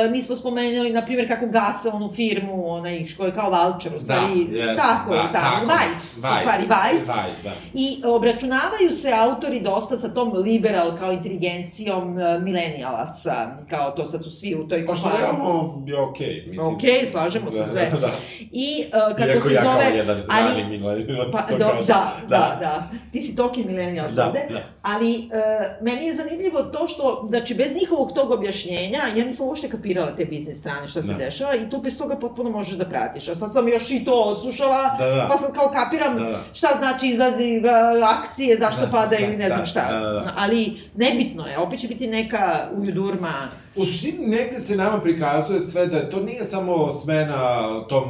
[0.05, 4.01] Uh, nismo spomenuli, na primjer, kako gase onu firmu, onaj, što je kao voucher, u
[4.01, 7.13] stvari, Da, jeste, tako, da, tako, Vice, u stvari Vice.
[7.23, 7.53] Vice, da.
[7.75, 13.35] I obračunavaju se autori dosta sa tom liberal kao inteligencijom uh, milenijalaca,
[13.71, 15.27] kao to sad su svi u toj Pa što kompaniji.
[15.27, 16.75] realno je okej, mislim.
[16.75, 17.89] Okej, slažemo se Da, sve.
[17.91, 18.09] Da, da.
[18.43, 19.97] I uh, kako Iako se ja zove...
[19.97, 21.87] jedan ali- rani milenilac, Pa, do, kažem.
[21.87, 24.47] da, da, da, Ti si toki milenijal Da, ovde.
[24.51, 24.59] da.
[24.83, 29.69] Ali uh, meni je zanimljivo to što, znači, bez njihovog tog objašnjenja, ja nisam uopšte
[29.69, 31.19] kapirala te biznis strane, šta se Da.
[31.19, 33.29] dešava, i tu bez toga potpuno možeš da pratiš.
[33.29, 35.29] A sad sam još i to odslušala, Da, da.
[35.31, 36.39] pa sad kao kapiram Da, da.
[36.53, 39.87] šta znači izlazi uh, akcije, zašto Da, padaju da, ne znam da, šta.
[39.91, 40.33] da, da, da.
[40.37, 43.33] Ali nebitno je, opet će biti neka ujudurma.
[43.77, 47.41] U suštini negde se nama prikazuje sve da to nije samo smena
[47.79, 48.07] u tom,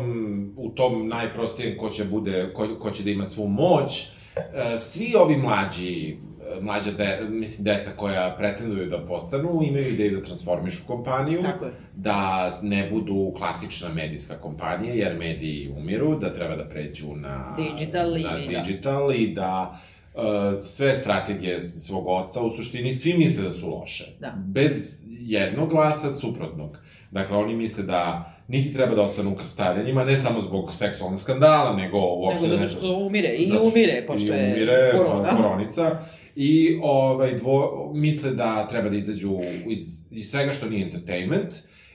[0.57, 4.07] u tom najprostijem ko će, bude, ko, ko će da ima svu moć.
[4.37, 10.17] E, Svi ovi mlađi, e, mlađa de, mislim, deca koja pretenduju da postanu, imaju ideju
[10.17, 11.71] da transformišu kompaniju, Tako je.
[11.95, 12.19] da
[12.63, 18.23] ne budu klasična medijska kompanija, jer mediji umiru, da treba da pređu na Digital i-
[18.23, 18.63] na da.
[18.63, 19.79] digital i da
[20.15, 20.21] uh,
[20.61, 24.05] sve strategije svog oca, u suštini svi misle da su loše.
[24.21, 24.35] Da.
[24.39, 26.79] Bez jednog glasa suprotnog.
[27.11, 31.77] Dakle, oni misle da niti treba da ostanu u krstavljanjima, ne samo zbog seksualnih skandala,
[31.77, 32.43] nego uopšte...
[32.47, 35.37] Nego da zato što umire, i Zato umire, pošto je umire, korona.
[35.37, 35.99] koronica.
[36.37, 39.39] I ovaj, dvo, misle da treba da izađu
[39.69, 41.55] iz, iz svega što nije entertainment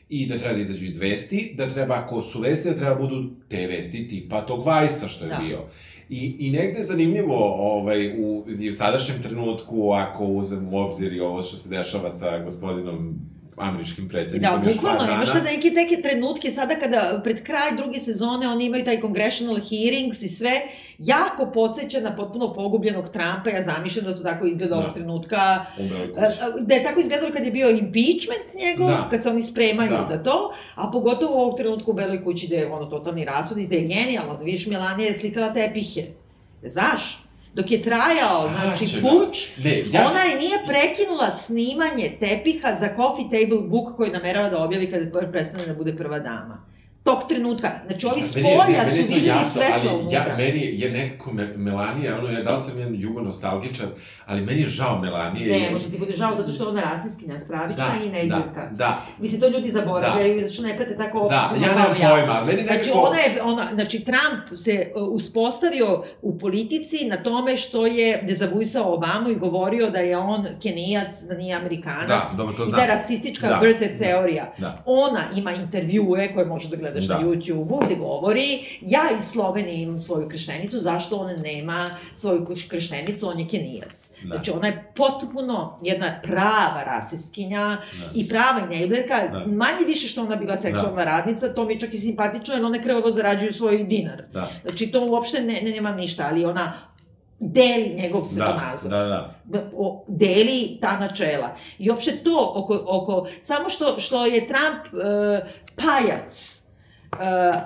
[0.09, 3.29] i da treba da izađu iz vesti, da treba, ako su vesti, da treba budu
[3.49, 5.37] te vesti tipa tog Vajsa što je Da.
[5.47, 5.59] bio.
[6.09, 8.37] I, I negde je zanimljivo ovaj, u,
[8.69, 13.15] u sadašnjem trenutku, ako uzem u obzir i ovo što se dešava sa gospodinom
[13.57, 15.13] američkim Da, predsjednikom par bukvalno, dana.
[15.13, 19.55] imaš te neke teke trenutke, sada kada pred kraj druge sezone oni imaju taj congressional
[19.57, 20.61] hearings i sve,
[20.99, 24.93] jako podsjeća na potpuno pogubljenog Trumpa, ja zamišljam da to tako izgleda ovog Da.
[24.93, 26.29] trenutka, U Beloj E,
[26.61, 29.07] da je tako izgledalo kad je bio impeachment njegov, Da.
[29.11, 30.07] kad se oni spremaju da.
[30.07, 30.23] Da.
[30.23, 33.67] to, a pogotovo u ovog trenutku u Beloj kući gde je ono totalni rashod i
[33.67, 36.07] da je genijalno, da vidiš Melanija je slikala tepihe.
[36.63, 37.23] Znaš?
[37.53, 40.07] Dok je trajao, znači, da- puč, Ne, ja...
[40.09, 45.31] Ona je nije prekinula snimanje tepiha za Coffee Table Book koji namerava da objavi kada
[45.31, 46.70] prestane da bude prva dama.
[47.03, 47.71] Tog trenutka.
[47.87, 50.17] Znači, ovi s Meni je- polja su vidjeli svetlo ali unutra.
[50.19, 53.87] Ja, meni je nekako me, Melanija, ono, ja, da li sam jedan jugo nostalgičar,
[54.25, 55.59] ali meni je žao Melanije.
[55.59, 58.65] Ne, može ti bude žao zato što je ona rasiskinja, stravična da, i neljubka.
[58.71, 62.11] Da, da, Mislim, to ljudi zaboravljaju, zato što ne prate tako da, obsesivno ja nemam
[62.11, 62.83] pojma, meni nekako...
[62.83, 68.23] Znači, ona je, ona, znači, Trump se uh, uspostavio u politici na tome što je
[68.23, 72.07] dezavuisao Obamu i govorio da je on kenijac, da nije amerikanac.
[72.07, 72.77] Da, dobro, to I znam.
[72.77, 74.53] da je rasistička Da, birther da, teorija.
[74.57, 74.83] da.
[74.85, 77.17] Ona ima intervjue koje možeš da gledaš Da.
[77.17, 78.47] na YouTube-u gde govori
[78.81, 84.11] ja iz Slovenije imam svoju krštenicu, zašto on nema svoju krš- krštenicu, on je kenijac.
[84.21, 84.27] Da.
[84.27, 85.51] Znači ona je potpuno
[85.83, 87.59] jedna prava rasistkinja
[87.99, 88.05] Da.
[88.15, 89.39] i prava enablerka, Da.
[89.39, 92.83] manje više što ona bila seksualna radnica, to mi je čak i simpatično jer one
[92.83, 94.23] krvavo zarađuju svoj dinar.
[94.33, 96.73] Da, Znači to uopšte ne, ne nemam ništa, ali ona
[97.39, 99.35] deli njegov da, svetonazor da, da.
[99.45, 101.49] da, o, deli ta načela.
[101.79, 106.60] I uopšte to oko, oko samo što, što je Trump e, pajac,
[107.13, 107.63] a,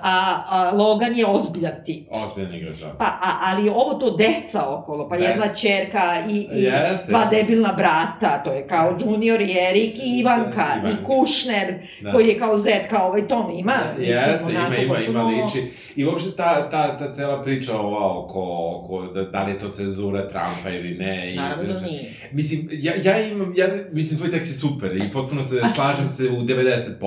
[0.48, 2.08] a Logan je ozbiljan tip.
[2.12, 2.90] Ozbiljan igrač, da.
[2.90, 5.24] Pa, a, ali ovo to deca okolo, pa Da.
[5.24, 7.36] jedna čerka i, i Jeste, dva jeste.
[7.36, 10.90] debilna brata, to je kao Junior i Erik i Ivanka, Ivanka.
[10.92, 11.66] i Kušner,
[12.00, 12.12] Da.
[12.12, 13.72] koji je kao zet, kao ovaj Tom ima.
[13.98, 15.70] Jeste, onako ima, ima, ima potpuno- liči.
[15.96, 18.42] I uopšte ta, ta, ta cela priča ova oko,
[18.74, 21.32] oko da, da li je to cenzura Trumpa ili ne.
[21.32, 22.12] I, Naravno da nije.
[22.32, 26.22] Mislim, ja, ja imam, ja, mislim, tvoj tekst je super i potpuno se slažem se
[26.24, 27.00] u 90%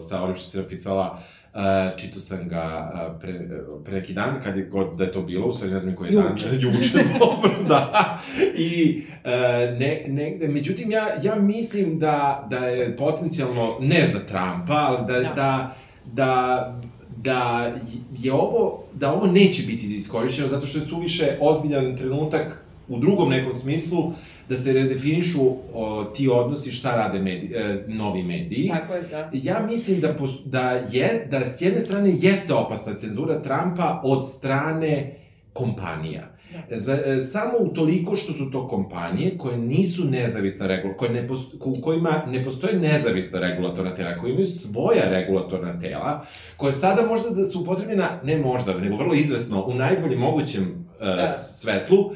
[0.00, 1.18] sa onim što si napisala.
[1.54, 1.60] Uh,
[1.98, 2.90] čitao sam ga
[3.20, 3.48] pre,
[3.84, 6.08] pre neki dan, kad je god da je to bilo, u stvari ne znam koji
[6.08, 6.48] je Juče.
[6.48, 6.60] dan.
[6.62, 6.98] Juče.
[7.18, 8.18] dobro, da.
[8.56, 9.30] I uh,
[9.78, 15.20] ne, negde, međutim, ja, ja mislim da, da je potencijalno, ne za Trumpa, ali da,
[15.20, 15.32] Da.
[15.34, 15.74] da,
[16.12, 16.80] da,
[17.16, 17.72] da
[18.18, 23.30] je ovo, da ovo neće biti iskorišćeno zato što je suviše ozbiljan trenutak u drugom
[23.30, 24.12] nekom smislu
[24.48, 25.40] da se redefinišu
[25.74, 28.68] o, ti odnosi šta rade mediji, e, novi mediji.
[28.70, 29.30] Tako je, da.
[29.32, 34.28] Ja mislim da, pos, da, je, da s jedne strane jeste opasna cenzura Trumpa od
[34.28, 35.16] strane
[35.52, 36.28] kompanija.
[36.70, 36.78] Da.
[36.78, 41.28] Za, e, samo u toliko što su to kompanije koje nisu nezavisna regula, koje ne
[41.28, 46.24] pos, ko- u kojima ne postoje nezavisna regulatorna tela, koje imaju svoja regulatorna tela,
[46.56, 50.62] koje sada možda da su upotrebljena, ne možda, nego vrlo izvesno, u najboljem mogućem
[51.00, 51.32] e, Da.
[51.32, 52.12] svetlu,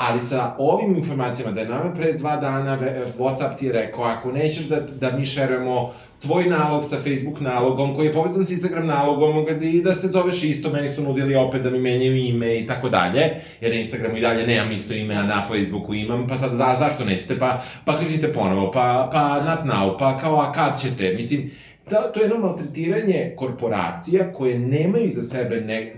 [0.00, 2.78] ali sa ovim informacijama, da je nama pre dva dana
[3.18, 7.94] Whatsapp ti je rekao, ako nećeš da, da mi šerujemo tvoj nalog sa Facebook nalogom,
[7.94, 11.62] koji je povezan sa Instagram nalogom, i da se zoveš isto, meni su nudili opet
[11.62, 13.20] da mi menjaju ime i tako dalje,
[13.60, 16.76] jer na Instagramu i dalje nemam isto ime, a na Facebooku imam, pa sad, za,
[16.78, 21.14] zašto nećete, pa, pa kliknite ponovo, pa, pa not now, pa kao, a kad ćete,
[21.14, 21.50] mislim,
[21.90, 25.94] da, to je jedno maltretiranje korporacija koje nemaju iza sebe ne,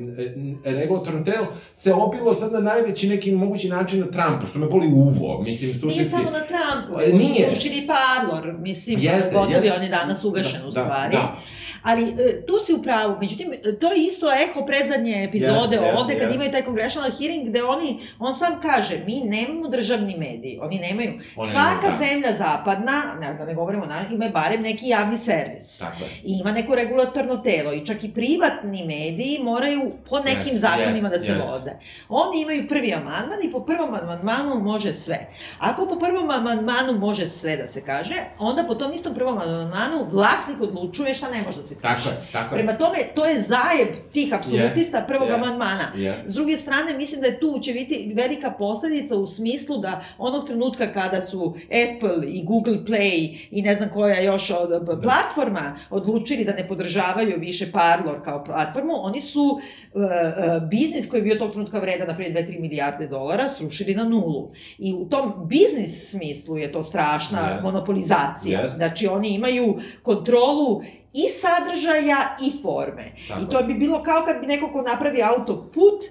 [0.65, 4.87] regulatorno telo, se opilo sad na najveći neki mogući način na Trumpu, što me boli
[4.87, 5.99] uvo, mislim, suštinski.
[5.99, 9.73] Nije samo na Trumpu, nego su srušili Parlor, mislim, Jeste, gotovi, jeste.
[9.77, 11.13] on je danas ugašen Da, u da, stvari.
[11.13, 11.37] da.
[11.83, 15.95] Ali e, tu si u pravu, međutim, e, to je isto eho predzadnje epizode jeste,
[15.97, 16.35] ovde, kad jeste.
[16.35, 21.13] imaju taj congressional hearing, gde oni, on sam kaže, mi nemamo državni mediji, oni nemaju.
[21.37, 22.07] Oni Svaka nemaju, da.
[22.07, 25.79] zemlja zapadna, ne, da ne govorimo, na, ima barem neki javni servis.
[25.79, 26.11] Tako je.
[26.25, 31.09] I ima neko regulatorno telo i čak i privatni mediji moraju po nekim Jest, zakonima
[31.09, 31.49] jest, da se jest.
[31.51, 31.79] vode.
[32.09, 35.27] Oni imaju prvi amandman i po prvom amandmanu može sve.
[35.59, 40.07] Ako po prvom amandmanu može sve da se kaže, onda po tom istom prvom amandmanu
[40.11, 42.05] vlasnik odlučuje šta ne može da se kaže.
[42.05, 42.59] Tako je, tako je.
[42.59, 45.39] Prema tome, to je zajeb tih apsolutista prvog jest.
[45.39, 45.93] amandmana.
[45.97, 46.15] Yes.
[46.27, 50.47] S druge strane, mislim da je tu će biti velika posledica u smislu da onog
[50.47, 53.13] trenutka kada su Apple i Google Play
[53.51, 54.99] i ne znam koja još od, Da.
[54.99, 59.59] platforma odlučili da ne podržavaju više Parlor kao platformu, oni su uh,
[60.03, 60.09] uh,
[60.69, 64.51] biznis koji je bio tog trenutka vredan, na primjer, 2-3 milijarde dolara, srušili na nulu.
[64.79, 67.63] I u tom biznis smislu je to strašna Yes.
[67.63, 68.63] monopolizacija.
[68.63, 68.69] Yes.
[68.69, 70.83] Znači, oni imaju kontrolu
[71.15, 73.13] i sadržaja i forme.
[73.29, 76.05] Tako I to bi bilo kao kad bi neko ko napravi autoput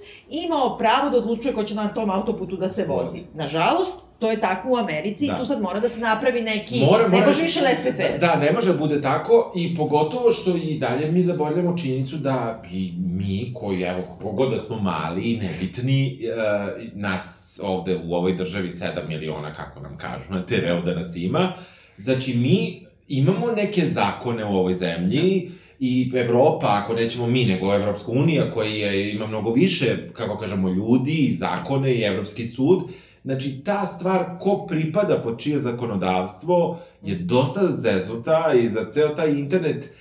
[0.45, 3.01] imao pravo da odlučuje ko će na tom autoputu da se vozi.
[3.01, 3.21] Vozi.
[3.33, 5.33] Nažalost, to je tako u Americi Da.
[5.33, 6.79] i tu sad mora da se napravi neki...
[6.79, 8.19] Mora, ne može više laissez-faire.
[8.19, 12.63] Da, ne može da bude tako i pogotovo što i dalje mi zaboravljamo činjenicu da
[12.71, 18.33] i mi koji, evo, kogod da smo mali i nebitni, uh, nas ovde u ovoj
[18.35, 21.53] državi 7 miliona, kako nam kažu na TV-u da nas ima,
[21.97, 28.11] znači mi imamo neke zakone u ovoj zemlji i Evropa, ako nećemo mi, nego Evropska
[28.11, 32.83] unija koja je, ima mnogo više, kako kažemo, ljudi i zakone i Evropski sud,
[33.23, 39.31] Znači, ta stvar ko pripada pod čije zakonodavstvo je dosta zeznuta i za ceo taj
[39.31, 39.93] internet,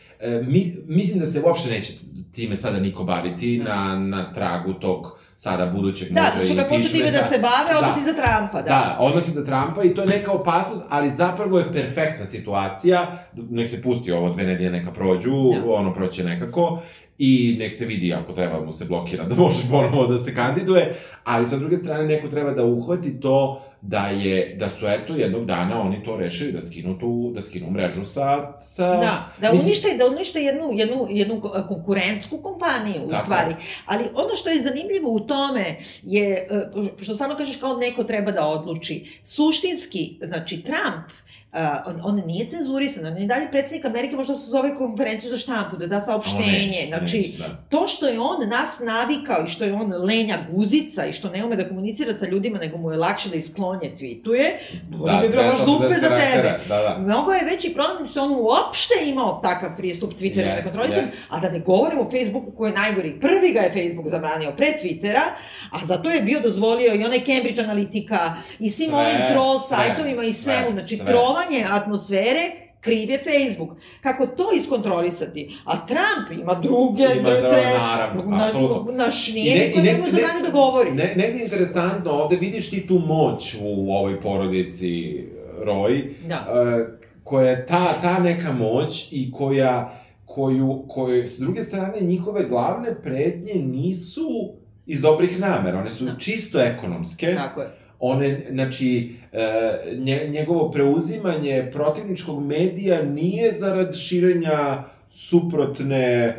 [0.46, 1.92] mi, mislim da se uopšte neće
[2.32, 6.90] time sada niko baviti na, na tragu tog sada budućeg Da, zato što kad počne
[6.90, 7.78] time da se bave, da.
[7.78, 8.68] odnosi za Trumpa, da.
[8.68, 13.18] Da, odnosi za Trumpa i to je neka opasnost, ali zapravo je perfektna situacija,
[13.50, 15.72] nek se pusti ovo dve nedelje neka prođu, da.
[15.72, 16.80] ono proće nekako,
[17.22, 20.94] i nek se vidi ako treba mu se blokira da može ponovo da se kandiduje,
[21.24, 25.46] ali sa druge strane neko treba da uhvati to da je, da su eto jednog
[25.46, 28.58] dana oni to rešili da skinu tu, da skinu mrežu sa...
[28.60, 29.66] sa da, da mislim...
[29.66, 33.22] unište, da unište jednu, jednu, jednu konkurentsku kompaniju, u Tako.
[33.22, 33.54] stvari.
[33.86, 36.68] Ali ono što je zanimljivo u tome je, e,
[37.00, 41.06] što samo kažeš kao neko treba da odluči, suštinski, znači Trump,
[41.52, 45.38] Uh, on, on nije cenzurisan, on je dalje predsednik Amerike, možda se zove konferenciju za
[45.38, 46.66] štampu, da da saopštenje.
[46.66, 47.62] Neće, znači, neće, da.
[47.68, 51.44] to što je on nas navikao i što je on lenja guzica i što ne
[51.44, 54.44] ume da komunicira sa ljudima, nego mu je lakše da isklonje tweetuje,
[54.88, 56.60] da, bi bilo baš dupe za tebe.
[56.68, 56.98] Da, da.
[56.98, 61.16] Mnogo je veći problem što on uopšte imao takav pristup Twitteru yes, nekontrolisan, yes.
[61.28, 63.20] a da ne govorimo o Facebooku koji je najgori.
[63.20, 65.22] Prvi ga je Facebook zabranio pre Twittera,
[65.70, 70.32] a zato je bio dozvolio i onaj Cambridge Analytica i svim ovim troll sajtovima i
[70.32, 71.06] svemu, znači sve,
[71.40, 72.50] trovanje atmosfere
[72.80, 73.70] kriv je Facebook.
[74.00, 75.56] Kako to iskontrolisati?
[75.64, 78.92] A Trump ima druge, ima da, tre, naravno, apsolutno.
[78.92, 80.90] Naš nije ne, niko njemu zabrani da govori.
[80.90, 85.24] Ne, negde interesantno, ovde vidiš ti tu moć u ovoj porodici
[85.64, 86.46] Roy, da.
[86.52, 86.86] Uh,
[87.24, 93.02] koja je ta, ta neka moć i koja, koju, koju, s druge strane, njihove glavne
[93.02, 94.54] pretnje nisu
[94.86, 96.16] iz dobrih namera, one su da.
[96.18, 97.34] čisto ekonomske.
[97.34, 106.36] Tako je one, znači, e, njegovo preuzimanje protivničkog medija nije zarad širenja suprotne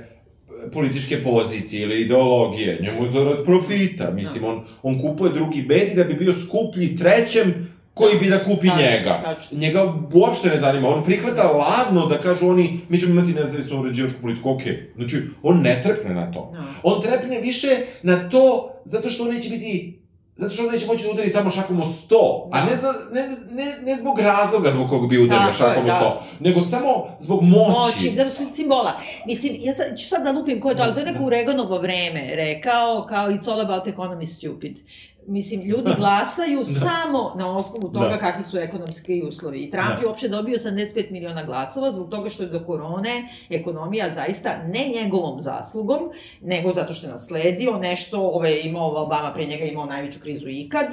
[0.74, 6.04] političke pozicije ili ideologije, njemu je zarad profita, mislim, on, on kupuje drugi medij da
[6.04, 9.22] bi bio skuplji trećem koji bi da kupi tačno, njega.
[9.24, 9.58] Tačno.
[9.58, 14.22] Njega uopšte ne zanima, on prihvata ladno da kažu oni, mi ćemo imati nezavisnu uređivačku
[14.22, 14.74] politiku, okej.
[14.74, 14.96] Okay.
[14.96, 16.52] Znači, on ne trepne na to.
[16.54, 16.64] No.
[16.84, 17.68] On trepne više
[18.04, 20.01] na to zato što on neće biti
[20.42, 22.58] Zato što on neće moći da udari tamo šakom o sto, da.
[22.58, 25.94] a ne, za, ne, ne, ne zbog razloga zbog kog bi udario da, šakom da.
[25.94, 27.72] o sto, nego samo zbog moći.
[27.72, 29.00] Moći, da su simbola.
[29.26, 31.26] Mislim, ja sad, ću sad da lupim ko je to, ali to je neko da.
[31.26, 34.80] u Reganovo vreme rekao, kao it's all about economy stupid.
[35.28, 36.66] Mislim, ljudi glasaju da.
[36.66, 38.18] samo na osnovu toga da.
[38.18, 39.60] kakvi su ekonomski uslovi.
[39.60, 40.02] I Trump da.
[40.02, 44.92] je uopšte dobio 85 miliona glasova zbog toga što je do korone ekonomija zaista ne
[44.96, 46.00] njegovom zaslugom,
[46.42, 50.50] nego zato što je nasledio nešto, ove, ovaj, imao Obama pre njega imao najveću krizu
[50.50, 50.86] ikad,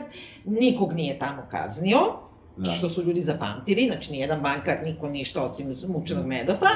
[0.45, 2.28] nikog nije tamo kaznio,
[2.59, 2.71] da.
[2.71, 6.29] što su ljudi zapamtili, znači nijedan bankar, niko ništa osim mučenog da.
[6.29, 6.67] Medofa,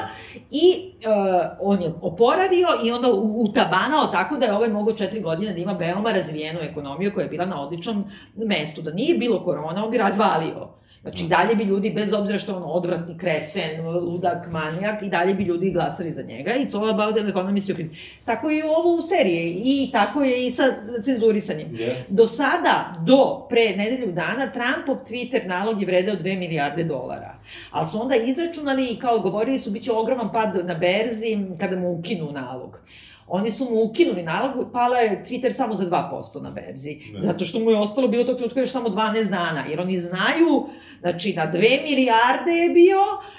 [0.50, 5.52] i uh, on je oporavio i onda utabanao tako da je ovaj mogao četiri godine
[5.52, 8.04] da ima veoma razvijenu ekonomiju koja je bila na odličnom
[8.36, 8.82] mestu.
[8.82, 12.62] Da nije bilo korona, on bi razvalio Znači, dalje bi ljudi, bez obzira što on
[12.66, 16.54] odvratni kreten, ludak, manijak, i dalje bi ljudi glasali za njega.
[16.54, 17.86] I all about the economy stupid.
[18.24, 19.62] Tako je i ovo u seriji.
[19.64, 20.62] I tako je i sa
[21.04, 21.68] cenzurisanjem.
[21.72, 22.08] Yes.
[22.08, 27.34] Do sada, do pre nedelju dana, Trumpov Twitter nalog je vredeo 2 milijarde dolara.
[27.70, 31.76] Ali su onda izračunali i kao govorili su, bit će ogroman pad na berzi kada
[31.76, 32.80] mu ukinu nalog.
[33.26, 37.00] Oni su mu ukinuli nalog, pala je Twitter samo za 2% na berzi.
[37.12, 37.18] Ne.
[37.18, 39.64] Zato što mu je ostalo bilo to trenutka još samo 12 dana.
[39.70, 40.66] Jer oni znaju,
[41.00, 42.98] znači na 2 milijarde je bio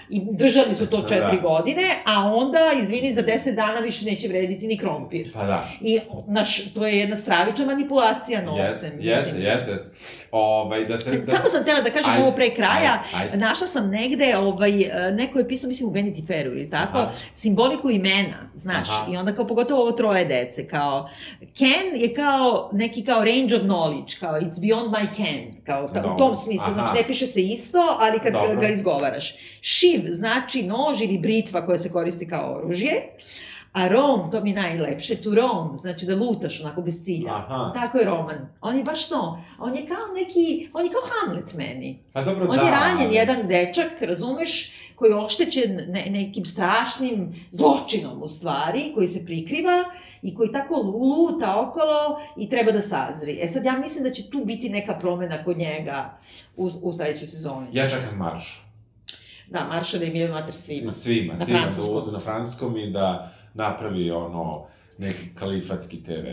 [0.09, 1.41] i držali su to 4 da.
[1.41, 5.33] godine, a onda, izvini, za 10 dana više neće vrediti ni krompir.
[5.33, 5.67] Pa da.
[5.81, 8.91] I naš, to je jedna stravična manipulacija novcem.
[8.99, 9.89] Jeste, jeste, jeste.
[10.31, 11.35] Ovaj, da se, da...
[11.35, 13.03] Samo sam tela da kažem ajde, ovo pre kraja.
[13.13, 13.37] Ajde, ajde.
[13.37, 14.71] Našla sam negde, ovaj,
[15.11, 17.11] neko je pisao, mislim u Vanity Fairu ili tako, Aha.
[17.31, 19.11] simboliku imena, znaš, Aha.
[19.11, 21.09] i onda kao pogotovo ovo troje dece, kao
[21.55, 26.13] can je kao neki kao range of knowledge, kao it's beyond my can, kao ta,
[26.13, 26.77] u tom smislu, Aha.
[26.77, 28.61] znači ne piše se isto, ali kad Dobro.
[28.61, 29.35] ga izgovaraš.
[29.61, 32.93] Shiv znači nož ili britva koja se koristi kao oružje,
[33.73, 37.35] A rom, to mi je najlepše, to rom, znači da lutaš onako bez cilja.
[37.35, 37.71] Aha.
[37.75, 38.47] Tako je roman.
[38.61, 39.43] On je baš to.
[39.59, 41.99] On je kao neki, on je kao Hamlet meni.
[42.13, 42.61] Pa dobro, on da.
[42.61, 43.15] je ranjen, ali...
[43.15, 49.83] jedan dečak, razumeš, koji je oštećen ne, nekim strašnim zločinom u stvari, koji se prikriva
[50.21, 53.39] i koji tako luta okolo i treba da sazri.
[53.41, 56.17] E sad ja mislim da će tu biti neka promena kod njega
[56.57, 57.67] u, u sledećoj sezoni.
[57.71, 58.65] Ja čekam marš.
[59.49, 60.93] Da, marša da im je mater svima.
[60.93, 62.05] Svima, na svima, francuskom.
[62.05, 64.65] da na francuskom i da napravi ono
[64.97, 66.25] neki kalifatski TV.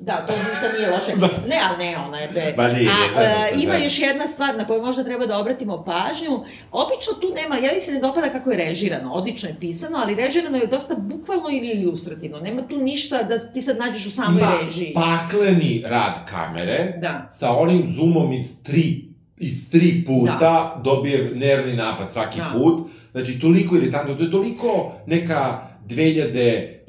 [0.00, 1.12] Da, to ništa nije loše.
[1.50, 2.54] Ne, ali ne, ona je be...
[2.56, 6.44] Ba nije, A, e, ima još jedna stvar na koju možda treba da obratimo pažnju.
[6.72, 10.14] Obično tu nema, ja mi se ne dopada kako je režirano, odlično je pisano, ali
[10.14, 12.40] režirano je dosta bukvalno ili ilustrativno.
[12.40, 14.94] Nema tu ništa da ti sad nađeš u samoj Ima režiji.
[14.94, 17.26] pakleni rad kamere, Da.
[17.30, 20.80] sa onim zoomom iz tri iz tri puta da.
[20.84, 22.50] dobije nervni napad svaki Da.
[22.52, 22.88] put.
[23.12, 26.79] Znači, toliko iritantno, to je toliko neka 2006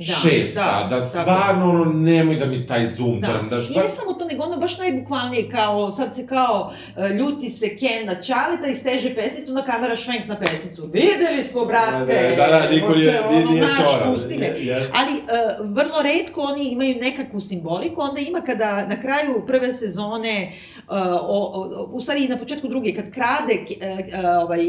[0.55, 3.27] da, da, da, stvarno ono, nemoj da mi taj zoom Da.
[3.27, 3.69] drndaš.
[3.69, 7.77] I ne samo to, nego ono baš najbukvalnije, kao, sad se kao, e, ljuti se
[7.77, 10.89] Ken na Čaleta i steže pesicu, na kamera švenk na pesicu.
[10.93, 12.33] Videli smo, brate!
[12.37, 14.55] Da, da, da, niko nije, nije, ono, nije naš, pusti me.
[14.57, 14.85] Yes.
[14.93, 20.51] Ali uh, vrlo redko oni imaju nekakvu simboliku, onda ima kada na kraju prve sezone,
[20.77, 24.61] uh, o, o, u stvari na početku druge, kad krade uh, ovaj,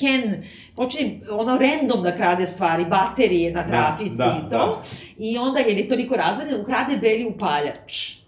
[0.00, 0.44] Ken,
[0.76, 4.77] počne ono random da krade stvari, baterije na Da, trafici da, i to, da.
[5.18, 8.18] I onda, jer je toliko razvedeno, ukrade beli upaljač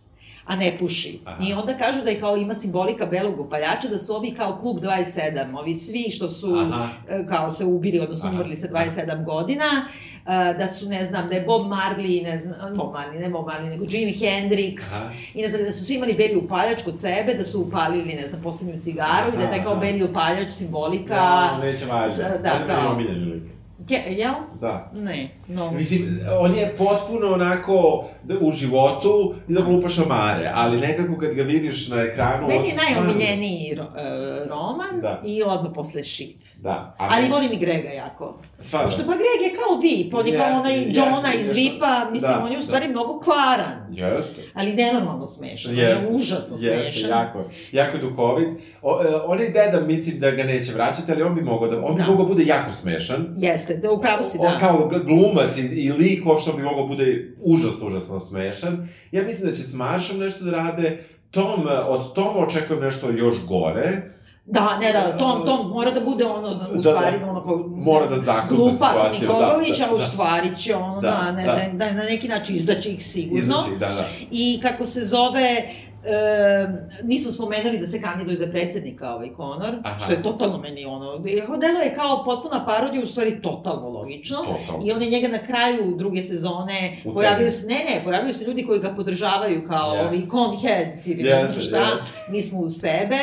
[0.51, 1.20] a ne puši.
[1.24, 1.44] Aha.
[1.48, 4.78] I onda kažu da je kao ima simbolika belog upaljača, da su ovi kao klub
[4.78, 6.89] 27, ovi svi što su Aha.
[7.09, 8.39] e, kao se ubili, odnosno Aha.
[8.39, 9.64] umrli sa 27 godina,
[10.27, 13.47] e, da su, ne znam, da je Bob Marley, ne znam, Bob Marley, ne Bob
[13.47, 15.12] Marley, nego Jimi Hendrix, Aha.
[15.35, 18.28] i ne znam, da su svi imali beli upaljač kod sebe, da su upalili, ne
[18.28, 19.81] znam, poslednju cigaru i da je taj kao Aha.
[19.81, 21.14] beli upaljač simbolika...
[21.14, 22.24] Ja, neće važno.
[22.43, 23.51] da, meni kao-.
[23.89, 24.35] Ke, jel?
[24.61, 24.91] Da.
[24.95, 25.70] Ne, no.
[25.70, 26.09] Mislim,
[26.41, 31.43] on je potpuno onako da, u životu i da lupa šamare, ali nekako kad ga
[31.43, 32.47] vidiš na ekranu...
[32.49, 34.09] Meni je najomiljeniji ro, e,
[34.45, 35.23] roman Da.
[35.27, 36.28] i odmah posle Šiv.
[36.57, 36.95] Da.
[36.99, 38.39] a Ali volim i Grega jako.
[38.61, 38.89] Stvarno.
[38.89, 41.55] Pošto pa Greg je kao VIP, on je kao Jeste, onaj jeste, Johna iz jeste.
[41.57, 42.66] VIP-a, mislim, Da, on je u da.
[42.66, 43.87] stvari mnogo kvaran.
[43.91, 44.43] Jeste.
[44.55, 47.11] Ali nenormalno smešan, on je Jeste, užasno jeste, smešan.
[47.11, 48.49] jako, jako je duhovit.
[48.82, 51.95] O, e, onaj deda mislim da ga neće vraćati, ali on bi mogao da, on
[51.95, 52.09] bi Da.
[52.09, 53.35] mogao bude jako smešan.
[53.39, 54.59] Jeste, da upravo si, On da.
[54.60, 58.89] kao gl- glumac i, i lik uopšte bi mogao bude užasno, užasno smešan.
[59.12, 61.05] Ja mislim da će s Maršom nešto da rade.
[61.31, 61.51] Tom,
[61.89, 64.02] od Toma očekujem nešto još gore.
[64.47, 67.31] Da, ne, da, Tom, Tom mora da bude ono, u Da, stvari, da.
[67.31, 67.56] ono kao...
[67.68, 70.06] Mora da zaključa situaciju, da, Nikolović, da, a u da.
[70.06, 71.56] stvari će ono, Da, da, ne, da.
[71.56, 73.39] ne, da, na neki način izdaće ih sigurno.
[73.59, 74.05] Izvuči, da, da.
[74.31, 75.68] I kako se zove,
[76.05, 76.66] e,
[77.05, 80.05] nismo spomenuli da se kandiduje za predsednika ovaj Conor, Aha.
[80.05, 81.18] što je totalno meni ono,
[81.56, 84.36] delo je kao potpuna parodija, u stvari totalno logično.
[84.39, 84.86] Totalno.
[84.86, 87.14] I on je njega na kraju druge sezone, Ucenio.
[87.14, 90.06] pojavio se, ne, ne, pojavio se ljudi koji ga podržavaju kao Jeste.
[90.09, 92.31] ovi conheads ili ne Jeste, znam šta, jeste.
[92.31, 93.16] mi smo uz tebe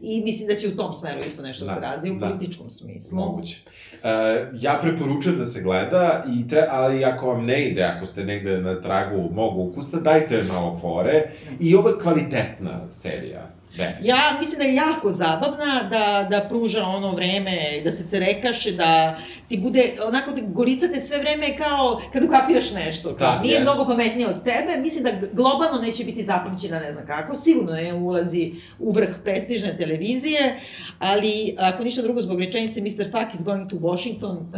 [0.00, 2.26] i mislim da će u tom smeru isto nešto Da, se razvije u da.
[2.26, 3.18] političkom smislu.
[3.18, 3.56] Moguće.
[3.94, 4.08] Uh,
[4.54, 8.58] ja preporučujem da se gleda, i tre, ali ako vam ne ide, ako ste negde
[8.58, 11.30] na tragu mog ukusa, dajte malo fore.
[11.60, 11.90] I ovo
[12.28, 13.48] kvalitetna serija.
[13.76, 14.08] Definitivno.
[14.08, 19.18] Ja mislim da je jako zabavna, da, da pruža ono vreme, da se cerekaše, da
[19.48, 23.16] ti bude, onako da goricate sve vreme kao kad ukapiraš nešto.
[23.16, 23.62] Kao, Da, nije jest.
[23.62, 27.94] mnogo pametnije od tebe, mislim da globalno neće biti zapamćena ne znam kako, sigurno ne
[27.94, 30.60] ulazi u vrh prestižne televizije,
[30.98, 33.04] ali ako ništa drugo zbog rečenice Mr.
[33.04, 34.52] Fuck is going to Washington,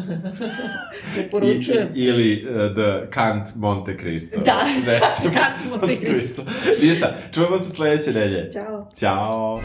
[1.15, 1.89] preporučujem.
[1.95, 4.41] I, ili uh, The Kant Monte Cristo.
[4.41, 4.59] Da.
[5.35, 6.43] Kant Monte Cristo.
[6.82, 8.51] Ništa, čujemo se sledeće nelje.
[8.53, 8.89] Ćao.
[8.99, 9.03] Ćao.
[9.05, 9.60] 想哦。